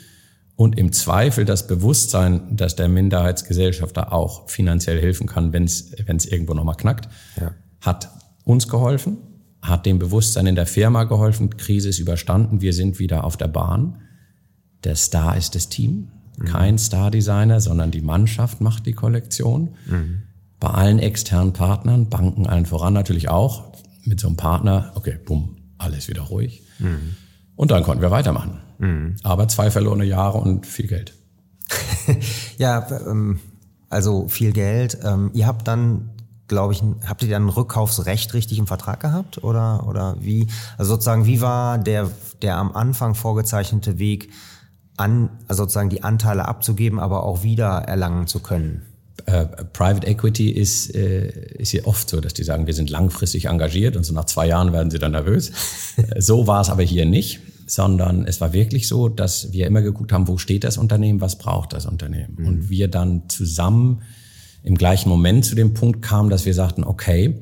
und 0.55 0.77
im 0.79 0.91
Zweifel 0.91 1.45
das 1.45 1.67
Bewusstsein, 1.67 2.55
dass 2.55 2.75
der 2.75 2.87
Minderheitsgesellschafter 2.87 4.13
auch 4.13 4.49
finanziell 4.49 4.99
helfen 4.99 5.27
kann, 5.27 5.53
wenn 5.53 5.65
es 5.65 6.25
irgendwo 6.25 6.53
nochmal 6.53 6.77
knackt, 6.77 7.09
ja. 7.39 7.51
hat 7.81 8.09
uns 8.43 8.67
geholfen, 8.67 9.17
hat 9.61 9.85
dem 9.85 9.99
Bewusstsein 9.99 10.47
in 10.47 10.55
der 10.55 10.65
Firma 10.65 11.03
geholfen. 11.03 11.57
Krise 11.57 11.89
ist 11.89 11.99
überstanden, 11.99 12.61
wir 12.61 12.73
sind 12.73 12.99
wieder 12.99 13.25
auf 13.25 13.37
der 13.37 13.47
Bahn. 13.47 14.01
Der 14.83 14.95
Star 14.95 15.35
ist 15.35 15.55
das 15.55 15.67
Team, 15.69 16.09
mhm. 16.37 16.45
kein 16.45 16.77
Star-Designer, 16.77 17.59
sondern 17.59 17.91
die 17.91 18.01
Mannschaft 18.01 18.61
macht 18.61 18.85
die 18.85 18.93
Kollektion. 18.93 19.75
Mhm 19.87 20.24
bei 20.59 20.69
allen 20.69 20.99
externen 20.99 21.53
Partnern, 21.53 22.09
Banken 22.09 22.47
allen 22.47 22.65
voran 22.65 22.93
natürlich 22.93 23.29
auch, 23.29 23.65
mit 24.03 24.19
so 24.19 24.27
einem 24.27 24.37
Partner, 24.37 24.91
okay, 24.95 25.17
bumm, 25.23 25.57
alles 25.77 26.07
wieder 26.07 26.23
ruhig. 26.23 26.63
Mhm. 26.79 27.15
Und 27.55 27.71
dann 27.71 27.83
konnten 27.83 28.01
wir 28.01 28.11
weitermachen. 28.11 28.59
Mhm. 28.77 29.15
Aber 29.23 29.47
zwei 29.47 29.71
verlorene 29.71 30.05
Jahre 30.05 30.37
und 30.37 30.65
viel 30.65 30.87
Geld. 30.87 31.13
ja, 32.57 32.87
ähm, 33.07 33.39
also 33.89 34.27
viel 34.27 34.51
Geld. 34.51 34.97
Ähm, 35.03 35.31
ihr 35.33 35.47
habt 35.47 35.67
dann, 35.67 36.11
glaube 36.47 36.73
ich, 36.73 36.83
habt 37.05 37.23
ihr 37.23 37.29
dann 37.29 37.45
ein 37.45 37.49
Rückkaufsrecht 37.49 38.33
richtig 38.33 38.59
im 38.59 38.67
Vertrag 38.67 38.99
gehabt? 38.99 39.43
Oder, 39.43 39.87
oder 39.87 40.17
wie? 40.19 40.47
Also 40.77 40.93
sozusagen, 40.93 41.25
wie 41.25 41.41
war 41.41 41.77
der, 41.77 42.09
der 42.41 42.57
am 42.57 42.73
Anfang 42.73 43.15
vorgezeichnete 43.15 43.97
Weg, 43.97 44.31
an, 44.97 45.29
also 45.47 45.63
sozusagen 45.63 45.89
die 45.89 46.03
Anteile 46.03 46.47
abzugeben, 46.47 46.99
aber 46.99 47.23
auch 47.23 47.43
wieder 47.43 47.83
erlangen 47.83 48.27
zu 48.27 48.39
können? 48.39 48.83
Äh, 49.25 49.45
Private 49.73 50.05
Equity 50.05 50.49
ist, 50.51 50.93
äh, 50.93 51.29
ist 51.57 51.71
ja 51.71 51.85
oft 51.85 52.09
so, 52.09 52.21
dass 52.21 52.33
die 52.33 52.43
sagen, 52.43 52.67
wir 52.67 52.73
sind 52.73 52.89
langfristig 52.89 53.45
engagiert 53.45 53.95
und 53.95 54.03
so 54.03 54.13
nach 54.13 54.25
zwei 54.25 54.47
Jahren 54.47 54.71
werden 54.71 54.91
sie 54.91 54.99
dann 54.99 55.13
nervös. 55.13 55.51
so 56.17 56.47
war 56.47 56.61
es 56.61 56.69
aber 56.69 56.83
hier 56.83 57.05
nicht, 57.05 57.39
sondern 57.65 58.25
es 58.27 58.39
war 58.41 58.53
wirklich 58.53 58.87
so, 58.87 59.09
dass 59.09 59.51
wir 59.51 59.65
immer 59.65 59.81
geguckt 59.81 60.11
haben, 60.11 60.27
wo 60.27 60.37
steht 60.37 60.63
das 60.63 60.77
Unternehmen, 60.77 61.21
was 61.21 61.37
braucht 61.37 61.73
das 61.73 61.85
Unternehmen. 61.85 62.35
Mhm. 62.37 62.47
Und 62.47 62.69
wir 62.69 62.87
dann 62.87 63.23
zusammen 63.27 64.03
im 64.63 64.75
gleichen 64.75 65.09
Moment 65.09 65.45
zu 65.45 65.55
dem 65.55 65.73
Punkt 65.73 66.01
kamen, 66.01 66.29
dass 66.29 66.45
wir 66.45 66.53
sagten, 66.53 66.83
okay, 66.83 67.35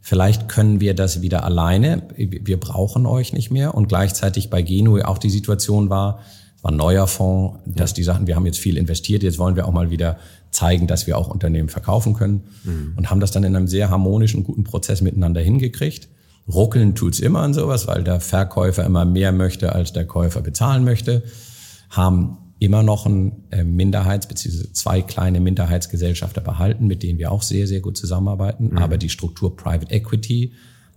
vielleicht 0.00 0.48
können 0.48 0.80
wir 0.80 0.94
das 0.94 1.22
wieder 1.22 1.44
alleine, 1.44 2.02
wir 2.16 2.58
brauchen 2.58 3.06
euch 3.06 3.32
nicht 3.32 3.50
mehr. 3.50 3.74
Und 3.74 3.88
gleichzeitig 3.88 4.50
bei 4.50 4.62
Genui 4.62 5.02
auch 5.02 5.18
die 5.18 5.30
Situation 5.30 5.90
war, 5.90 6.20
war 6.62 6.72
ein 6.72 6.76
neuer 6.76 7.06
Fonds, 7.06 7.58
dass 7.66 7.90
ja. 7.90 7.94
die 7.96 8.02
sagten, 8.02 8.26
wir 8.26 8.36
haben 8.36 8.46
jetzt 8.46 8.58
viel 8.58 8.76
investiert, 8.76 9.22
jetzt 9.22 9.38
wollen 9.38 9.56
wir 9.56 9.66
auch 9.66 9.72
mal 9.72 9.90
wieder 9.90 10.18
zeigen, 10.50 10.86
dass 10.86 11.06
wir 11.06 11.18
auch 11.18 11.28
Unternehmen 11.28 11.68
verkaufen 11.68 12.14
können 12.14 12.44
mhm. 12.64 12.94
und 12.96 13.10
haben 13.10 13.20
das 13.20 13.30
dann 13.30 13.44
in 13.44 13.54
einem 13.54 13.68
sehr 13.68 13.90
harmonischen, 13.90 14.44
guten 14.44 14.64
Prozess 14.64 15.00
miteinander 15.00 15.40
hingekriegt. 15.40 16.08
Ruckeln 16.52 16.94
tut's 16.94 17.20
immer 17.20 17.40
an 17.40 17.52
sowas, 17.52 17.86
weil 17.86 18.02
der 18.02 18.20
Verkäufer 18.20 18.84
immer 18.84 19.04
mehr 19.04 19.32
möchte, 19.32 19.72
als 19.74 19.92
der 19.92 20.06
Käufer 20.06 20.40
bezahlen 20.40 20.84
möchte, 20.84 21.22
haben 21.90 22.38
immer 22.58 22.82
noch 22.82 23.06
ein 23.06 23.44
äh, 23.50 23.62
Minderheits- 23.62 24.26
bzw. 24.26 24.72
zwei 24.72 25.02
kleine 25.02 25.40
Minderheitsgesellschafter 25.40 26.40
behalten, 26.40 26.86
mit 26.86 27.02
denen 27.02 27.18
wir 27.18 27.30
auch 27.30 27.42
sehr, 27.42 27.66
sehr 27.66 27.80
gut 27.80 27.96
zusammenarbeiten. 27.96 28.70
Mhm. 28.70 28.78
Aber 28.78 28.96
die 28.96 29.08
Struktur 29.08 29.56
Private 29.56 29.92
Equity 29.94 30.52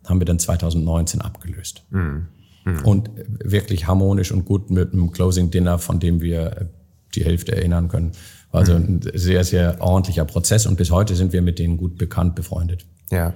haben 0.05 0.19
wir 0.19 0.25
dann 0.25 0.39
2019 0.39 1.21
abgelöst. 1.21 1.83
Mhm. 1.91 2.27
Mhm. 2.65 2.85
Und 2.85 3.09
wirklich 3.43 3.87
harmonisch 3.87 4.31
und 4.31 4.45
gut 4.45 4.71
mit 4.71 4.93
einem 4.93 5.11
Closing 5.11 5.51
Dinner, 5.51 5.79
von 5.79 5.99
dem 5.99 6.21
wir 6.21 6.69
die 7.15 7.23
Hälfte 7.23 7.55
erinnern 7.55 7.87
können. 7.87 8.11
Also 8.51 8.73
ein 8.73 9.01
sehr, 9.13 9.43
sehr 9.43 9.79
ordentlicher 9.79 10.25
Prozess 10.25 10.65
und 10.65 10.75
bis 10.75 10.91
heute 10.91 11.15
sind 11.15 11.31
wir 11.31 11.41
mit 11.41 11.57
denen 11.57 11.77
gut 11.77 11.97
bekannt, 11.97 12.35
befreundet. 12.35 12.85
Ja. 13.09 13.33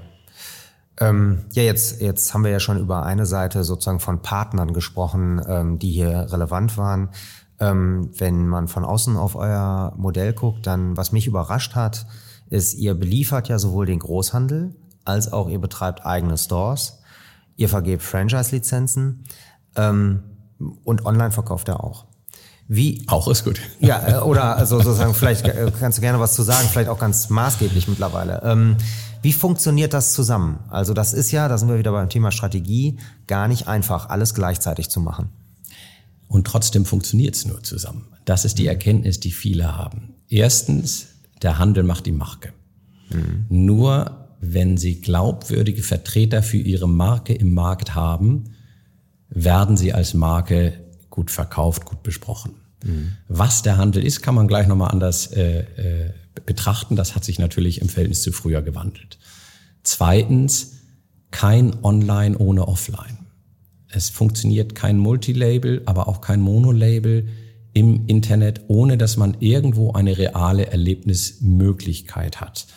Ähm, 1.00 1.40
ja, 1.52 1.64
jetzt, 1.64 2.02
jetzt 2.02 2.34
haben 2.34 2.44
wir 2.44 2.52
ja 2.52 2.60
schon 2.60 2.80
über 2.80 3.06
eine 3.06 3.26
Seite 3.26 3.64
sozusagen 3.64 4.00
von 4.00 4.22
Partnern 4.22 4.74
gesprochen, 4.74 5.42
ähm, 5.48 5.80
die 5.80 5.92
hier 5.92 6.32
relevant 6.32 6.78
waren. 6.78 7.10
Ähm, 7.60 8.12
wenn 8.18 8.48
man 8.48 8.68
von 8.68 8.84
außen 8.84 9.16
auf 9.16 9.36
euer 9.36 9.94
Modell 9.98 10.34
guckt, 10.34 10.68
dann 10.68 10.98
was 10.98 11.12
mich 11.12 11.28
überrascht 11.28 11.76
hat, 11.76 12.06
ist, 12.50 12.74
ihr 12.76 12.94
beliefert 12.94 13.48
ja 13.48 13.60
sowohl 13.60 13.86
den 13.86 14.00
Großhandel 14.00 14.76
als 15.06 15.32
auch 15.32 15.48
ihr 15.48 15.60
betreibt 15.60 16.06
eigene 16.06 16.38
Stores. 16.38 17.00
Ihr 17.56 17.70
vergebt 17.70 18.04
Franchise-Lizenzen 18.04 19.24
ähm, 19.76 20.24
und 20.84 21.06
online 21.06 21.32
verkauft 21.32 21.70
er 21.70 21.84
auch. 21.84 22.06
Wie? 22.68 23.04
Auch 23.08 23.28
ist 23.28 23.44
gut. 23.44 23.60
Ja, 23.80 24.08
äh, 24.08 24.22
oder 24.22 24.58
also 24.58 24.78
sozusagen, 24.78 25.14
vielleicht 25.14 25.48
äh, 25.48 25.72
kannst 25.80 26.00
du 26.00 26.02
gerne 26.02 26.20
was 26.20 26.34
zu 26.34 26.42
sagen, 26.42 26.68
vielleicht 26.72 26.90
auch 26.90 27.00
ganz 27.00 27.30
maßgeblich 27.30 27.88
mittlerweile. 27.88 28.42
Ähm, 28.44 28.78
wie 29.22 29.34
funktioniert 29.34 29.94
das 29.94 30.14
zusammen? 30.14 30.60
Also 30.70 30.94
das 30.94 31.14
ist 31.14 31.32
ja, 31.32 31.48
da 31.48 31.58
sind 31.58 31.70
wir 31.70 31.78
wieder 31.78 31.92
beim 31.92 32.10
Thema 32.10 32.32
Strategie, 32.32 32.98
gar 33.28 33.48
nicht 33.48 33.68
einfach, 33.68 34.10
alles 34.10 34.34
gleichzeitig 34.34 34.90
zu 34.90 35.00
machen. 35.00 35.30
Und 36.28 36.48
trotzdem 36.48 36.86
funktioniert 36.86 37.36
es 37.36 37.46
nur 37.46 37.64
zusammen. 37.64 38.08
Das 38.26 38.46
ist 38.46 38.58
die 38.58 38.68
Erkenntnis, 38.68 39.20
die 39.20 39.32
viele 39.32 39.78
haben. 39.78 40.16
Erstens, 40.28 41.08
der 41.42 41.60
Handel 41.60 41.84
macht 41.84 42.08
die 42.08 42.12
Marke. 42.12 42.54
Mhm. 43.12 43.46
Nur 43.50 44.28
wenn 44.42 44.78
sie 44.78 45.02
glaubwürdige 45.02 45.84
Vertreter 45.84 46.44
für 46.44 46.58
ihre 46.58 46.90
Marke 46.90 47.34
im 47.34 47.54
Markt 47.54 47.94
haben, 47.94 48.56
werden 49.30 49.78
sie 49.78 49.94
als 49.94 50.14
Marke 50.14 50.85
gut 51.16 51.32
verkauft, 51.32 51.86
gut 51.86 52.04
besprochen. 52.04 52.56
Mhm. 52.84 53.14
Was 53.28 53.64
der 53.64 53.78
Handel 53.78 54.06
ist, 54.06 54.22
kann 54.22 54.36
man 54.36 54.48
gleich 54.48 54.68
nochmal 54.68 54.92
anders 54.92 55.28
äh, 55.28 55.60
äh, 55.60 56.14
betrachten. 56.46 56.96
Das 56.96 57.16
hat 57.16 57.24
sich 57.24 57.40
natürlich 57.40 57.82
im 57.82 57.90
Verhältnis 57.90 58.22
zu 58.22 58.32
früher 58.32 58.62
gewandelt. 58.62 59.18
Zweitens, 59.84 60.74
kein 61.32 61.84
Online 61.84 62.38
ohne 62.38 62.68
Offline. 62.68 63.18
Es 63.88 64.10
funktioniert 64.10 64.76
kein 64.76 64.98
Multilabel, 64.98 65.82
aber 65.86 66.08
auch 66.08 66.20
kein 66.20 66.42
Monolabel 66.42 67.30
im 67.74 68.08
Internet, 68.08 68.62
ohne 68.68 68.98
dass 68.98 69.16
man 69.18 69.38
irgendwo 69.40 69.94
eine 69.94 70.18
reale 70.18 70.68
Erlebnismöglichkeit 70.68 72.42
hat. 72.42 72.68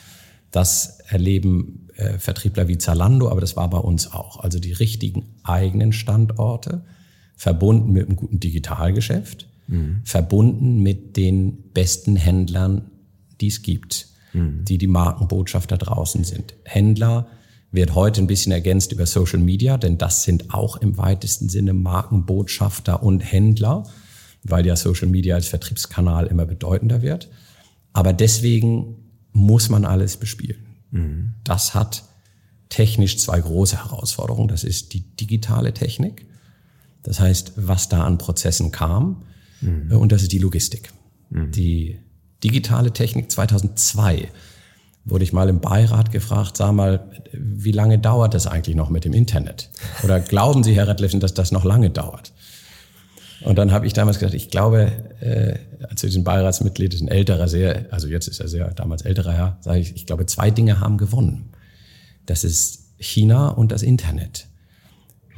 Das 0.51 1.01
erleben 1.09 1.89
äh, 1.97 2.19
Vertriebler 2.19 2.69
wie 2.69 2.79
Zalando, 2.79 3.29
aber 3.31 3.41
das 3.41 3.57
war 3.57 3.69
bei 3.69 3.79
uns 3.79 4.13
auch. 4.13 4.41
Also 4.41 4.59
die 4.59 4.73
richtigen 4.73 5.35
eigenen 5.43 5.93
Standorte 5.93 6.85
verbunden 7.39 7.93
mit 7.93 8.07
einem 8.07 8.17
guten 8.17 8.41
Digitalgeschäft, 8.41 9.49
mhm. 9.69 10.01
verbunden 10.05 10.83
mit 10.83 11.17
den 11.17 11.71
besten 11.73 12.17
Händlern, 12.17 12.91
die 13.41 13.47
es 13.47 13.63
gibt, 13.63 14.09
mhm. 14.35 14.65
die 14.65 14.77
die 14.77 14.89
Markenbotschafter 14.89 15.79
draußen 15.79 16.25
sind. 16.25 16.55
Händler, 16.65 17.29
wird 17.71 17.95
heute 17.95 18.23
ein 18.23 18.27
bisschen 18.27 18.53
ergänzt 18.53 18.93
über 18.93 19.07
Social 19.07 19.41
Media, 19.41 19.77
denn 19.77 19.99
das 19.99 20.25
sind 20.25 20.53
auch 20.53 20.79
im 20.79 20.97
weitesten 20.97 21.49
Sinne 21.49 21.75
Markenbotschafter 21.75 23.03
und 23.03 23.21
Händler, 23.21 23.85
weil 24.43 24.67
ja 24.67 24.75
Social 24.75 25.09
Media 25.09 25.35
als 25.35 25.49
Vertriebskanal 25.49 26.27
immer 26.27 26.47
bedeutender 26.47 27.03
wird. 27.03 27.29
Aber 27.93 28.13
deswegen 28.13 28.97
muss 29.33 29.69
man 29.69 29.85
alles 29.85 30.17
bespielen. 30.17 30.67
Mhm. 30.91 31.35
Das 31.45 31.75
hat 31.75 32.05
technisch 32.69 33.19
zwei 33.19 33.39
große 33.41 33.85
Herausforderungen. 33.85 34.49
Das 34.49 34.65
ist 34.65 34.93
die 34.95 35.01
digitale 35.01 35.75
Technik, 35.75 36.27
das 37.03 37.21
heißt, 37.21 37.53
was 37.57 37.89
da 37.89 38.05
an 38.05 38.19
Prozessen 38.19 38.71
kam, 38.71 39.25
mhm. 39.61 39.93
und 39.93 40.13
das 40.13 40.23
ist 40.23 40.33
die 40.33 40.39
Logistik. 40.39 40.93
Mhm. 41.31 41.53
Die 41.53 42.01
digitale 42.45 42.93
Technik 42.93 43.31
2002 43.31 44.29
wurde 45.05 45.25
ich 45.25 45.33
mal 45.33 45.49
im 45.49 45.61
Beirat 45.61 46.13
gefragt, 46.13 46.57
sag 46.57 46.73
mal, 46.73 47.11
wie 47.33 47.73
lange 47.73 47.99
dauert 47.99 48.35
das 48.35 48.47
eigentlich 48.47 48.77
noch 48.77 48.91
mit 48.91 49.05
dem 49.05 49.13
Internet? 49.13 49.71
Oder 50.05 50.21
glauben 50.35 50.63
Sie, 50.63 50.75
Herr 50.75 50.89
Redliffen, 50.89 51.21
dass 51.21 51.35
das 51.35 51.51
noch 51.51 51.65
lange 51.65 51.91
dauert? 51.91 52.33
Und 53.41 53.57
dann 53.57 53.71
habe 53.71 53.87
ich 53.87 53.93
damals 53.93 54.19
gesagt, 54.19 54.35
ich 54.35 54.51
glaube, 54.51 54.91
äh, 55.21 55.95
zu 55.95 56.07
diesem 56.07 56.25
Beiratsmitglied 56.25 56.93
ist 56.93 57.01
ein 57.01 57.09
älterer, 57.09 57.49
sehr, 57.49 57.87
also 57.91 58.09
jetzt 58.09 58.27
ist 58.27 58.41
er 58.41 58.49
sehr 58.49 58.75
damals 58.75 59.03
älterer 59.03 59.33
Herr, 59.33 59.59
sage 59.61 59.79
ich, 59.79 59.95
ich 59.95 60.07
glaube, 60.07 60.27
zwei 60.27 60.51
Dinge 60.51 60.81
haben 60.81 60.99
gewonnen. 60.99 61.51
Das 62.27 62.43
ist 62.43 62.95
China 62.99 63.49
und 63.49 63.71
das 63.71 63.83
Internet. 63.83 64.49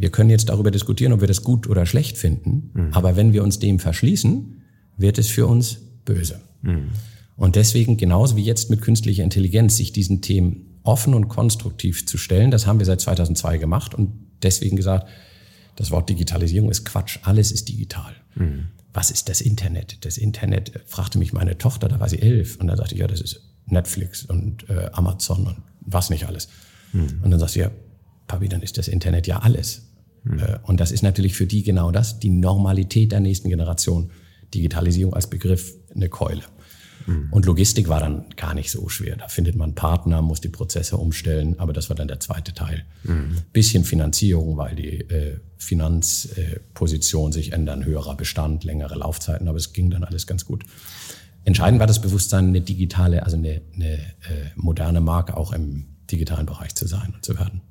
Wir 0.01 0.11
können 0.11 0.31
jetzt 0.31 0.49
darüber 0.49 0.71
diskutieren, 0.71 1.13
ob 1.13 1.21
wir 1.21 1.29
das 1.29 1.43
gut 1.43 1.69
oder 1.69 1.85
schlecht 1.85 2.17
finden, 2.17 2.71
mhm. 2.73 2.89
aber 2.93 3.17
wenn 3.17 3.35
wir 3.35 3.43
uns 3.43 3.59
dem 3.59 3.79
verschließen, 3.79 4.63
wird 4.97 5.19
es 5.19 5.29
für 5.29 5.47
uns 5.47 5.79
böse. 6.07 6.41
Mhm. 6.63 6.89
Und 7.37 7.57
deswegen, 7.57 7.99
genauso 7.99 8.37
wie 8.37 8.43
jetzt 8.43 8.71
mit 8.71 8.81
künstlicher 8.81 9.23
Intelligenz, 9.23 9.77
sich 9.77 9.93
diesen 9.93 10.23
Themen 10.23 10.79
offen 10.83 11.13
und 11.13 11.29
konstruktiv 11.29 12.07
zu 12.07 12.17
stellen, 12.17 12.51
das 12.51 12.67
haben 12.67 12.79
wir 12.79 12.87
seit 12.87 13.03
2002 13.03 13.59
gemacht 13.59 13.95
und 13.95 14.13
deswegen 14.43 14.77
gesagt, 14.77 15.07
das 15.77 15.91
Wort 15.91 16.09
Digitalisierung 16.09 16.71
ist 16.71 16.87
Quatsch, 16.87 17.19
alles 17.23 17.53
ist 17.53 17.69
digital. 17.69 18.15
Mhm. 18.35 18.69
Was 18.95 19.11
ist 19.11 19.29
das 19.29 19.43
Internet? 19.43 20.05
Das 20.05 20.17
Internet 20.17 20.81
fragte 20.87 21.19
mich 21.19 21.35
meine 21.35 21.59
Tochter, 21.59 21.89
da 21.89 22.01
war 22.01 22.09
sie 22.09 22.21
elf, 22.21 22.57
und 22.57 22.69
dann 22.69 22.77
sagte 22.79 22.95
ich, 22.95 23.01
ja, 23.01 23.07
das 23.07 23.21
ist 23.21 23.43
Netflix 23.67 24.25
und 24.25 24.69
äh, 24.71 24.89
Amazon 24.93 25.47
und 25.47 25.57
was 25.83 26.09
nicht 26.09 26.27
alles. 26.27 26.49
Mhm. 26.93 27.21
Und 27.23 27.31
dann 27.31 27.39
sagte 27.39 27.53
sie, 27.53 27.61
ja, 27.61 27.71
Papi, 28.27 28.49
dann 28.49 28.63
ist 28.63 28.79
das 28.79 28.89
Internet 28.89 29.27
ja 29.27 29.41
alles. 29.41 29.90
Mhm. 30.25 30.39
Äh, 30.39 30.59
und 30.65 30.81
das 30.81 30.93
ist 30.93 31.03
natürlich 31.03 31.35
für 31.35 31.47
die 31.47 31.63
genau 31.63 31.91
das, 31.91 32.19
die 32.19 32.31
Normalität 32.31 33.13
der 33.13 33.21
nächsten 33.21 33.49
Generation. 33.49 34.11
Digitalisierung 34.55 35.15
als 35.15 35.29
Begriff 35.29 35.75
eine 35.95 36.09
Keule. 36.09 36.43
Mhm. 37.07 37.29
Und 37.31 37.47
Logistik 37.47 37.89
war 37.89 38.01
dann 38.01 38.27
gar 38.37 38.55
nicht 38.55 38.71
so 38.71 38.89
schwer. 38.89 39.17
Da 39.17 39.29
findet 39.29 39.57
man 39.57 39.75
Partner, 39.75 40.23
muss 40.23 40.41
die 40.41 40.49
Prozesse 40.49 40.97
umstellen, 40.97 41.59
aber 41.59 41.73
das 41.73 41.89
war 41.89 41.97
dann 41.97 42.09
der 42.09 42.21
zweite 42.21 42.53
Teil. 42.53 42.85
Mhm. 43.05 43.39
Bisschen 43.53 43.85
Finanzierung, 43.85 44.57
weil 44.57 44.75
die 44.77 45.01
äh, 45.01 45.39
Finanzposition 45.57 47.31
äh, 47.31 47.35
sich 47.35 47.53
ändern, 47.53 47.85
höherer 47.85 48.17
Bestand, 48.17 48.65
längere 48.65 48.97
Laufzeiten, 48.97 49.49
aber 49.49 49.59
es 49.59 49.73
ging 49.73 49.91
dann 49.91 50.05
alles 50.05 50.27
ganz 50.27 50.45
gut. 50.45 50.65
Entscheidend 51.45 51.81
war 51.81 51.87
das 51.87 52.01
Bewusstsein, 52.01 52.49
eine 52.49 52.61
digitale, 52.61 53.23
also 53.25 53.37
eine, 53.37 53.63
eine 53.75 53.95
äh, 53.95 54.51
moderne 54.57 55.01
Marke 55.01 55.37
auch 55.37 55.53
im 55.53 55.87
digitalen 56.11 56.45
Bereich 56.45 56.75
zu 56.75 56.87
sein 56.87 57.15
und 57.15 57.25
zu 57.25 57.39
werden. 57.39 57.63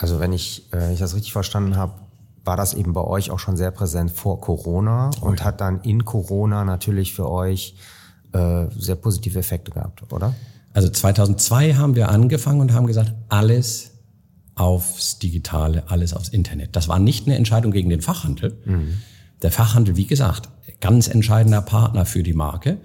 Also 0.00 0.20
wenn 0.20 0.32
ich, 0.32 0.72
äh, 0.72 0.92
ich 0.92 0.98
das 0.98 1.14
richtig 1.14 1.32
verstanden 1.32 1.76
habe, 1.76 1.94
war 2.44 2.56
das 2.56 2.74
eben 2.74 2.92
bei 2.92 3.02
euch 3.02 3.30
auch 3.30 3.38
schon 3.38 3.56
sehr 3.56 3.70
präsent 3.70 4.10
vor 4.10 4.40
Corona 4.40 5.10
oh, 5.20 5.26
und 5.26 5.40
ja. 5.40 5.46
hat 5.46 5.60
dann 5.60 5.80
in 5.82 6.04
Corona 6.04 6.64
natürlich 6.64 7.14
für 7.14 7.30
euch 7.30 7.74
äh, 8.32 8.66
sehr 8.76 8.96
positive 8.96 9.38
Effekte 9.38 9.70
gehabt, 9.70 10.10
oder? 10.12 10.34
Also 10.72 10.88
2002 10.88 11.74
haben 11.74 11.94
wir 11.94 12.08
angefangen 12.08 12.60
und 12.60 12.72
haben 12.72 12.86
gesagt, 12.86 13.12
alles 13.28 13.92
aufs 14.54 15.18
Digitale, 15.18 15.84
alles 15.88 16.14
aufs 16.14 16.28
Internet. 16.28 16.74
Das 16.76 16.88
war 16.88 16.98
nicht 16.98 17.26
eine 17.26 17.36
Entscheidung 17.36 17.72
gegen 17.72 17.90
den 17.90 18.00
Fachhandel. 18.00 18.56
Mhm. 18.64 18.98
Der 19.42 19.52
Fachhandel, 19.52 19.96
wie 19.96 20.06
gesagt, 20.06 20.48
ganz 20.80 21.08
entscheidender 21.08 21.62
Partner 21.62 22.04
für 22.06 22.22
die 22.22 22.32
Marke, 22.32 22.78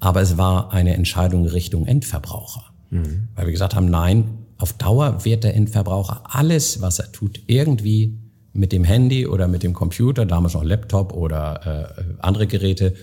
aber 0.00 0.20
es 0.20 0.36
war 0.36 0.72
eine 0.72 0.94
Entscheidung 0.94 1.46
Richtung 1.46 1.86
Endverbraucher. 1.86 2.64
Mhm. 2.90 3.28
Weil 3.34 3.46
wir 3.46 3.52
gesagt 3.52 3.74
haben, 3.74 3.86
nein, 3.86 4.46
auf 4.58 4.72
Dauer 4.72 5.24
wird 5.24 5.44
der 5.44 5.54
Endverbraucher 5.54 6.22
alles, 6.24 6.80
was 6.80 6.98
er 6.98 7.12
tut, 7.12 7.40
irgendwie 7.46 8.18
mit 8.52 8.72
dem 8.72 8.84
Handy 8.84 9.26
oder 9.26 9.46
mit 9.46 9.62
dem 9.62 9.72
Computer, 9.72 10.26
damals 10.26 10.54
noch 10.54 10.64
Laptop 10.64 11.12
oder 11.12 11.94
äh, 11.96 12.04
andere 12.18 12.46
Geräte, 12.46 12.94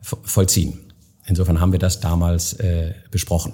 vollziehen. 0.00 0.78
Insofern 1.26 1.60
haben 1.60 1.72
wir 1.72 1.78
das 1.78 2.00
damals 2.00 2.54
äh, 2.54 2.94
besprochen 3.10 3.52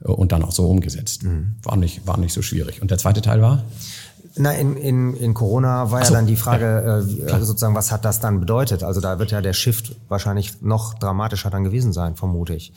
und 0.00 0.32
dann 0.32 0.42
auch 0.42 0.50
so 0.50 0.68
umgesetzt. 0.68 1.22
Mhm. 1.22 1.54
War, 1.62 1.76
nicht, 1.76 2.06
war 2.06 2.18
nicht 2.18 2.32
so 2.32 2.42
schwierig. 2.42 2.82
Und 2.82 2.90
der 2.90 2.98
zweite 2.98 3.22
Teil 3.22 3.40
war? 3.40 3.64
Na, 4.36 4.52
in, 4.52 4.76
in, 4.76 5.14
in 5.14 5.34
Corona 5.34 5.90
war 5.90 6.04
so, 6.04 6.12
ja 6.12 6.18
dann 6.18 6.26
die 6.26 6.36
Frage, 6.36 7.04
ja, 7.26 7.36
äh, 7.36 7.44
sozusagen, 7.44 7.74
was 7.74 7.90
hat 7.90 8.04
das 8.04 8.20
dann 8.20 8.40
bedeutet? 8.40 8.82
Also 8.82 9.00
da 9.00 9.18
wird 9.18 9.30
ja 9.30 9.40
der 9.40 9.52
Shift 9.52 9.96
wahrscheinlich 10.08 10.60
noch 10.60 10.94
dramatischer 10.94 11.50
dann 11.50 11.64
gewesen 11.64 11.92
sein, 11.92 12.16
vermute 12.16 12.54
ich. 12.54 12.72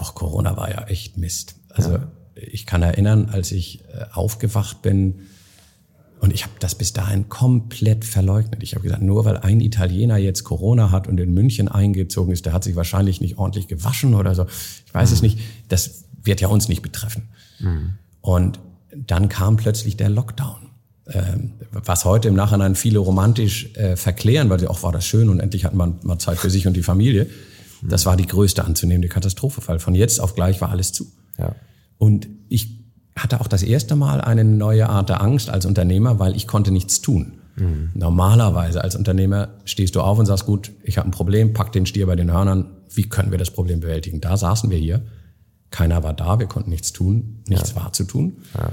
Och, 0.00 0.14
Corona 0.14 0.56
war 0.56 0.70
ja 0.70 0.84
echt 0.86 1.16
Mist. 1.18 1.56
Also 1.70 1.92
ja. 1.92 2.06
Ich 2.34 2.66
kann 2.66 2.82
erinnern, 2.82 3.28
als 3.30 3.52
ich 3.52 3.80
äh, 3.92 4.04
aufgewacht 4.12 4.82
bin, 4.82 5.26
und 6.24 6.32
ich 6.32 6.44
habe 6.44 6.54
das 6.58 6.74
bis 6.74 6.94
dahin 6.94 7.28
komplett 7.28 8.06
verleugnet. 8.06 8.62
Ich 8.62 8.74
habe 8.74 8.82
gesagt, 8.82 9.02
nur 9.02 9.26
weil 9.26 9.36
ein 9.36 9.60
Italiener 9.60 10.16
jetzt 10.16 10.42
Corona 10.42 10.90
hat 10.90 11.06
und 11.06 11.20
in 11.20 11.34
München 11.34 11.68
eingezogen 11.68 12.32
ist, 12.32 12.46
der 12.46 12.54
hat 12.54 12.64
sich 12.64 12.76
wahrscheinlich 12.76 13.20
nicht 13.20 13.36
ordentlich 13.36 13.68
gewaschen 13.68 14.14
oder 14.14 14.34
so. 14.34 14.46
Ich 14.86 14.94
weiß 14.94 15.10
mhm. 15.10 15.14
es 15.16 15.22
nicht. 15.22 15.38
Das 15.68 16.04
wird 16.22 16.40
ja 16.40 16.48
uns 16.48 16.68
nicht 16.68 16.80
betreffen. 16.80 17.28
Mhm. 17.58 17.98
Und 18.22 18.58
dann 18.96 19.28
kam 19.28 19.56
plötzlich 19.56 19.98
der 19.98 20.08
Lockdown. 20.08 20.70
Ähm, 21.08 21.52
was 21.70 22.06
heute 22.06 22.28
im 22.28 22.34
Nachhinein 22.34 22.74
viele 22.74 23.00
romantisch 23.00 23.74
äh, 23.74 23.94
verklären, 23.96 24.48
weil 24.48 24.58
sie 24.58 24.68
auch 24.68 24.82
war 24.82 24.92
das 24.92 25.04
schön 25.04 25.28
und 25.28 25.40
endlich 25.40 25.66
hat 25.66 25.74
man 25.74 25.98
mal 26.04 26.18
Zeit 26.18 26.38
für 26.38 26.48
sich 26.48 26.66
und 26.66 26.74
die 26.74 26.82
Familie. 26.82 27.26
Mhm. 27.82 27.88
Das 27.90 28.06
war 28.06 28.16
die 28.16 28.26
größte 28.26 28.64
anzunehmende 28.64 29.08
Katastrophe, 29.08 29.60
weil 29.66 29.78
von 29.78 29.94
jetzt 29.94 30.20
auf 30.20 30.34
gleich 30.34 30.62
war 30.62 30.70
alles 30.70 30.92
zu. 30.92 31.06
Und 32.04 32.28
ich 32.50 32.84
hatte 33.16 33.40
auch 33.40 33.46
das 33.46 33.62
erste 33.62 33.96
Mal 33.96 34.20
eine 34.20 34.44
neue 34.44 34.90
Art 34.90 35.08
der 35.08 35.22
Angst 35.22 35.48
als 35.48 35.64
Unternehmer, 35.64 36.18
weil 36.18 36.36
ich 36.36 36.46
konnte 36.46 36.70
nichts 36.70 37.00
tun. 37.00 37.38
Mhm. 37.56 37.92
Normalerweise 37.94 38.84
als 38.84 38.94
Unternehmer 38.94 39.54
stehst 39.64 39.94
du 39.96 40.02
auf 40.02 40.18
und 40.18 40.26
sagst, 40.26 40.44
gut, 40.44 40.70
ich 40.82 40.98
habe 40.98 41.08
ein 41.08 41.12
Problem, 41.12 41.54
pack 41.54 41.72
den 41.72 41.86
Stier 41.86 42.06
bei 42.06 42.14
den 42.14 42.30
Hörnern, 42.30 42.66
wie 42.90 43.08
können 43.08 43.30
wir 43.30 43.38
das 43.38 43.50
Problem 43.50 43.80
bewältigen? 43.80 44.20
Da 44.20 44.36
saßen 44.36 44.68
wir 44.68 44.76
hier, 44.76 45.06
keiner 45.70 46.02
war 46.02 46.12
da, 46.12 46.38
wir 46.38 46.46
konnten 46.46 46.68
nichts 46.68 46.92
tun, 46.92 47.42
nichts 47.48 47.70
ja. 47.70 47.76
war 47.76 47.94
zu 47.94 48.04
tun. 48.04 48.36
Ja. 48.52 48.72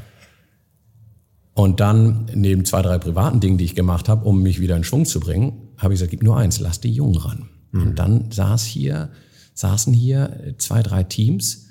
Und 1.53 1.79
dann, 1.79 2.25
neben 2.36 2.65
zwei, 2.65 2.82
drei 2.82 2.97
privaten 2.97 3.39
Dingen, 3.39 3.57
die 3.57 3.65
ich 3.65 3.75
gemacht 3.75 4.09
habe, 4.09 4.25
um 4.25 4.43
mich 4.43 4.59
wieder 4.59 4.75
in 4.75 4.84
Schwung 4.84 5.05
zu 5.05 5.21
bringen, 5.21 5.69
habe 5.77 5.93
ich 5.93 5.99
gesagt, 5.99 6.11
gibt 6.11 6.23
nur 6.23 6.36
eins, 6.36 6.59
lass 6.59 6.82
die 6.82 6.91
Jungen 6.91 7.15
ran. 7.15 7.49
Mhm. 7.71 7.82
Und 7.82 7.95
dann 7.99 8.32
saß 8.32 8.65
hier, 8.65 9.09
saßen 9.53 9.93
hier 9.93 10.55
zwei, 10.57 10.84
drei 10.84 11.03
Teams, 11.03 11.67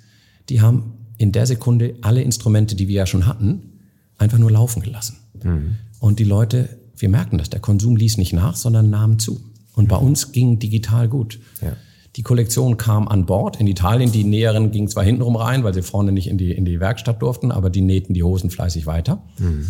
die 0.49 0.63
haben 0.63 1.00
in 1.21 1.33
der 1.33 1.45
Sekunde 1.45 1.97
alle 2.01 2.23
Instrumente, 2.23 2.75
die 2.75 2.89
wir 2.89 2.95
ja 2.95 3.07
schon 3.07 3.27
hatten, 3.27 3.75
einfach 4.17 4.39
nur 4.39 4.51
laufen 4.51 4.81
gelassen. 4.81 5.19
Mhm. 5.45 5.77
Und 5.99 6.19
die 6.19 6.25
Leute, 6.25 6.71
wir 6.97 7.11
merken 7.11 7.37
das, 7.37 7.51
der 7.51 7.61
Konsum 7.61 7.95
ließ 7.95 8.17
nicht 8.17 8.33
nach, 8.33 8.57
sondern 8.57 8.89
nahm 8.89 9.19
zu. 9.19 9.39
Und 9.75 9.89
bei 9.89 9.97
uns 9.97 10.33
ging 10.33 10.59
digital 10.59 11.09
gut. 11.09 11.39
Ja. 11.61 11.77
Die 12.17 12.23
Kollektion 12.23 12.79
kam 12.79 13.07
an 13.07 13.27
Bord. 13.27 13.61
In 13.61 13.67
Italien, 13.67 14.13
die 14.13 14.25
Näheren 14.25 14.71
gingen 14.71 14.89
zwar 14.89 15.05
hintenrum 15.05 15.37
rein, 15.37 15.63
weil 15.63 15.75
sie 15.75 15.83
vorne 15.83 16.11
nicht 16.11 16.27
in 16.27 16.39
die, 16.39 16.53
in 16.53 16.65
die 16.65 16.81
Werkstatt 16.81 17.21
durften, 17.21 17.53
aber 17.53 17.69
die 17.69 17.83
nähten 17.83 18.15
die 18.15 18.23
Hosen 18.23 18.49
fleißig 18.49 18.87
weiter. 18.87 19.23
Mhm. 19.39 19.67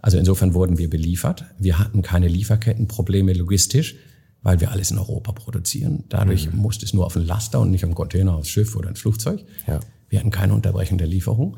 Also 0.00 0.18
insofern 0.18 0.54
wurden 0.54 0.78
wir 0.78 0.88
beliefert. 0.88 1.46
Wir 1.58 1.80
hatten 1.80 2.02
keine 2.02 2.28
Lieferkettenprobleme 2.28 3.32
logistisch, 3.32 3.96
weil 4.40 4.60
wir 4.60 4.70
alles 4.70 4.92
in 4.92 4.98
Europa 4.98 5.32
produzieren. 5.32 6.04
Dadurch 6.08 6.52
mhm. 6.52 6.60
musste 6.60 6.86
es 6.86 6.94
nur 6.94 7.06
auf 7.06 7.14
den 7.14 7.26
Laster 7.26 7.58
und 7.58 7.72
nicht 7.72 7.82
am 7.82 7.96
Container, 7.96 8.36
aufs 8.36 8.50
Schiff 8.50 8.76
oder 8.76 8.88
ins 8.88 9.00
Flugzeug. 9.00 9.44
Ja. 9.66 9.80
Wir 10.12 10.18
hatten 10.18 10.30
keine 10.30 10.52
Unterbrechung 10.52 10.98
der 10.98 11.06
Lieferung. 11.06 11.56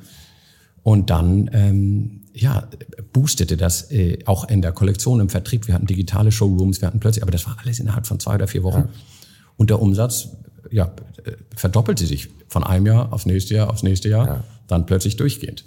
Und 0.84 1.10
dann 1.10 1.50
ähm, 1.52 2.20
ja, 2.32 2.68
boostete 3.12 3.56
das 3.56 3.90
äh, 3.90 4.20
auch 4.26 4.48
in 4.48 4.62
der 4.62 4.70
Kollektion, 4.70 5.18
im 5.18 5.28
Vertrieb. 5.28 5.66
Wir 5.66 5.74
hatten 5.74 5.86
digitale 5.86 6.30
Showrooms, 6.30 6.80
wir 6.80 6.86
hatten 6.86 7.00
plötzlich, 7.00 7.24
aber 7.24 7.32
das 7.32 7.46
war 7.46 7.56
alles 7.60 7.80
innerhalb 7.80 8.06
von 8.06 8.20
zwei 8.20 8.36
oder 8.36 8.46
vier 8.46 8.62
Wochen. 8.62 8.78
Ja. 8.78 8.88
Und 9.56 9.70
der 9.70 9.82
Umsatz 9.82 10.28
ja, 10.70 10.92
äh, 11.24 11.32
verdoppelte 11.56 12.06
sich 12.06 12.28
von 12.46 12.62
einem 12.62 12.86
Jahr 12.86 13.12
aufs 13.12 13.26
nächste 13.26 13.54
Jahr, 13.54 13.70
aufs 13.70 13.82
nächste 13.82 14.08
Jahr, 14.08 14.26
ja. 14.26 14.44
dann 14.68 14.86
plötzlich 14.86 15.16
durchgehend. 15.16 15.64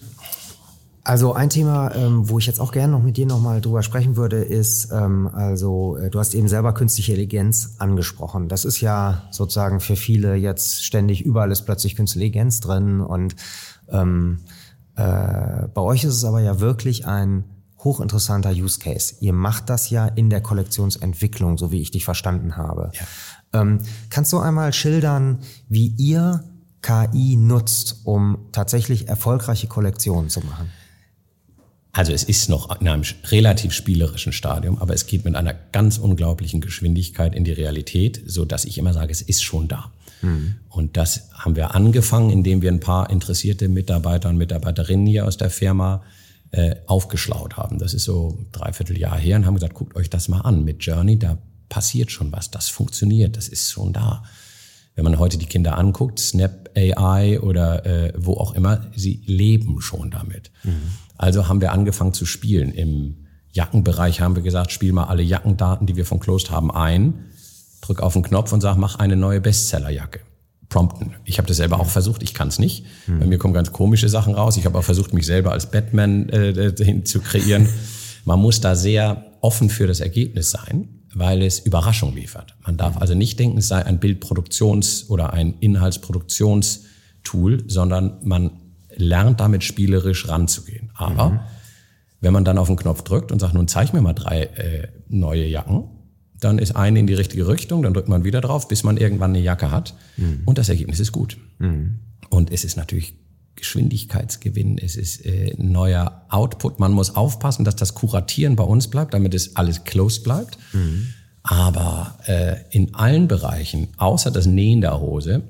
Also 1.08 1.32
ein 1.32 1.50
Thema, 1.50 1.96
ähm, 1.96 2.28
wo 2.28 2.38
ich 2.38 2.48
jetzt 2.48 2.60
auch 2.60 2.74
gerne 2.74 2.92
noch 2.92 3.02
mit 3.02 3.16
dir 3.16 3.26
nochmal 3.26 3.62
drüber 3.62 3.82
sprechen 3.82 4.18
würde, 4.18 4.44
ist, 4.44 4.92
ähm, 4.92 5.30
also 5.32 5.96
äh, 5.96 6.10
du 6.10 6.20
hast 6.20 6.34
eben 6.34 6.50
selber 6.50 6.74
künstliche 6.74 7.14
Intelligenz 7.14 7.76
angesprochen. 7.78 8.50
Das 8.50 8.66
ist 8.66 8.82
ja 8.82 9.24
sozusagen 9.32 9.80
für 9.80 9.96
viele 9.96 10.36
jetzt 10.36 10.84
ständig, 10.84 11.22
überall 11.22 11.50
ist 11.50 11.62
plötzlich 11.62 11.96
künstliche 11.96 12.26
Intelligenz 12.26 12.60
drin 12.60 13.00
und 13.00 13.38
ähm, 13.88 14.40
äh, 14.98 15.70
bei 15.74 15.82
euch 15.82 16.04
ist 16.04 16.14
es 16.14 16.26
aber 16.26 16.42
ja 16.42 16.60
wirklich 16.60 17.08
ein 17.08 17.46
hochinteressanter 17.86 18.52
Use 18.52 18.80
Case. 18.80 19.16
Ihr 19.22 19.32
macht 19.32 19.70
das 19.70 19.90
ja 19.90 20.08
in 20.08 20.30
der 20.30 20.42
Kollektionsentwicklung, 20.42 21.58
so 21.58 21.72
wie 21.72 21.82
ich 21.82 21.92
dich 21.92 22.04
verstanden 22.04 22.58
habe. 22.58 22.92
Ja. 23.54 23.62
Ähm, 23.62 23.80
kannst 24.10 24.34
du 24.34 24.40
einmal 24.40 24.74
schildern, 24.74 25.40
wie 25.70 25.88
ihr 25.88 26.44
KI 26.82 27.38
nutzt, 27.38 28.02
um 28.04 28.50
tatsächlich 28.52 29.08
erfolgreiche 29.08 29.68
Kollektionen 29.68 30.30
zu 30.30 30.42
machen? 30.42 30.70
Also 31.98 32.14
es 32.14 32.24
ist 32.24 32.48
noch 32.48 32.80
in 32.80 32.88
einem 32.88 33.04
relativ 33.32 33.74
spielerischen 33.74 34.32
Stadium, 34.32 34.78
aber 34.78 34.94
es 34.94 35.08
geht 35.08 35.26
mit 35.26 35.36
einer 35.36 35.56
ganz 35.72 35.98
unglaublichen 35.98 36.62
Geschwindigkeit 36.62 37.34
in 37.34 37.44
die 37.44 37.52
Realität, 37.52 38.22
so 38.28 38.46
dass 38.46 38.66
ich 38.66 38.78
immer 38.78 38.94
sage, 38.94 39.12
es 39.12 39.24
ist 39.24 39.44
schon 39.44 39.68
da. 39.68 39.92
Mhm. 40.22 40.58
Und 40.70 40.96
das 40.96 41.30
haben 41.34 41.56
wir 41.56 41.74
angefangen, 41.74 42.30
indem 42.30 42.62
wir 42.62 42.72
ein 42.72 42.80
paar 42.80 43.10
interessierte 43.10 43.68
Mitarbeiter 43.68 44.30
und 44.30 44.38
Mitarbeiterinnen 44.38 45.08
hier 45.08 45.26
aus 45.26 45.38
der 45.38 45.50
Firma 45.50 46.04
äh, 46.52 46.76
aufgeschlaut 46.86 47.58
haben. 47.58 47.80
Das 47.80 47.96
ist 47.96 48.04
so 48.04 48.46
dreiviertel 48.52 48.96
Jahr 48.96 49.18
her 49.18 49.38
und 49.38 49.48
haben 49.48 49.56
gesagt, 49.56 49.74
guckt 49.74 49.96
euch 49.96 50.12
das 50.12 50.28
mal 50.28 50.42
an. 50.42 50.64
Mit 50.64 50.84
Journey, 50.84 51.18
da 51.18 51.40
passiert 51.68 52.12
schon 52.12 52.32
was, 52.32 52.52
das 52.52 52.70
funktioniert, 52.70 53.38
das 53.38 53.48
ist 53.48 53.72
schon 53.72 53.92
da. 53.92 54.24
Wenn 54.94 55.04
man 55.04 55.18
heute 55.18 55.40
die 55.40 55.46
Kinder 55.48 55.78
anguckt, 55.78 56.20
Snap 56.20 56.70
AI 56.76 57.40
oder 57.40 57.86
äh, 57.88 58.14
wo 58.16 58.34
auch 58.34 58.54
immer, 58.54 58.86
sie 58.96 59.24
leben 59.26 59.82
schon 59.82 60.12
damit. 60.12 60.52
Mhm. 60.64 60.92
Also 61.18 61.48
haben 61.48 61.62
wir 61.62 61.72
angefangen 61.72 62.14
zu 62.14 62.26
spielen. 62.26 62.72
Im 62.72 63.28
Jackenbereich 63.52 64.22
haben 64.22 64.36
wir 64.36 64.44
gesagt, 64.44 64.72
spiel 64.72 64.94
mal 64.94 65.06
alle 65.06 65.24
Jackendaten, 65.24 65.88
die 65.88 65.96
wir 65.96 66.06
von 66.06 66.20
Closed 66.20 66.52
haben, 66.52 66.72
ein, 66.72 67.26
drück 67.82 68.02
auf 68.02 68.14
den 68.14 68.24
Knopf 68.24 68.54
und 68.54 68.62
sag, 68.62 68.78
mach 68.78 68.96
eine 68.96 69.16
neue 69.16 69.42
Bestsellerjacke 69.42 70.20
prompten. 70.70 71.16
Ich 71.24 71.38
habe 71.38 71.48
das 71.48 71.58
selber 71.58 71.80
auch 71.80 71.88
versucht, 71.88 72.24
ich 72.24 72.34
kann 72.34 72.50
es 72.50 72.60
nicht. 72.60 72.86
Hm. 73.06 73.20
Bei 73.20 73.26
mir 73.26 73.38
kommen 73.38 73.54
ganz 73.54 73.72
komische 73.72 74.10
Sachen 74.10 74.36
raus. 74.36 74.58
Ich 74.58 74.66
habe 74.66 74.78
auch 74.78 74.84
versucht, 74.84 75.14
mich 75.14 75.26
selber 75.26 75.52
als 75.52 75.72
Batman 75.72 76.30
äh, 76.30 77.04
zu 77.04 77.22
kreieren. 77.22 77.70
Man 78.26 78.40
muss 78.40 78.60
da 78.60 78.76
sehr 78.76 79.32
offen 79.40 79.70
für 79.70 79.88
das 79.88 80.02
Ergebnis 80.02 80.52
sein, 80.52 80.90
weil 81.16 81.42
es 81.42 81.60
Überraschung 81.60 82.14
liefert. 82.14 82.58
Man 82.66 82.76
darf 82.76 82.98
also 82.98 83.16
nicht 83.16 83.40
denken, 83.40 83.60
es 83.60 83.70
sei 83.70 83.86
ein 83.86 84.02
Bildproduktions- 84.02 85.08
oder 85.08 85.32
ein 85.32 85.54
Inhaltsproduktionstool, 85.62 87.64
sondern 87.68 88.18
man 88.24 88.52
lernt 88.98 89.40
damit 89.40 89.64
spielerisch 89.64 90.28
ranzugehen. 90.28 90.92
Aber 90.96 91.30
mhm. 91.30 91.40
wenn 92.22 92.34
man 92.34 92.46
dann 92.46 92.58
auf 92.58 92.68
den 92.68 92.78
Knopf 92.78 93.04
drückt 93.04 93.32
und 93.32 93.40
sagt, 93.40 93.54
nun 93.54 93.68
zeig 93.68 93.94
mir 93.94 94.02
mal 94.02 94.14
drei 94.14 94.44
äh, 94.44 94.88
neue 95.08 95.46
Jacken, 95.46 95.86
dann 96.40 96.60
ist 96.60 96.76
eine 96.76 97.00
in 97.00 97.08
die 97.08 97.14
richtige 97.14 97.48
Richtung, 97.48 97.82
dann 97.82 97.94
drückt 97.94 98.10
man 98.10 98.24
wieder 98.24 98.42
drauf, 98.42 98.68
bis 98.68 98.84
man 98.84 98.98
irgendwann 98.98 99.32
eine 99.32 99.40
Jacke 99.40 99.72
hat 99.72 99.96
mhm. 100.18 100.42
und 100.46 100.58
das 100.58 100.70
Ergebnis 100.70 101.00
ist 101.00 101.12
gut. 101.12 101.38
Mhm. 101.60 102.00
Und 102.30 102.52
es 102.52 102.64
ist 102.64 102.78
natürlich 102.78 103.16
Geschwindigkeitsgewinn, 103.56 104.78
es 104.78 104.96
ist 104.96 105.26
äh, 105.26 105.56
neuer 105.58 106.26
Output. 106.30 106.80
Man 106.80 106.92
muss 106.92 107.16
aufpassen, 107.16 107.66
dass 107.66 107.76
das 107.76 107.96
Kuratieren 107.96 108.56
bei 108.56 108.64
uns 108.64 108.88
bleibt, 108.88 109.14
damit 109.14 109.34
es 109.34 109.56
alles 109.56 109.84
close 109.84 110.22
bleibt. 110.22 110.58
Mhm. 110.74 111.08
Aber 111.42 112.18
äh, 112.26 112.58
in 112.72 112.94
allen 112.94 113.28
Bereichen, 113.28 113.88
außer 113.98 114.32
das 114.32 114.46
Nähen 114.46 114.82
der 114.82 115.00
Hose, 115.00 115.44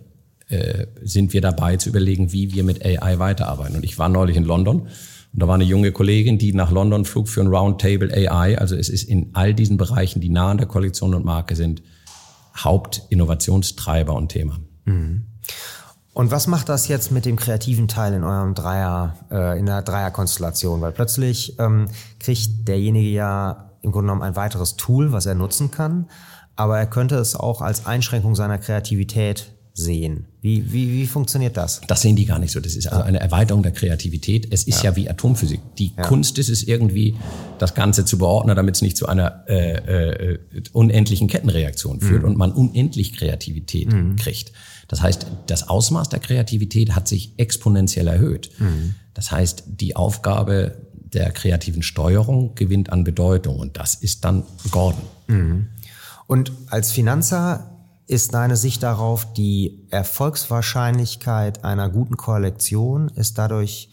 äh, 0.50 0.88
sind 1.02 1.34
wir 1.34 1.41
dabei 1.41 1.78
zu 1.78 1.89
überlegen, 1.89 2.32
wie 2.32 2.54
wir 2.54 2.64
mit 2.64 2.86
AI 2.86 3.20
weiterarbeiten. 3.20 3.76
Und 3.76 3.84
ich 3.84 3.98
war 3.98 4.10
neulich 4.10 4.38
in 4.38 4.43
London 4.43 4.88
und 5.34 5.43
da 5.43 5.48
war 5.48 5.56
eine 5.56 5.66
junge 5.66 5.91
Kollegin, 5.91 6.38
die 6.38 6.54
nach 6.54 6.72
London 6.72 7.06
flog 7.06 7.28
für 7.28 7.41
ein 7.41 7.48
Roundtable 7.48 8.12
AI. 8.14 8.58
Also 8.58 8.76
es 8.76 8.89
ist 8.89 9.04
in 9.04 9.32
all 9.34 9.54
diesen 9.54 9.78
Bereichen, 9.78 10.22
die 10.22 10.30
nah 10.30 10.52
an 10.52 10.58
der 10.58 10.68
Kollektion 10.68 11.14
und 11.14 11.26
Marke 11.26 11.56
sind, 11.56 11.82
Hauptinnovationstreiber 12.56 14.14
und 14.14 14.30
Thema. 14.30 14.58
Mhm. 14.86 15.26
Und 16.14 16.32
was 16.32 16.48
macht 16.48 16.70
das 16.70 16.88
jetzt 16.88 17.12
mit 17.12 17.26
dem 17.26 17.36
kreativen 17.36 17.88
Teil 17.88 18.14
in 18.14 18.24
eurem 18.24 18.56
Dreier, 18.56 19.16
äh, 19.30 19.60
in 19.60 19.68
der 19.68 19.84
Dreierkonstellation? 19.84 20.82
Weil 20.82 20.91
plötzlich 20.91 21.60
ähm, 21.60 21.86
kriegt 22.20 22.68
derjenige 22.68 23.10
ja 23.10 23.70
im 23.84 23.91
Grunde 23.91 24.08
genommen 24.08 24.24
ein 24.24 24.36
weiteres 24.36 24.76
Tool, 24.78 25.12
was 25.12 25.28
er 25.28 25.36
nutzen 25.36 25.70
kann, 25.70 26.10
aber 26.56 26.80
er 26.80 26.88
könnte 26.88 27.16
es 27.18 27.36
auch 27.36 27.62
als 27.62 27.86
Einschränkung 27.86 28.34
seiner 28.34 28.58
Kreativität 28.58 29.54
sehen. 29.78 30.25
Wie, 30.41 30.73
wie, 30.73 30.91
wie 30.91 31.05
funktioniert 31.05 31.55
das? 31.55 31.82
Das 31.88 32.01
sehen 32.01 32.15
die 32.15 32.25
gar 32.25 32.39
nicht 32.39 32.51
so. 32.51 32.59
Das 32.59 32.75
ist 32.75 32.88
also 32.88 33.03
eine 33.03 33.19
Erweiterung 33.19 33.61
der 33.61 33.71
Kreativität. 33.71 34.51
Es 34.51 34.63
ist 34.63 34.82
ja, 34.84 34.91
ja 34.91 34.95
wie 34.95 35.09
Atomphysik. 35.09 35.59
Die 35.78 35.93
ja. 35.95 36.03
Kunst 36.03 36.39
ist 36.39 36.49
es 36.49 36.63
irgendwie, 36.63 37.15
das 37.59 37.75
Ganze 37.75 38.03
zu 38.03 38.17
beordnen, 38.17 38.55
damit 38.55 38.75
es 38.75 38.82
nicht 38.82 38.97
zu 38.97 39.07
einer 39.07 39.43
äh, 39.47 40.34
äh, 40.34 40.39
unendlichen 40.73 41.28
Kettenreaktion 41.28 42.01
führt 42.01 42.23
mhm. 42.23 42.30
und 42.30 42.38
man 42.38 42.51
unendlich 42.51 43.15
Kreativität 43.15 43.93
mhm. 43.93 44.15
kriegt. 44.15 44.51
Das 44.88 45.01
heißt, 45.01 45.28
das 45.45 45.69
Ausmaß 45.69 46.09
der 46.09 46.19
Kreativität 46.19 46.95
hat 46.95 47.07
sich 47.07 47.34
exponentiell 47.38 48.07
erhöht. 48.07 48.49
Mhm. 48.57 48.95
Das 49.13 49.32
heißt, 49.32 49.63
die 49.67 49.95
Aufgabe 49.95 50.78
der 50.93 51.32
kreativen 51.32 51.84
Steuerung 51.84 52.55
gewinnt 52.55 52.91
an 52.91 53.03
Bedeutung 53.03 53.59
und 53.59 53.78
das 53.78 53.93
ist 53.93 54.25
dann 54.25 54.43
Gordon. 54.71 55.03
Mhm. 55.28 55.67
Und 56.25 56.51
als 56.67 56.91
Finanzer 56.91 57.76
ist 58.08 58.34
deine 58.34 58.55
Sicht 58.55 58.84
darauf, 58.84 59.32
die 59.34 59.86
Erfolgswahrscheinlichkeit 59.89 61.64
einer 61.66 61.89
guten 61.89 62.16
Kollektion 62.16 63.10
ist 63.10 63.38
dadurch 63.38 63.89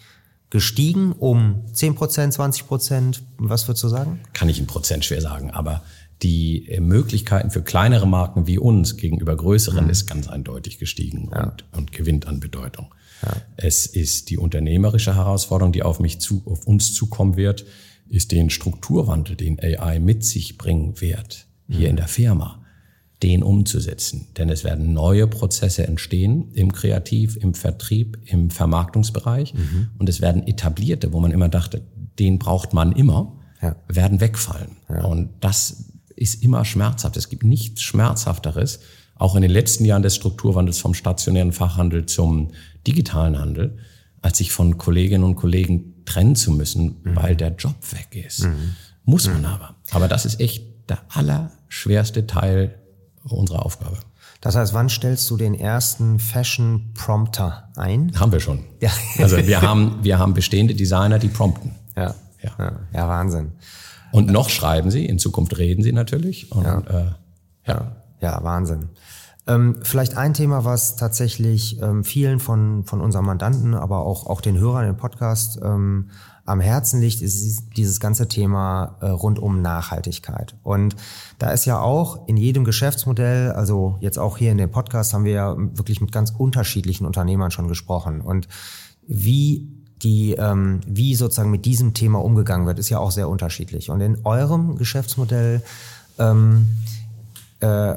gestiegen 0.51 1.13
um 1.13 1.65
10 1.73 1.97
Prozent, 1.97 2.33
20 2.33 2.67
Prozent? 2.69 3.23
Was 3.39 3.67
würdest 3.67 3.83
du 3.83 3.89
sagen? 3.89 4.21
Kann 4.33 4.49
ich 4.49 4.61
in 4.61 4.69
Prozent 4.69 5.05
schwer 5.05 5.21
sagen, 5.21 5.51
aber 5.51 5.83
die 6.23 6.79
Möglichkeiten 6.81 7.51
für 7.51 7.63
kleinere 7.63 8.07
Marken 8.07 8.47
wie 8.47 8.59
uns 8.59 8.97
gegenüber 8.97 9.37
größeren 9.37 9.85
mhm. 9.85 9.91
ist 9.91 10.07
ganz 10.07 10.29
eindeutig 10.29 10.79
gestiegen 10.79 11.31
ja. 11.33 11.45
und, 11.45 11.65
und 11.73 11.93
gewinnt 11.93 12.29
an 12.29 12.39
Bedeutung. 12.39 12.95
Ja. 13.23 13.33
Es 13.57 13.87
ist 13.87 14.31
die 14.31 14.39
unternehmerische 14.39 15.17
Herausforderung, 15.17 15.73
die 15.73 15.83
auf 15.83 15.99
mich 15.99 16.21
zu, 16.21 16.43
auf 16.47 16.69
uns 16.69 16.95
zukommen 16.95 17.37
wird, 17.37 17.65
ist 18.09 18.31
den 18.31 18.49
Strukturwandel, 18.49 19.35
den 19.35 19.59
AI 19.61 19.99
mit 19.99 20.25
sich 20.25 20.57
bringen 20.57 21.01
wird, 21.01 21.47
hier 21.69 21.81
mhm. 21.81 21.87
in 21.87 21.97
der 21.97 22.09
Firma 22.09 22.64
den 23.23 23.43
umzusetzen. 23.43 24.29
Denn 24.37 24.51
es 24.51 24.65
werden 24.65 24.93
neue 24.93 25.27
Prozesse 25.27 25.87
entstehen 25.87 26.51
im 26.53 26.73
Kreativ, 26.73 27.37
im 27.37 27.55
Vertrieb, 27.55 28.19
im 28.27 28.51
Vermarktungsbereich. 28.51 29.55
Mhm. 29.55 29.89
Und 29.99 30.09
es 30.09 30.21
werden 30.21 30.47
etablierte, 30.47 31.13
wo 31.13 31.21
man 31.21 31.31
immer 31.31 31.49
dachte, 31.49 31.83
den 32.19 32.39
braucht 32.39 32.75
man 32.75 32.93
immer, 32.93 33.33
ja. 33.63 33.77
werden 33.89 34.21
wegfallen. 34.21 34.77
Ja. 34.89 35.05
Und 35.05 35.31
das 35.41 35.91
ist 36.17 36.43
immer 36.43 36.65
schmerzhaft. 36.65 37.17
Es 37.17 37.29
gibt 37.29 37.45
nichts 37.45 37.83
Schmerzhafteres, 37.83 38.81
auch 39.17 39.37
in 39.37 39.43
den 39.43 39.51
letzten 39.51 39.85
Jahren 39.85 40.03
des 40.03 40.17
Strukturwandels 40.17 40.79
vom 40.79 40.95
stationären 40.95 41.53
Fachhandel 41.53 42.07
zum 42.07 42.51
digitalen 42.87 43.39
Handel, 43.39 43.79
als 44.23 44.39
sich 44.39 44.53
von 44.53 44.77
Kolleginnen 44.77 45.25
und 45.25 45.37
Kollegen 45.37 46.05
trennen 46.05 46.37
zu 46.37 46.51
müssen, 46.51 46.97
mhm. 47.03 47.17
weil 47.17 47.37
der 47.37 47.55
Job 47.55 47.77
weg 47.93 48.25
ist. 48.27 48.45
Mhm. 48.45 48.75
Muss 49.05 49.27
man 49.29 49.41
mhm. 49.41 49.47
aber. 49.47 49.77
Aber 49.91 50.09
das 50.09 50.25
ist 50.25 50.41
echt 50.41 50.89
der 50.89 51.01
allerschwerste 51.09 52.27
Teil 52.27 52.81
unsere 53.33 53.65
Aufgabe. 53.65 53.97
Das 54.41 54.57
heißt, 54.57 54.75
wann 54.75 54.91
stellst 54.91 55.31
du 55.31 55.37
den 55.37 55.55
ersten 55.55 56.19
Fashion 56.19 56.91
Prompter 56.95 57.71
ein? 57.77 58.13
Haben 58.19 58.33
wir 58.33 58.41
schon. 58.41 58.65
Ja. 58.81 58.91
Also 59.19 59.39
wir 59.39 59.63
haben, 59.63 60.01
wir 60.03 60.19
haben 60.19 60.35
bestehende 60.35 60.75
Designer, 60.75 61.19
die 61.19 61.29
prompten. 61.29 61.73
Ja. 61.97 62.15
Ja, 62.43 62.51
ja, 62.59 62.73
ja 62.93 63.09
Wahnsinn. 63.09 63.53
Und 64.13 64.31
noch 64.31 64.51
schreiben 64.51 64.91
sie, 64.91 65.07
in 65.07 65.19
Zukunft 65.19 65.57
reden 65.57 65.83
sie 65.83 65.93
natürlich. 65.93 66.53
Und, 66.53 66.65
ja. 66.65 66.79
Äh, 66.81 67.05
ja. 67.67 67.97
ja, 68.21 68.45
Wahnsinn. 68.45 68.91
Ähm, 69.47 69.81
vielleicht 69.83 70.17
ein 70.17 70.35
Thema, 70.35 70.65
was 70.65 70.97
tatsächlich 70.97 71.81
ähm, 71.83 72.05
vielen 72.05 72.39
von, 72.39 72.85
von 72.85 73.01
unseren 73.01 73.25
Mandanten, 73.25 73.75
aber 73.75 74.07
auch, 74.07 74.27
auch 74.27 74.41
den 74.41 74.59
Hörern 74.59 74.89
im 74.89 74.97
Podcast 74.97 75.59
ähm, 75.63 76.11
am 76.47 76.61
Herzen 76.61 77.01
liegt, 77.01 77.23
ist 77.23 77.63
dieses 77.77 78.01
ganze 78.01 78.29
Thema 78.29 78.97
äh, 79.01 79.07
rund 79.07 79.39
um 79.39 79.63
Nachhaltigkeit. 79.63 80.55
Und 80.63 80.95
da 81.39 81.51
ist 81.51 81.65
ja 81.65 81.81
auch 81.81 82.29
in 82.29 82.37
jedem 82.37 82.65
Geschäftsmodell, 82.65 83.53
also 83.53 83.97
jetzt 84.01 84.19
auch 84.19 84.37
hier 84.37 84.53
in 84.53 84.59
dem 84.59 84.71
Podcast, 84.71 85.15
haben 85.15 85.25
wir 85.25 85.33
ja 85.33 85.57
wirklich 85.57 86.01
mit 86.01 86.13
ganz 86.13 86.33
unterschiedlichen 86.37 87.07
Unternehmern 87.07 87.51
schon 87.51 87.69
gesprochen. 87.69 88.21
Und 88.21 88.49
wie 89.07 89.69
die, 90.03 90.33
ähm, 90.33 90.81
wie 90.87 91.15
sozusagen 91.15 91.51
mit 91.51 91.65
diesem 91.65 91.95
Thema 91.95 92.23
umgegangen 92.23 92.67
wird, 92.67 92.79
ist 92.79 92.91
ja 92.91 92.99
auch 92.99 93.11
sehr 93.11 93.29
unterschiedlich. 93.29 93.91
Und 93.91 94.01
in 94.03 94.19
eurem 94.25 94.77
Geschäftsmodell 94.77 95.63
ähm, 96.19 96.67
äh, 97.61 97.95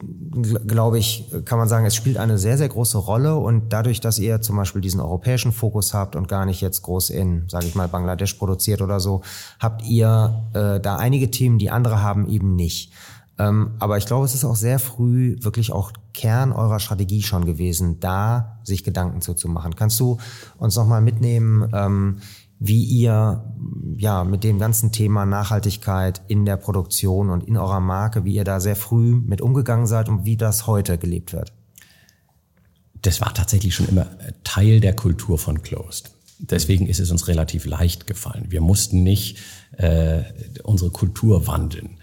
glaube 0.00 0.98
ich, 0.98 1.26
kann 1.44 1.58
man 1.58 1.68
sagen, 1.68 1.84
es 1.84 1.96
spielt 1.96 2.18
eine 2.18 2.38
sehr, 2.38 2.56
sehr 2.56 2.68
große 2.68 2.98
Rolle 2.98 3.36
und 3.36 3.72
dadurch, 3.72 4.00
dass 4.00 4.18
ihr 4.18 4.40
zum 4.40 4.56
Beispiel 4.56 4.80
diesen 4.80 5.00
europäischen 5.00 5.50
Fokus 5.50 5.92
habt 5.92 6.14
und 6.14 6.28
gar 6.28 6.46
nicht 6.46 6.60
jetzt 6.60 6.82
groß 6.82 7.10
in, 7.10 7.48
sage 7.48 7.66
ich 7.66 7.74
mal, 7.74 7.88
Bangladesch 7.88 8.34
produziert 8.34 8.80
oder 8.80 9.00
so, 9.00 9.22
habt 9.58 9.84
ihr 9.84 10.44
äh, 10.54 10.80
da 10.80 10.96
einige 10.96 11.30
Themen, 11.30 11.58
die 11.58 11.70
andere 11.70 12.00
haben 12.00 12.28
eben 12.28 12.54
nicht. 12.54 12.92
Ähm, 13.38 13.72
aber 13.78 13.98
ich 13.98 14.06
glaube, 14.06 14.24
es 14.24 14.34
ist 14.34 14.44
auch 14.44 14.56
sehr 14.56 14.78
früh 14.78 15.36
wirklich 15.40 15.72
auch 15.72 15.92
Kern 16.14 16.52
eurer 16.52 16.80
Strategie 16.80 17.22
schon 17.22 17.44
gewesen, 17.44 17.98
da 18.00 18.60
sich 18.64 18.84
Gedanken 18.84 19.20
zuzumachen. 19.20 19.76
Kannst 19.76 19.98
du 20.00 20.18
uns 20.58 20.76
nochmal 20.76 21.00
mitnehmen, 21.00 21.68
ähm, 21.72 22.18
wie 22.60 22.84
ihr 22.84 23.44
ja 23.96 24.24
mit 24.24 24.44
dem 24.44 24.58
ganzen 24.58 24.90
Thema 24.90 25.26
Nachhaltigkeit 25.26 26.22
in 26.28 26.44
der 26.44 26.56
Produktion 26.56 27.30
und 27.30 27.44
in 27.44 27.56
eurer 27.56 27.80
Marke, 27.80 28.24
wie 28.24 28.34
ihr 28.34 28.44
da 28.44 28.60
sehr 28.60 28.76
früh 28.76 29.14
mit 29.14 29.40
umgegangen 29.40 29.86
seid 29.86 30.08
und 30.08 30.24
wie 30.24 30.36
das 30.36 30.66
heute 30.66 30.98
gelebt 30.98 31.32
wird. 31.32 31.52
Das 33.02 33.20
war 33.20 33.32
tatsächlich 33.32 33.74
schon 33.74 33.88
immer 33.88 34.06
Teil 34.42 34.80
der 34.80 34.94
Kultur 34.94 35.38
von 35.38 35.62
Closed. 35.62 36.10
Deswegen 36.40 36.86
ist 36.86 37.00
es 37.00 37.10
uns 37.10 37.28
relativ 37.28 37.64
leicht 37.64 38.06
gefallen. 38.06 38.46
Wir 38.48 38.60
mussten 38.60 39.02
nicht 39.02 39.38
äh, 39.76 40.22
unsere 40.62 40.90
Kultur 40.90 41.46
wandeln. 41.46 41.98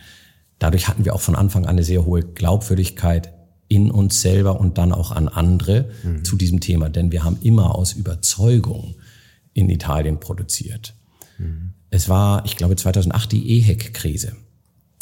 Dadurch 0.59 0.87
hatten 0.87 1.05
wir 1.05 1.15
auch 1.15 1.21
von 1.21 1.35
Anfang 1.35 1.63
an 1.65 1.71
eine 1.71 1.83
sehr 1.83 2.05
hohe 2.05 2.21
Glaubwürdigkeit 2.21 3.33
in 3.67 3.91
uns 3.91 4.21
selber 4.21 4.59
und 4.59 4.77
dann 4.77 4.91
auch 4.91 5.11
an 5.11 5.27
andere 5.27 5.89
mhm. 6.03 6.23
zu 6.23 6.35
diesem 6.37 6.59
Thema. 6.59 6.89
Denn 6.89 7.11
wir 7.11 7.23
haben 7.23 7.37
immer 7.41 7.75
aus 7.75 7.93
Überzeugung 7.93 8.95
in 9.55 9.69
Italien 9.69 10.19
produziert. 10.19 10.93
Mhm. 11.39 11.71
Es 11.89 12.09
war, 12.09 12.45
ich 12.45 12.57
glaube, 12.57 12.75
2008 12.75 13.31
die 13.31 13.57
EHEC-Krise. 13.57 14.33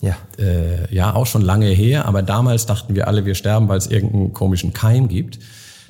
Ja. 0.02 0.16
Äh, 0.38 0.94
ja, 0.94 1.16
auch 1.16 1.26
schon 1.26 1.42
lange 1.42 1.68
her, 1.68 2.06
aber 2.06 2.22
damals 2.22 2.66
dachten 2.66 2.96
wir 2.96 3.08
alle, 3.08 3.26
wir 3.26 3.36
sterben, 3.36 3.68
weil 3.68 3.78
es 3.78 3.88
irgendeinen 3.88 4.32
komischen 4.34 4.74
Keim 4.74 5.08
gibt. 5.08 5.40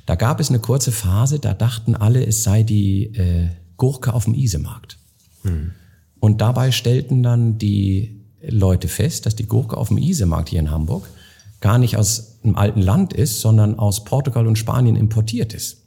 Da 0.06 0.16
gab 0.16 0.40
es 0.40 0.50
eine 0.50 0.60
kurze 0.60 0.92
Phase, 0.92 1.40
da 1.40 1.54
dachten 1.54 1.96
alle, 1.96 2.26
es 2.26 2.44
sei 2.44 2.64
die 2.64 3.16
äh, 3.16 3.50
Gurke 3.78 4.14
auf 4.14 4.26
dem 4.26 4.34
Isemarkt. 4.34 4.98
Hm. 5.44 5.72
Und 6.20 6.42
dabei 6.42 6.72
stellten 6.72 7.22
dann 7.22 7.58
die 7.58 8.22
Leute 8.42 8.88
fest, 8.88 9.26
dass 9.26 9.36
die 9.36 9.48
Gurke 9.48 9.76
auf 9.78 9.90
dem 9.90 9.98
Isemarkt 9.98 10.50
hier 10.50 10.60
in 10.60 10.72
Hamburg 10.72 11.10
gar 11.60 11.78
nicht 11.78 11.98
aus 11.98 12.40
einem 12.44 12.56
alten 12.56 12.82
Land 12.82 13.14
ist, 13.14 13.42
sondern 13.42 13.80
aus 13.80 14.04
Portugal 14.04 14.48
und 14.48 14.58
Spanien 14.58 14.96
importiert 14.96 15.54
ist. 15.54 15.83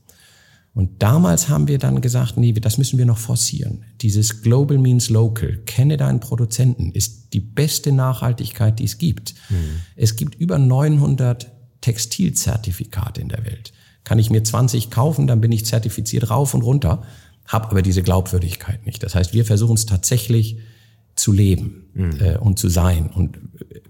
Und 0.77 1.03
damals 1.03 1.49
haben 1.49 1.68
wir 1.68 1.79
dann 1.79 2.03
gesagt, 2.03 2.37
nee, 2.37 2.53
das 2.53 2.77
müssen 2.77 2.99
wir 2.99 3.07
noch 3.07 3.16
forcieren. 3.16 3.87
Dieses 4.03 4.43
Global 4.43 4.77
means 4.77 5.09
local, 5.09 5.57
kenne 5.64 5.97
deinen 5.97 6.20
Produzenten, 6.20 6.93
ist 6.93 7.33
die 7.33 7.41
beste 7.41 7.93
Nachhaltigkeit, 7.93 8.79
die 8.79 8.85
es 8.85 8.99
gibt. 8.99 9.35
Mhm. 9.49 9.81
Es 9.97 10.16
gibt 10.16 10.35
über 10.35 10.59
900 10.59 11.51
Textilzertifikate 11.81 13.22
in 13.22 13.31
der 13.31 13.47
Welt. 13.47 13.72
Kann 14.05 14.18
ich 14.18 14.29
mir 14.29 14.45
20 14.45 14.91
kaufen, 14.91 15.27
dann 15.27 15.41
bin 15.41 15.51
ich 15.51 15.64
zertifiziert 15.64 16.29
rauf 16.29 16.53
und 16.53 16.61
runter, 16.61 17.05
habe 17.47 17.70
aber 17.70 17.81
diese 17.81 18.03
Glaubwürdigkeit 18.03 18.85
nicht. 18.85 19.03
Das 19.03 19.14
heißt, 19.14 19.33
wir 19.33 19.47
versuchen 19.47 19.77
es 19.77 19.87
tatsächlich 19.87 20.59
zu 21.14 21.33
leben 21.33 21.87
mhm. 21.95 22.20
äh, 22.20 22.37
und 22.37 22.59
zu 22.59 22.68
sein 22.68 23.09
und 23.09 23.39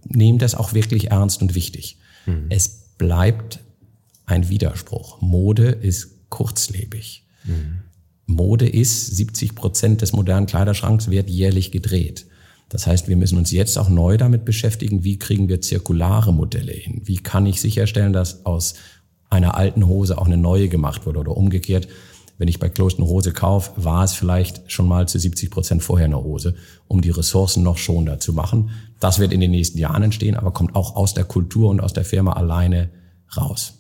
nehmen 0.05 0.39
das 0.39 0.55
auch 0.55 0.73
wirklich 0.73 1.11
ernst 1.11 1.43
und 1.43 1.57
wichtig. 1.57 1.99
Mhm. 2.27 2.47
Es 2.49 2.69
bleibt 2.97 3.59
ein 4.25 4.49
Widerspruch. 4.49 5.21
Mode 5.21 5.71
ist 5.71 6.16
kurzlebig. 6.29 7.25
Mhm. 7.45 7.83
Mode 8.27 8.69
ist 8.69 9.17
70 9.17 9.55
Prozent 9.55 10.03
des 10.03 10.13
modernen 10.13 10.47
Kleiderschranks 10.47 11.11
wird 11.11 11.31
jährlich 11.31 11.71
gedreht. 11.71 12.27
Das 12.69 12.87
heißt, 12.87 13.09
wir 13.09 13.17
müssen 13.17 13.39
uns 13.39 13.53
jetzt 13.53 13.79
auch 13.79 13.89
neu 13.89 14.17
damit 14.17 14.45
beschäftigen, 14.45 15.05
wie 15.05 15.19
kriegen 15.19 15.49
wir 15.49 15.61
zirkulare 15.61 16.33
Modelle 16.33 16.73
hin? 16.73 17.03
Wie 17.05 17.19
kann 17.19 17.47
ich 17.47 17.61
sicherstellen, 17.61 18.13
dass 18.13 18.45
aus 18.45 18.75
einer 19.31 19.57
alten 19.57 19.87
Hose 19.87 20.19
auch 20.19 20.27
eine 20.27 20.37
neue 20.37 20.69
gemacht 20.69 21.07
wurde 21.07 21.21
oder 21.21 21.37
umgekehrt? 21.37 21.87
Wenn 22.39 22.49
ich 22.49 22.59
bei 22.59 22.69
Kloster 22.69 23.01
eine 23.01 23.09
Hose 23.09 23.33
kaufe, 23.33 23.73
war 23.77 24.05
es 24.05 24.13
vielleicht 24.13 24.71
schon 24.71 24.89
mal 24.89 25.09
zu 25.09 25.19
70 25.19 25.51
Prozent 25.51 25.83
vorher 25.83 26.07
eine 26.07 26.23
Hose, 26.23 26.55
um 26.87 27.01
die 27.01 27.11
Ressourcen 27.11 27.63
noch 27.63 27.79
schonender 27.79 28.19
zu 28.19 28.33
machen. 28.33 28.71
Das 29.01 29.21
wird 29.21 29.33
in 29.33 29.41
den 29.41 29.53
nächsten 29.53 29.79
Jahren 29.79 30.03
entstehen, 30.03 30.37
aber 30.37 30.51
kommt 30.51 30.75
auch 30.75 30.97
aus 30.97 31.15
der 31.15 31.25
Kultur 31.25 31.71
und 31.71 31.81
aus 31.81 31.93
der 31.93 32.05
Firma 32.05 32.33
alleine 32.33 32.91
raus. 33.37 33.76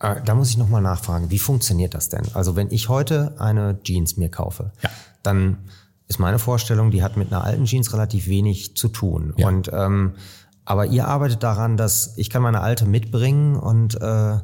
Äh, 0.00 0.16
da 0.24 0.34
muss 0.34 0.50
ich 0.50 0.56
nochmal 0.56 0.82
nachfragen, 0.82 1.30
wie 1.30 1.38
funktioniert 1.38 1.94
das 1.94 2.08
denn? 2.08 2.24
Also 2.34 2.56
wenn 2.56 2.70
ich 2.70 2.88
heute 2.88 3.34
eine 3.38 3.80
Jeans 3.82 4.16
mir 4.16 4.28
kaufe, 4.28 4.72
ja. 4.82 4.90
dann 5.22 5.58
ist 6.08 6.18
meine 6.18 6.38
Vorstellung, 6.38 6.90
die 6.90 7.02
hat 7.02 7.16
mit 7.16 7.32
einer 7.32 7.44
alten 7.44 7.64
Jeans 7.64 7.92
relativ 7.92 8.26
wenig 8.28 8.76
zu 8.76 8.88
tun. 8.88 9.34
Ja. 9.36 9.48
Und 9.48 9.70
ähm, 9.72 10.14
aber 10.64 10.86
ihr 10.86 11.06
arbeitet 11.06 11.42
daran, 11.42 11.76
dass 11.76 12.14
ich 12.16 12.28
kann 12.28 12.42
meine 12.42 12.60
alte 12.60 12.86
mitbringen 12.86 13.56
und 13.56 14.00
äh, 14.00 14.38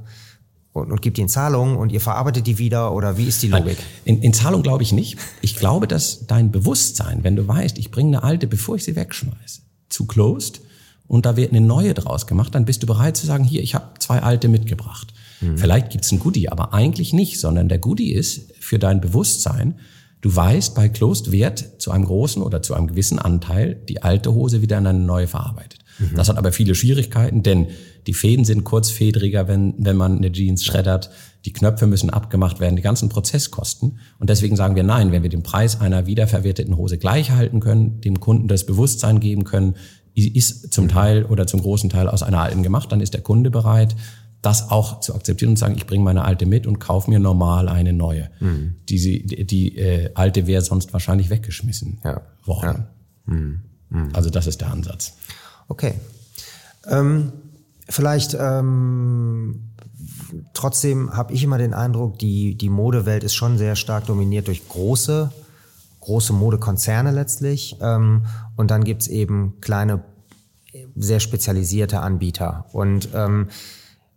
und, 0.73 0.91
und 0.91 1.03
gibt 1.03 1.19
die 1.19 1.21
in 1.21 1.29
Zahlung 1.29 1.77
und 1.77 1.93
ihr 1.93 2.01
verarbeitet 2.01 2.47
die 2.47 2.57
wieder 2.57 2.95
oder 2.95 3.19
wie 3.19 3.27
ist 3.27 3.43
die 3.43 3.49
Logik? 3.49 3.77
In, 4.07 4.23
in 4.23 4.33
Zahlung 4.33 4.63
glaube 4.63 4.83
ich 4.83 4.93
nicht. 4.93 5.19
Ich 5.43 5.57
glaube, 5.57 5.87
dass 5.87 6.27
dein 6.27 6.51
Bewusstsein, 6.51 7.25
wenn 7.25 7.37
du 7.37 7.47
weißt, 7.47 7.77
ich 7.77 7.91
bringe 7.91 8.17
eine 8.17 8.27
alte, 8.27 8.47
bevor 8.47 8.77
ich 8.77 8.85
sie 8.85 8.97
wegschmeiße, 8.97 9.61
zu 9.91 10.07
closed 10.07 10.63
und 11.09 11.27
da 11.27 11.37
wird 11.37 11.51
eine 11.51 11.61
neue 11.61 11.93
draus 11.93 12.27
gemacht, 12.27 12.55
dann 12.55 12.65
bist 12.65 12.83
du 12.83 12.87
bereit 12.87 13.19
zu 13.19 13.27
sagen, 13.27 13.45
hier, 13.45 13.63
ich 13.63 13.75
habe 13.75 13.99
zwei 13.99 14.23
alte 14.23 14.49
mitgebracht. 14.49 15.13
Mhm. 15.43 15.59
Vielleicht 15.59 15.91
gibt's 15.91 16.13
ein 16.13 16.19
Goodie, 16.19 16.49
aber 16.49 16.73
eigentlich 16.73 17.13
nicht, 17.13 17.41
sondern 17.41 17.69
der 17.69 17.79
Goodie 17.79 18.13
ist 18.13 18.55
für 18.61 18.79
dein 18.79 19.01
Bewusstsein, 19.01 19.75
du 20.21 20.35
weißt, 20.35 20.75
bei 20.75 20.89
Closed 20.89 21.33
wird 21.33 21.83
zu 21.83 21.91
einem 21.91 22.05
großen 22.05 22.43
oder 22.43 22.63
zu 22.63 22.75
einem 22.75 22.87
gewissen 22.87 23.19
Anteil 23.19 23.81
die 23.89 24.03
alte 24.03 24.33
Hose 24.33 24.63
wieder 24.63 24.79
in 24.79 24.87
eine 24.87 24.99
neue 24.99 25.27
verarbeitet. 25.27 25.81
Mhm. 25.99 26.15
Das 26.15 26.29
hat 26.29 26.39
aber 26.39 26.53
viele 26.53 26.75
Schwierigkeiten, 26.75 27.43
denn 27.43 27.69
die 28.07 28.15
Fäden 28.15 28.45
sind 28.45 28.65
kurzfedriger, 28.65 29.47
wenn, 29.49 29.75
wenn 29.79 29.97
man 29.97 30.17
eine 30.17 30.33
Jeans 30.33 30.65
schreddert. 30.65 31.11
Die 31.45 31.53
Knöpfe 31.53 31.87
müssen 31.87 32.11
abgemacht 32.11 32.61
werden, 32.61 32.77
die 32.77 32.83
ganzen 32.83 33.09
Prozesskosten. 33.09 33.99
Und 34.19 34.31
deswegen 34.31 34.57
sagen 34.57 34.77
wir 34.77 34.83
nein, 34.83 35.13
wenn 35.13 35.23
wir 35.23 35.31
den 35.31 35.43
Preis 35.43 35.81
einer 35.81 36.07
wiederverwerteten 36.07 36.77
Hose 36.77 36.99
gleich 36.99 37.31
halten 37.31 37.61
können, 37.61 38.01
dem 38.01 38.21
Kunden 38.21 38.49
das 38.49 38.67
Bewusstsein 38.67 39.21
geben 39.21 39.45
können, 39.45 39.75
ist 40.15 40.73
zum 40.73 40.89
Teil 40.89 41.25
oder 41.25 41.47
zum 41.47 41.63
großen 41.63 41.89
Teil 41.91 42.09
aus 42.09 42.23
einer 42.23 42.41
alten 42.41 42.63
gemacht, 42.63 42.93
dann 42.93 43.01
ist 43.01 43.15
der 43.15 43.23
Kunde 43.23 43.51
bereit, 43.51 43.97
das 44.43 44.71
auch 44.71 45.01
zu 45.01 45.15
akzeptieren 45.15 45.51
und 45.51 45.57
sagen, 45.57 45.77
ich 45.77 45.87
bringe 45.87 46.03
meine 46.03 46.25
alte 46.25 46.47
mit 46.47 46.67
und 46.67 46.81
kaufe 46.81 47.09
mir 47.09 47.21
normal 47.21 47.69
eine 47.69 47.93
neue. 47.93 48.29
Mhm. 48.41 48.75
Die, 48.89 49.25
die, 49.25 49.47
die 49.47 49.79
äh, 49.79 50.11
alte 50.15 50.49
wäre 50.49 50.63
sonst 50.63 50.93
wahrscheinlich 50.93 51.31
weggeschmissen 51.31 52.01
ja. 52.05 52.21
worden. 52.45 52.87
Ja. 53.29 53.35
Mhm. 53.35 53.61
Mhm. 53.89 54.09
Also 54.13 54.31
das 54.31 54.49
ist 54.49 54.61
der 54.61 54.71
Ansatz. 54.71 55.15
Okay. 55.69 55.95
Ähm, 56.89 57.33
vielleicht 57.89 58.37
ähm, 58.39 59.73
trotzdem 60.55 61.17
habe 61.17 61.33
ich 61.33 61.45
immer 61.45 61.59
den 61.59 61.73
Eindruck, 61.73 62.19
die, 62.19 62.57
die 62.57 62.69
Modewelt 62.69 63.23
ist 63.23 63.35
schon 63.35 63.59
sehr 63.59 63.77
stark 63.77 64.07
dominiert 64.07 64.49
durch 64.49 64.69
große, 64.69 65.31
große 66.01 66.33
Modekonzerne 66.33 67.13
letztlich. 67.13 67.77
Ähm, 67.81 68.27
und 68.57 68.73
dann 68.73 68.83
gibt's 68.83 69.07
eben 69.07 69.61
kleine, 69.61 70.03
sehr 70.97 71.21
spezialisierte 71.21 72.01
Anbieter. 72.01 72.67
Und 72.73 73.11
ähm, 73.15 73.49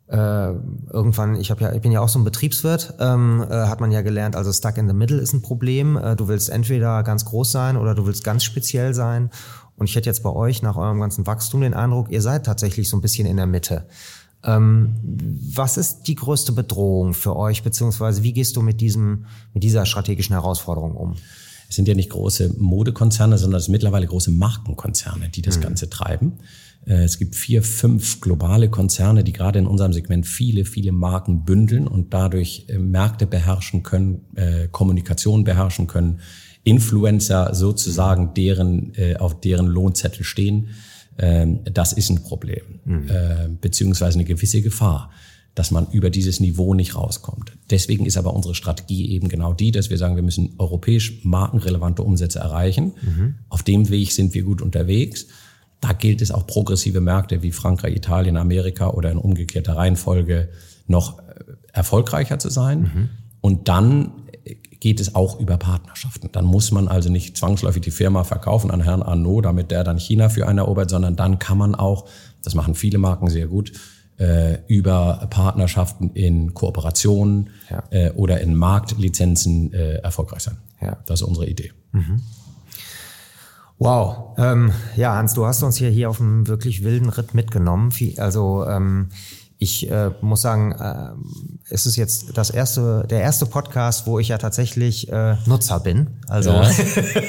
äh, 0.07 0.51
irgendwann, 0.91 1.35
ich 1.35 1.49
habe 1.49 1.61
ja, 1.61 1.73
ich 1.73 1.81
bin 1.81 1.91
ja 1.91 1.99
auch 1.99 2.09
so 2.09 2.19
ein 2.19 2.23
Betriebswirt, 2.23 2.93
ähm, 2.99 3.43
äh, 3.49 3.53
hat 3.53 3.81
man 3.81 3.91
ja 3.91 4.01
gelernt, 4.01 4.35
also 4.35 4.53
stuck 4.53 4.77
in 4.77 4.87
the 4.87 4.93
middle 4.93 5.17
ist 5.17 5.33
ein 5.33 5.41
Problem. 5.41 5.97
Äh, 5.97 6.15
du 6.15 6.27
willst 6.27 6.49
entweder 6.49 7.01
ganz 7.03 7.25
groß 7.25 7.51
sein 7.51 7.75
oder 7.75 7.95
du 7.95 8.05
willst 8.05 8.23
ganz 8.23 8.43
speziell 8.43 8.93
sein. 8.93 9.31
Und 9.77 9.89
ich 9.89 9.95
hätte 9.95 10.09
jetzt 10.09 10.23
bei 10.23 10.29
euch 10.29 10.61
nach 10.61 10.77
eurem 10.77 10.99
ganzen 10.99 11.25
Wachstum 11.25 11.61
den 11.61 11.73
Eindruck, 11.73 12.11
ihr 12.11 12.21
seid 12.21 12.45
tatsächlich 12.45 12.87
so 12.87 12.97
ein 12.97 13.01
bisschen 13.01 13.27
in 13.27 13.37
der 13.37 13.47
Mitte. 13.47 13.87
Ähm, 14.43 14.95
was 15.55 15.77
ist 15.77 16.03
die 16.03 16.15
größte 16.15 16.51
Bedrohung 16.51 17.13
für 17.15 17.35
euch, 17.35 17.63
beziehungsweise 17.63 18.21
wie 18.21 18.33
gehst 18.33 18.55
du 18.55 18.61
mit 18.61 18.81
diesem, 18.81 19.25
mit 19.53 19.63
dieser 19.63 19.85
strategischen 19.85 20.33
Herausforderung 20.33 20.95
um? 20.95 21.15
Es 21.69 21.75
sind 21.75 21.87
ja 21.87 21.95
nicht 21.95 22.09
große 22.09 22.55
Modekonzerne, 22.57 23.37
sondern 23.37 23.59
es 23.59 23.65
sind 23.65 23.71
mittlerweile 23.71 24.07
große 24.07 24.31
Markenkonzerne, 24.31 25.29
die 25.29 25.41
das 25.41 25.57
mhm. 25.57 25.61
Ganze 25.61 25.89
treiben. 25.89 26.33
Äh, 26.85 27.03
es 27.03 27.17
gibt 27.17 27.35
vier, 27.35 27.63
fünf 27.63 28.21
globale 28.21 28.69
Konzerne, 28.69 29.23
die 29.23 29.33
gerade 29.33 29.59
in 29.59 29.67
unserem 29.67 29.93
Segment 29.93 30.25
viele, 30.25 30.65
viele 30.65 30.91
Marken 30.91 31.43
bündeln 31.43 31.87
und 31.87 32.13
dadurch 32.13 32.65
äh, 32.67 32.77
Märkte 32.77 33.27
beherrschen 33.27 33.83
können, 33.83 34.21
äh, 34.35 34.67
Kommunikation 34.69 35.43
beherrschen 35.43 35.87
können, 35.87 36.19
Influencer 36.63 37.53
sozusagen 37.53 38.33
deren, 38.33 38.91
auf 39.19 39.39
deren 39.39 39.67
Lohnzettel 39.67 40.23
stehen. 40.23 40.69
Ähm, 41.19 41.59
das 41.71 41.93
ist 41.93 42.09
ein 42.09 42.23
Problem, 42.23 42.79
mhm. 42.85 43.59
beziehungsweise 43.61 44.15
eine 44.17 44.25
gewisse 44.25 44.63
Gefahr 44.63 45.11
dass 45.55 45.71
man 45.71 45.87
über 45.91 46.09
dieses 46.09 46.41
Niveau 46.41 46.73
nicht 46.73 46.95
rauskommt. 46.95 47.53
Deswegen 47.69 48.05
ist 48.05 48.17
aber 48.17 48.33
unsere 48.33 48.55
Strategie 48.55 49.11
eben 49.11 49.29
genau 49.29 49.53
die, 49.53 49.71
dass 49.71 49.89
wir 49.89 49.97
sagen, 49.97 50.17
wir 50.17 50.23
müssen 50.23 50.53
europäisch 50.57 51.23
markenrelevante 51.23 52.03
Umsätze 52.03 52.39
erreichen. 52.39 52.93
Mhm. 53.01 53.35
Auf 53.47 53.63
dem 53.63 53.89
Weg 53.89 54.11
sind 54.11 54.33
wir 54.33 54.43
gut 54.43 54.61
unterwegs. 54.61 55.27
Da 55.79 55.93
gilt 55.93 56.21
es 56.21 56.31
auch 56.31 56.45
progressive 56.45 56.99
Märkte 56.99 57.41
wie 57.41 57.53
Frankreich, 57.53 57.95
Italien, 57.95 58.37
Amerika 58.37 58.89
oder 58.89 59.11
in 59.11 59.17
umgekehrter 59.17 59.77
Reihenfolge 59.77 60.49
noch 60.87 61.19
äh, 61.19 61.23
erfolgreicher 61.71 62.37
zu 62.37 62.49
sein. 62.49 62.81
Mhm. 62.81 63.09
Und 63.39 63.67
dann 63.69 64.11
geht 64.79 64.99
es 64.99 65.15
auch 65.15 65.39
über 65.39 65.57
Partnerschaften. 65.57 66.29
Dann 66.31 66.45
muss 66.45 66.71
man 66.71 66.87
also 66.87 67.09
nicht 67.09 67.37
zwangsläufig 67.37 67.81
die 67.81 67.91
Firma 67.91 68.23
verkaufen 68.23 68.71
an 68.71 68.81
Herrn 68.81 69.01
Arnaud, 69.01 69.45
damit 69.45 69.71
der 69.71 69.83
dann 69.83 69.97
China 69.97 70.29
für 70.29 70.47
einen 70.47 70.59
erobert, 70.59 70.89
sondern 70.89 71.15
dann 71.15 71.39
kann 71.39 71.57
man 71.57 71.75
auch, 71.75 72.07
das 72.43 72.55
machen 72.55 72.75
viele 72.75 72.97
Marken 72.97 73.29
sehr 73.29 73.47
gut, 73.47 73.71
äh, 74.17 74.59
über 74.67 75.27
Partnerschaften 75.29 76.11
in 76.11 76.53
Kooperationen 76.53 77.49
ja. 77.69 77.83
äh, 77.89 78.11
oder 78.11 78.41
in 78.41 78.55
Marktlizenzen 78.55 79.73
äh, 79.73 79.95
erfolgreich 79.95 80.41
sein. 80.41 80.57
Ja. 80.81 80.97
Das 81.05 81.21
ist 81.21 81.27
unsere 81.27 81.47
Idee. 81.47 81.71
Mhm. 81.91 82.21
Wow. 83.77 84.37
Ähm, 84.37 84.71
ja, 84.95 85.15
Hans, 85.15 85.33
du 85.33 85.45
hast 85.45 85.61
uns 85.63 85.75
hier, 85.75 85.89
hier 85.89 86.09
auf 86.09 86.21
einem 86.21 86.47
wirklich 86.47 86.83
wilden 86.83 87.09
Ritt 87.09 87.33
mitgenommen. 87.33 87.91
Also 88.17 88.65
ähm, 88.65 89.09
ich 89.57 89.89
äh, 89.89 90.11
muss 90.21 90.41
sagen, 90.41 90.71
äh, 90.71 91.09
es 91.69 91.85
ist 91.85 91.95
jetzt 91.95 92.37
das 92.37 92.49
erste, 92.49 93.05
der 93.09 93.21
erste 93.21 93.45
Podcast, 93.45 94.07
wo 94.07 94.19
ich 94.19 94.29
ja 94.29 94.37
tatsächlich 94.37 95.11
äh, 95.11 95.35
Nutzer 95.45 95.79
bin. 95.79 96.19
Also 96.27 96.51
ja. 96.51 96.69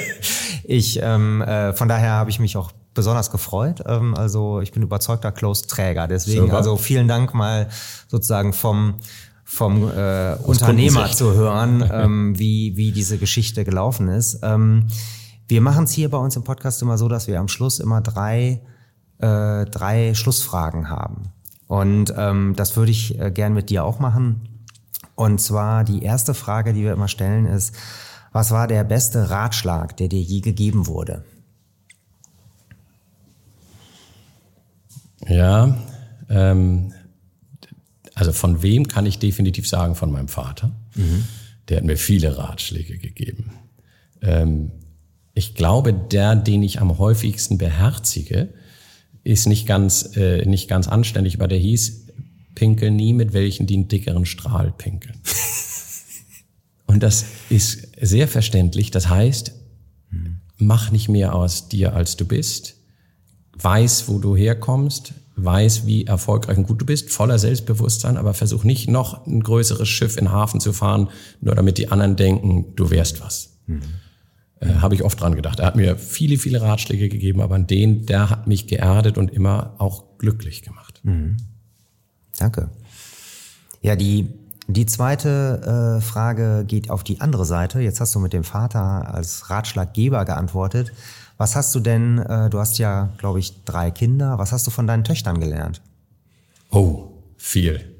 ich 0.63 0.99
ähm, 1.01 1.41
äh, 1.41 1.73
von 1.73 1.87
daher 1.87 2.11
habe 2.11 2.29
ich 2.29 2.39
mich 2.39 2.55
auch 2.55 2.71
besonders 2.97 3.31
gefreut. 3.31 3.81
Ähm, 3.85 4.13
also 4.15 4.59
ich 4.59 4.73
bin 4.73 4.83
überzeugter 4.83 5.31
Close-Träger. 5.31 6.09
Deswegen 6.09 6.47
Super. 6.47 6.57
also 6.57 6.75
vielen 6.75 7.07
Dank 7.07 7.33
mal 7.33 7.69
sozusagen 8.09 8.51
vom 8.51 8.95
vom 9.45 9.89
äh, 9.89 10.35
Unternehmer 10.43 11.09
zu 11.09 11.33
hören, 11.33 11.89
ähm, 11.89 12.37
wie 12.37 12.75
wie 12.75 12.91
diese 12.91 13.17
Geschichte 13.17 13.63
gelaufen 13.63 14.09
ist. 14.09 14.39
Ähm, 14.43 14.87
wir 15.47 15.61
machen 15.61 15.85
es 15.85 15.91
hier 15.91 16.09
bei 16.11 16.17
uns 16.17 16.35
im 16.35 16.43
Podcast 16.43 16.81
immer 16.81 16.97
so, 16.97 17.07
dass 17.07 17.27
wir 17.27 17.39
am 17.39 17.47
Schluss 17.47 17.79
immer 17.79 18.01
drei, 18.01 18.59
äh, 19.19 19.63
drei 19.63 20.13
Schlussfragen 20.13 20.89
haben. 20.89 21.29
Und 21.67 22.13
ähm, 22.17 22.53
das 22.57 22.75
würde 22.75 22.91
ich 22.91 23.17
äh, 23.17 23.31
gern 23.31 23.53
mit 23.53 23.69
dir 23.69 23.85
auch 23.85 23.99
machen. 23.99 24.65
Und 25.15 25.39
zwar 25.39 25.85
die 25.85 26.03
erste 26.03 26.33
Frage, 26.33 26.73
die 26.73 26.83
wir 26.83 26.91
immer 26.91 27.07
stellen, 27.07 27.45
ist, 27.45 27.73
Was 28.33 28.51
war 28.51 28.67
der 28.67 28.83
beste 28.83 29.29
Ratschlag, 29.29 29.95
der 29.97 30.09
dir 30.09 30.21
je 30.21 30.41
gegeben 30.41 30.85
wurde? 30.85 31.23
Ja, 35.27 35.77
ähm, 36.29 36.93
also 38.15 38.31
von 38.31 38.61
wem 38.63 38.87
kann 38.87 39.05
ich 39.05 39.19
definitiv 39.19 39.67
sagen? 39.67 39.95
Von 39.95 40.11
meinem 40.11 40.27
Vater. 40.27 40.71
Mhm. 40.95 41.25
Der 41.69 41.77
hat 41.77 41.83
mir 41.83 41.97
viele 41.97 42.37
Ratschläge 42.37 42.97
gegeben. 42.97 43.51
Ähm, 44.21 44.71
ich 45.33 45.53
glaube, 45.53 45.93
der, 45.93 46.35
den 46.35 46.63
ich 46.63 46.81
am 46.81 46.97
häufigsten 46.97 47.57
beherzige, 47.57 48.49
ist 49.23 49.45
nicht 49.45 49.67
ganz, 49.67 50.15
äh, 50.15 50.45
nicht 50.45 50.67
ganz 50.67 50.87
anständig, 50.87 51.35
aber 51.35 51.47
der 51.47 51.59
hieß, 51.59 52.07
pinkel 52.55 52.89
nie 52.89 53.13
mit 53.13 53.33
welchen, 53.33 53.67
die 53.67 53.75
einen 53.75 53.87
dickeren 53.87 54.25
Strahl 54.25 54.73
pinkeln. 54.75 55.19
Und 56.87 57.03
das 57.03 57.25
ist 57.49 57.89
sehr 58.01 58.27
verständlich. 58.27 58.89
Das 58.89 59.09
heißt, 59.09 59.51
mach 60.57 60.91
nicht 60.91 61.09
mehr 61.09 61.35
aus 61.35 61.69
dir, 61.69 61.93
als 61.93 62.17
du 62.17 62.25
bist. 62.25 62.76
Weiß, 63.61 64.07
wo 64.07 64.19
du 64.19 64.35
herkommst. 64.35 65.13
Weiß, 65.35 65.85
wie 65.85 66.05
erfolgreich 66.05 66.57
und 66.57 66.67
gut 66.67 66.81
du 66.81 66.85
bist. 66.85 67.11
Voller 67.11 67.37
Selbstbewusstsein. 67.37 68.17
Aber 68.17 68.33
versuch 68.33 68.63
nicht 68.63 68.89
noch 68.89 69.25
ein 69.27 69.41
größeres 69.41 69.87
Schiff 69.87 70.17
in 70.17 70.25
den 70.25 70.31
Hafen 70.31 70.59
zu 70.59 70.73
fahren, 70.73 71.09
nur 71.41 71.55
damit 71.55 71.77
die 71.77 71.91
anderen 71.91 72.15
denken, 72.15 72.75
du 72.75 72.89
wärst 72.89 73.21
was. 73.21 73.57
Mhm. 73.67 73.81
Äh, 74.59 74.73
Habe 74.75 74.95
ich 74.95 75.03
oft 75.03 75.21
dran 75.21 75.35
gedacht. 75.35 75.59
Er 75.59 75.67
hat 75.67 75.75
mir 75.75 75.97
viele, 75.97 76.37
viele 76.37 76.61
Ratschläge 76.61 77.09
gegeben, 77.09 77.41
aber 77.41 77.55
an 77.55 77.67
den, 77.67 78.05
der 78.05 78.29
hat 78.29 78.47
mich 78.47 78.67
geerdet 78.67 79.17
und 79.17 79.31
immer 79.31 79.75
auch 79.77 80.17
glücklich 80.17 80.63
gemacht. 80.63 80.99
Mhm. 81.03 81.37
Danke. 82.39 82.69
Ja, 83.81 83.95
die, 83.95 84.27
die 84.67 84.85
zweite 84.85 85.97
äh, 85.97 86.01
Frage 86.01 86.65
geht 86.67 86.89
auf 86.89 87.03
die 87.03 87.21
andere 87.21 87.45
Seite. 87.45 87.79
Jetzt 87.79 88.01
hast 88.01 88.15
du 88.15 88.19
mit 88.19 88.33
dem 88.33 88.43
Vater 88.43 89.13
als 89.13 89.49
Ratschlaggeber 89.49 90.25
geantwortet. 90.25 90.91
Was 91.37 91.55
hast 91.55 91.73
du 91.75 91.79
denn, 91.79 92.17
äh, 92.19 92.49
du 92.49 92.59
hast 92.59 92.79
ja, 92.79 93.13
glaube 93.17 93.39
ich, 93.39 93.63
drei 93.63 93.91
Kinder. 93.91 94.37
Was 94.39 94.51
hast 94.51 94.65
du 94.65 94.71
von 94.71 94.87
deinen 94.87 95.03
Töchtern 95.03 95.39
gelernt? 95.39 95.81
Oh, 96.71 97.09
viel. 97.37 97.97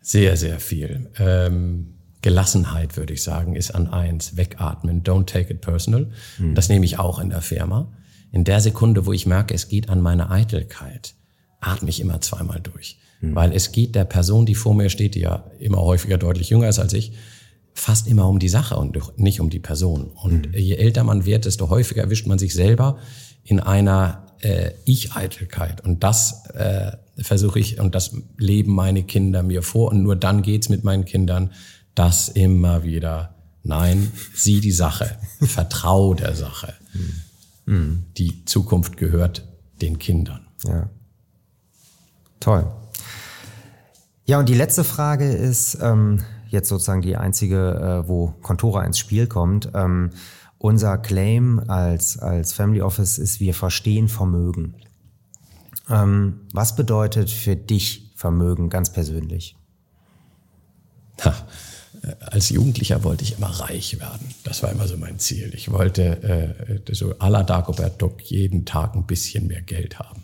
Sehr, 0.00 0.36
sehr 0.36 0.60
viel. 0.60 1.10
Ähm, 1.18 1.94
Gelassenheit, 2.22 2.96
würde 2.96 3.12
ich 3.12 3.22
sagen, 3.22 3.54
ist 3.54 3.70
an 3.70 3.88
eins. 3.88 4.36
Wegatmen, 4.36 5.02
don't 5.02 5.26
take 5.26 5.52
it 5.52 5.60
personal. 5.60 6.10
Mhm. 6.38 6.54
Das 6.54 6.70
nehme 6.70 6.86
ich 6.86 6.98
auch 6.98 7.18
in 7.18 7.28
der 7.28 7.42
Firma. 7.42 7.92
In 8.32 8.44
der 8.44 8.60
Sekunde, 8.60 9.04
wo 9.06 9.12
ich 9.12 9.26
merke, 9.26 9.54
es 9.54 9.68
geht 9.68 9.90
an 9.90 10.00
meine 10.00 10.30
Eitelkeit, 10.30 11.14
atme 11.60 11.90
ich 11.90 12.00
immer 12.00 12.20
zweimal 12.22 12.60
durch. 12.60 12.98
Mhm. 13.20 13.34
Weil 13.34 13.52
es 13.52 13.72
geht 13.72 13.94
der 13.94 14.06
Person, 14.06 14.46
die 14.46 14.54
vor 14.54 14.74
mir 14.74 14.88
steht, 14.88 15.14
die 15.14 15.20
ja 15.20 15.44
immer 15.58 15.82
häufiger 15.82 16.16
deutlich 16.16 16.48
jünger 16.48 16.68
ist 16.68 16.78
als 16.78 16.94
ich, 16.94 17.12
fast 17.74 18.06
immer 18.06 18.28
um 18.28 18.38
die 18.38 18.48
Sache 18.48 18.76
und 18.76 19.18
nicht 19.18 19.40
um 19.40 19.50
die 19.50 19.58
Person. 19.58 20.10
Und 20.14 20.48
mhm. 20.48 20.54
je 20.54 20.76
älter 20.76 21.04
man 21.04 21.26
wird, 21.26 21.44
desto 21.44 21.68
häufiger 21.68 22.02
erwischt 22.02 22.26
man 22.26 22.38
sich 22.38 22.54
selber 22.54 22.98
in 23.42 23.60
einer 23.60 24.26
äh, 24.40 24.70
Ich-Eitelkeit. 24.84 25.82
Und 25.82 26.04
das 26.04 26.46
äh, 26.54 26.92
versuche 27.18 27.58
ich 27.58 27.80
und 27.80 27.94
das 27.94 28.16
leben 28.38 28.72
meine 28.74 29.02
Kinder 29.02 29.42
mir 29.42 29.62
vor. 29.62 29.90
Und 29.90 30.02
nur 30.02 30.16
dann 30.16 30.42
geht's 30.42 30.68
mit 30.68 30.84
meinen 30.84 31.04
Kindern, 31.04 31.50
das 31.94 32.28
immer 32.28 32.84
wieder, 32.84 33.34
nein, 33.62 34.12
sieh 34.34 34.60
die 34.60 34.72
Sache, 34.72 35.18
vertrau 35.40 36.14
der 36.14 36.34
Sache. 36.34 36.74
Mhm. 37.66 38.04
Die 38.16 38.44
Zukunft 38.44 38.96
gehört 38.96 39.46
den 39.82 39.98
Kindern. 39.98 40.46
Ja. 40.64 40.88
Toll. 42.40 42.70
Ja, 44.26 44.38
und 44.38 44.48
die 44.48 44.54
letzte 44.54 44.84
Frage 44.84 45.30
ist 45.30 45.78
ähm, 45.82 46.22
jetzt 46.54 46.68
sozusagen 46.68 47.02
die 47.02 47.16
einzige, 47.16 48.02
äh, 48.04 48.08
wo 48.08 48.28
Contora 48.42 48.84
ins 48.84 48.98
Spiel 48.98 49.26
kommt. 49.26 49.70
Ähm, 49.74 50.10
unser 50.58 50.96
Claim 50.96 51.62
als, 51.68 52.18
als 52.18 52.54
Family 52.54 52.80
Office 52.80 53.18
ist, 53.18 53.40
wir 53.40 53.52
verstehen 53.52 54.08
Vermögen. 54.08 54.76
Ähm, 55.90 56.40
was 56.54 56.74
bedeutet 56.74 57.28
für 57.28 57.56
dich 57.56 58.12
Vermögen 58.16 58.70
ganz 58.70 58.90
persönlich? 58.90 59.56
Ha, 61.22 61.34
als 62.20 62.50
Jugendlicher 62.50 63.04
wollte 63.04 63.24
ich 63.24 63.36
immer 63.36 63.48
reich 63.48 63.98
werden. 64.00 64.34
Das 64.44 64.62
war 64.62 64.70
immer 64.70 64.86
so 64.86 64.96
mein 64.96 65.18
Ziel. 65.18 65.52
Ich 65.54 65.70
wollte 65.70 66.22
äh, 66.22 66.94
so 66.94 67.12
à 67.18 67.28
la 67.28 67.42
Dagobert 67.42 68.00
Duck 68.00 68.22
jeden 68.22 68.64
Tag 68.64 68.94
ein 68.94 69.04
bisschen 69.04 69.46
mehr 69.46 69.62
Geld 69.62 69.98
haben. 69.98 70.22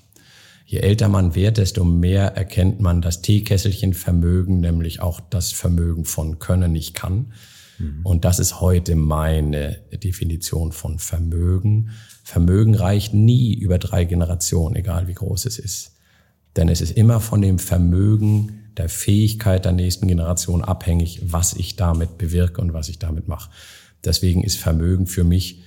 Je 0.71 0.79
älter 0.79 1.09
man 1.09 1.35
wird, 1.35 1.59
desto 1.59 1.83
mehr 1.83 2.37
erkennt 2.37 2.79
man 2.79 3.03
das 3.03 3.23
Teekesselchen 3.23 3.93
Vermögen, 3.93 4.61
nämlich 4.61 5.03
auch 5.03 5.19
das 5.19 5.51
Vermögen 5.51 6.05
von 6.05 6.39
Können, 6.39 6.77
ich 6.77 6.95
kann. 6.95 7.33
Mhm. 7.81 8.03
Und 8.05 8.25
das 8.25 8.39
ist 8.39 8.61
heute 8.61 8.95
meine 8.95 9.81
Definition 9.93 10.71
von 10.71 11.01
Vermögen. 11.01 11.91
Vermögen 12.23 12.77
reicht 12.77 13.15
nie 13.15 13.53
über 13.53 13.81
drei 13.81 14.05
Generationen, 14.05 14.77
egal 14.77 15.09
wie 15.09 15.15
groß 15.15 15.47
es 15.47 15.59
ist. 15.59 15.97
Denn 16.55 16.69
es 16.69 16.81
ist 16.81 16.97
immer 16.97 17.19
von 17.19 17.43
dem 17.43 17.59
Vermögen 17.59 18.71
der 18.77 18.89
Fähigkeit 18.89 19.65
der 19.65 19.73
nächsten 19.73 20.07
Generation 20.07 20.63
abhängig, 20.63 21.33
was 21.33 21.55
ich 21.55 21.75
damit 21.75 22.17
bewirke 22.17 22.61
und 22.61 22.75
was 22.75 22.89
ich 22.89 23.01
damit 23.01 23.27
mache. 23.27 23.51
Deswegen 24.05 24.45
ist 24.45 24.57
Vermögen 24.57 25.09
für 25.09 25.25
mich 25.25 25.65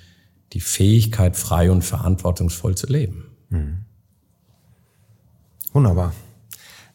die 0.53 0.61
Fähigkeit, 0.61 1.35
frei 1.35 1.71
und 1.71 1.83
verantwortungsvoll 1.83 2.75
zu 2.75 2.87
leben. 2.87 3.25
Mhm. 3.49 3.82
Wunderbar. 5.73 6.13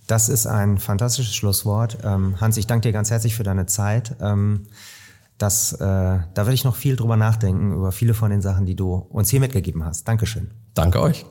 Das 0.06 0.28
ist 0.30 0.46
ein 0.46 0.78
fantastisches 0.78 1.34
Schlusswort. 1.34 1.98
Ähm, 2.02 2.40
Hans, 2.40 2.56
ich 2.56 2.66
danke 2.66 2.88
dir 2.88 2.92
ganz 2.92 3.10
herzlich 3.10 3.36
für 3.36 3.42
deine 3.42 3.66
Zeit. 3.66 4.16
Ähm, 4.20 4.66
das, 5.36 5.72
äh, 5.74 5.78
da 5.78 6.24
werde 6.34 6.54
ich 6.54 6.64
noch 6.64 6.76
viel 6.76 6.96
drüber 6.96 7.16
nachdenken, 7.16 7.74
über 7.74 7.92
viele 7.92 8.14
von 8.14 8.30
den 8.30 8.40
Sachen, 8.40 8.66
die 8.66 8.74
du 8.74 8.94
uns 8.94 9.28
hier 9.28 9.40
mitgegeben 9.40 9.84
hast. 9.84 10.08
Dankeschön. 10.08 10.50
Danke 10.74 11.00
euch. 11.00 11.26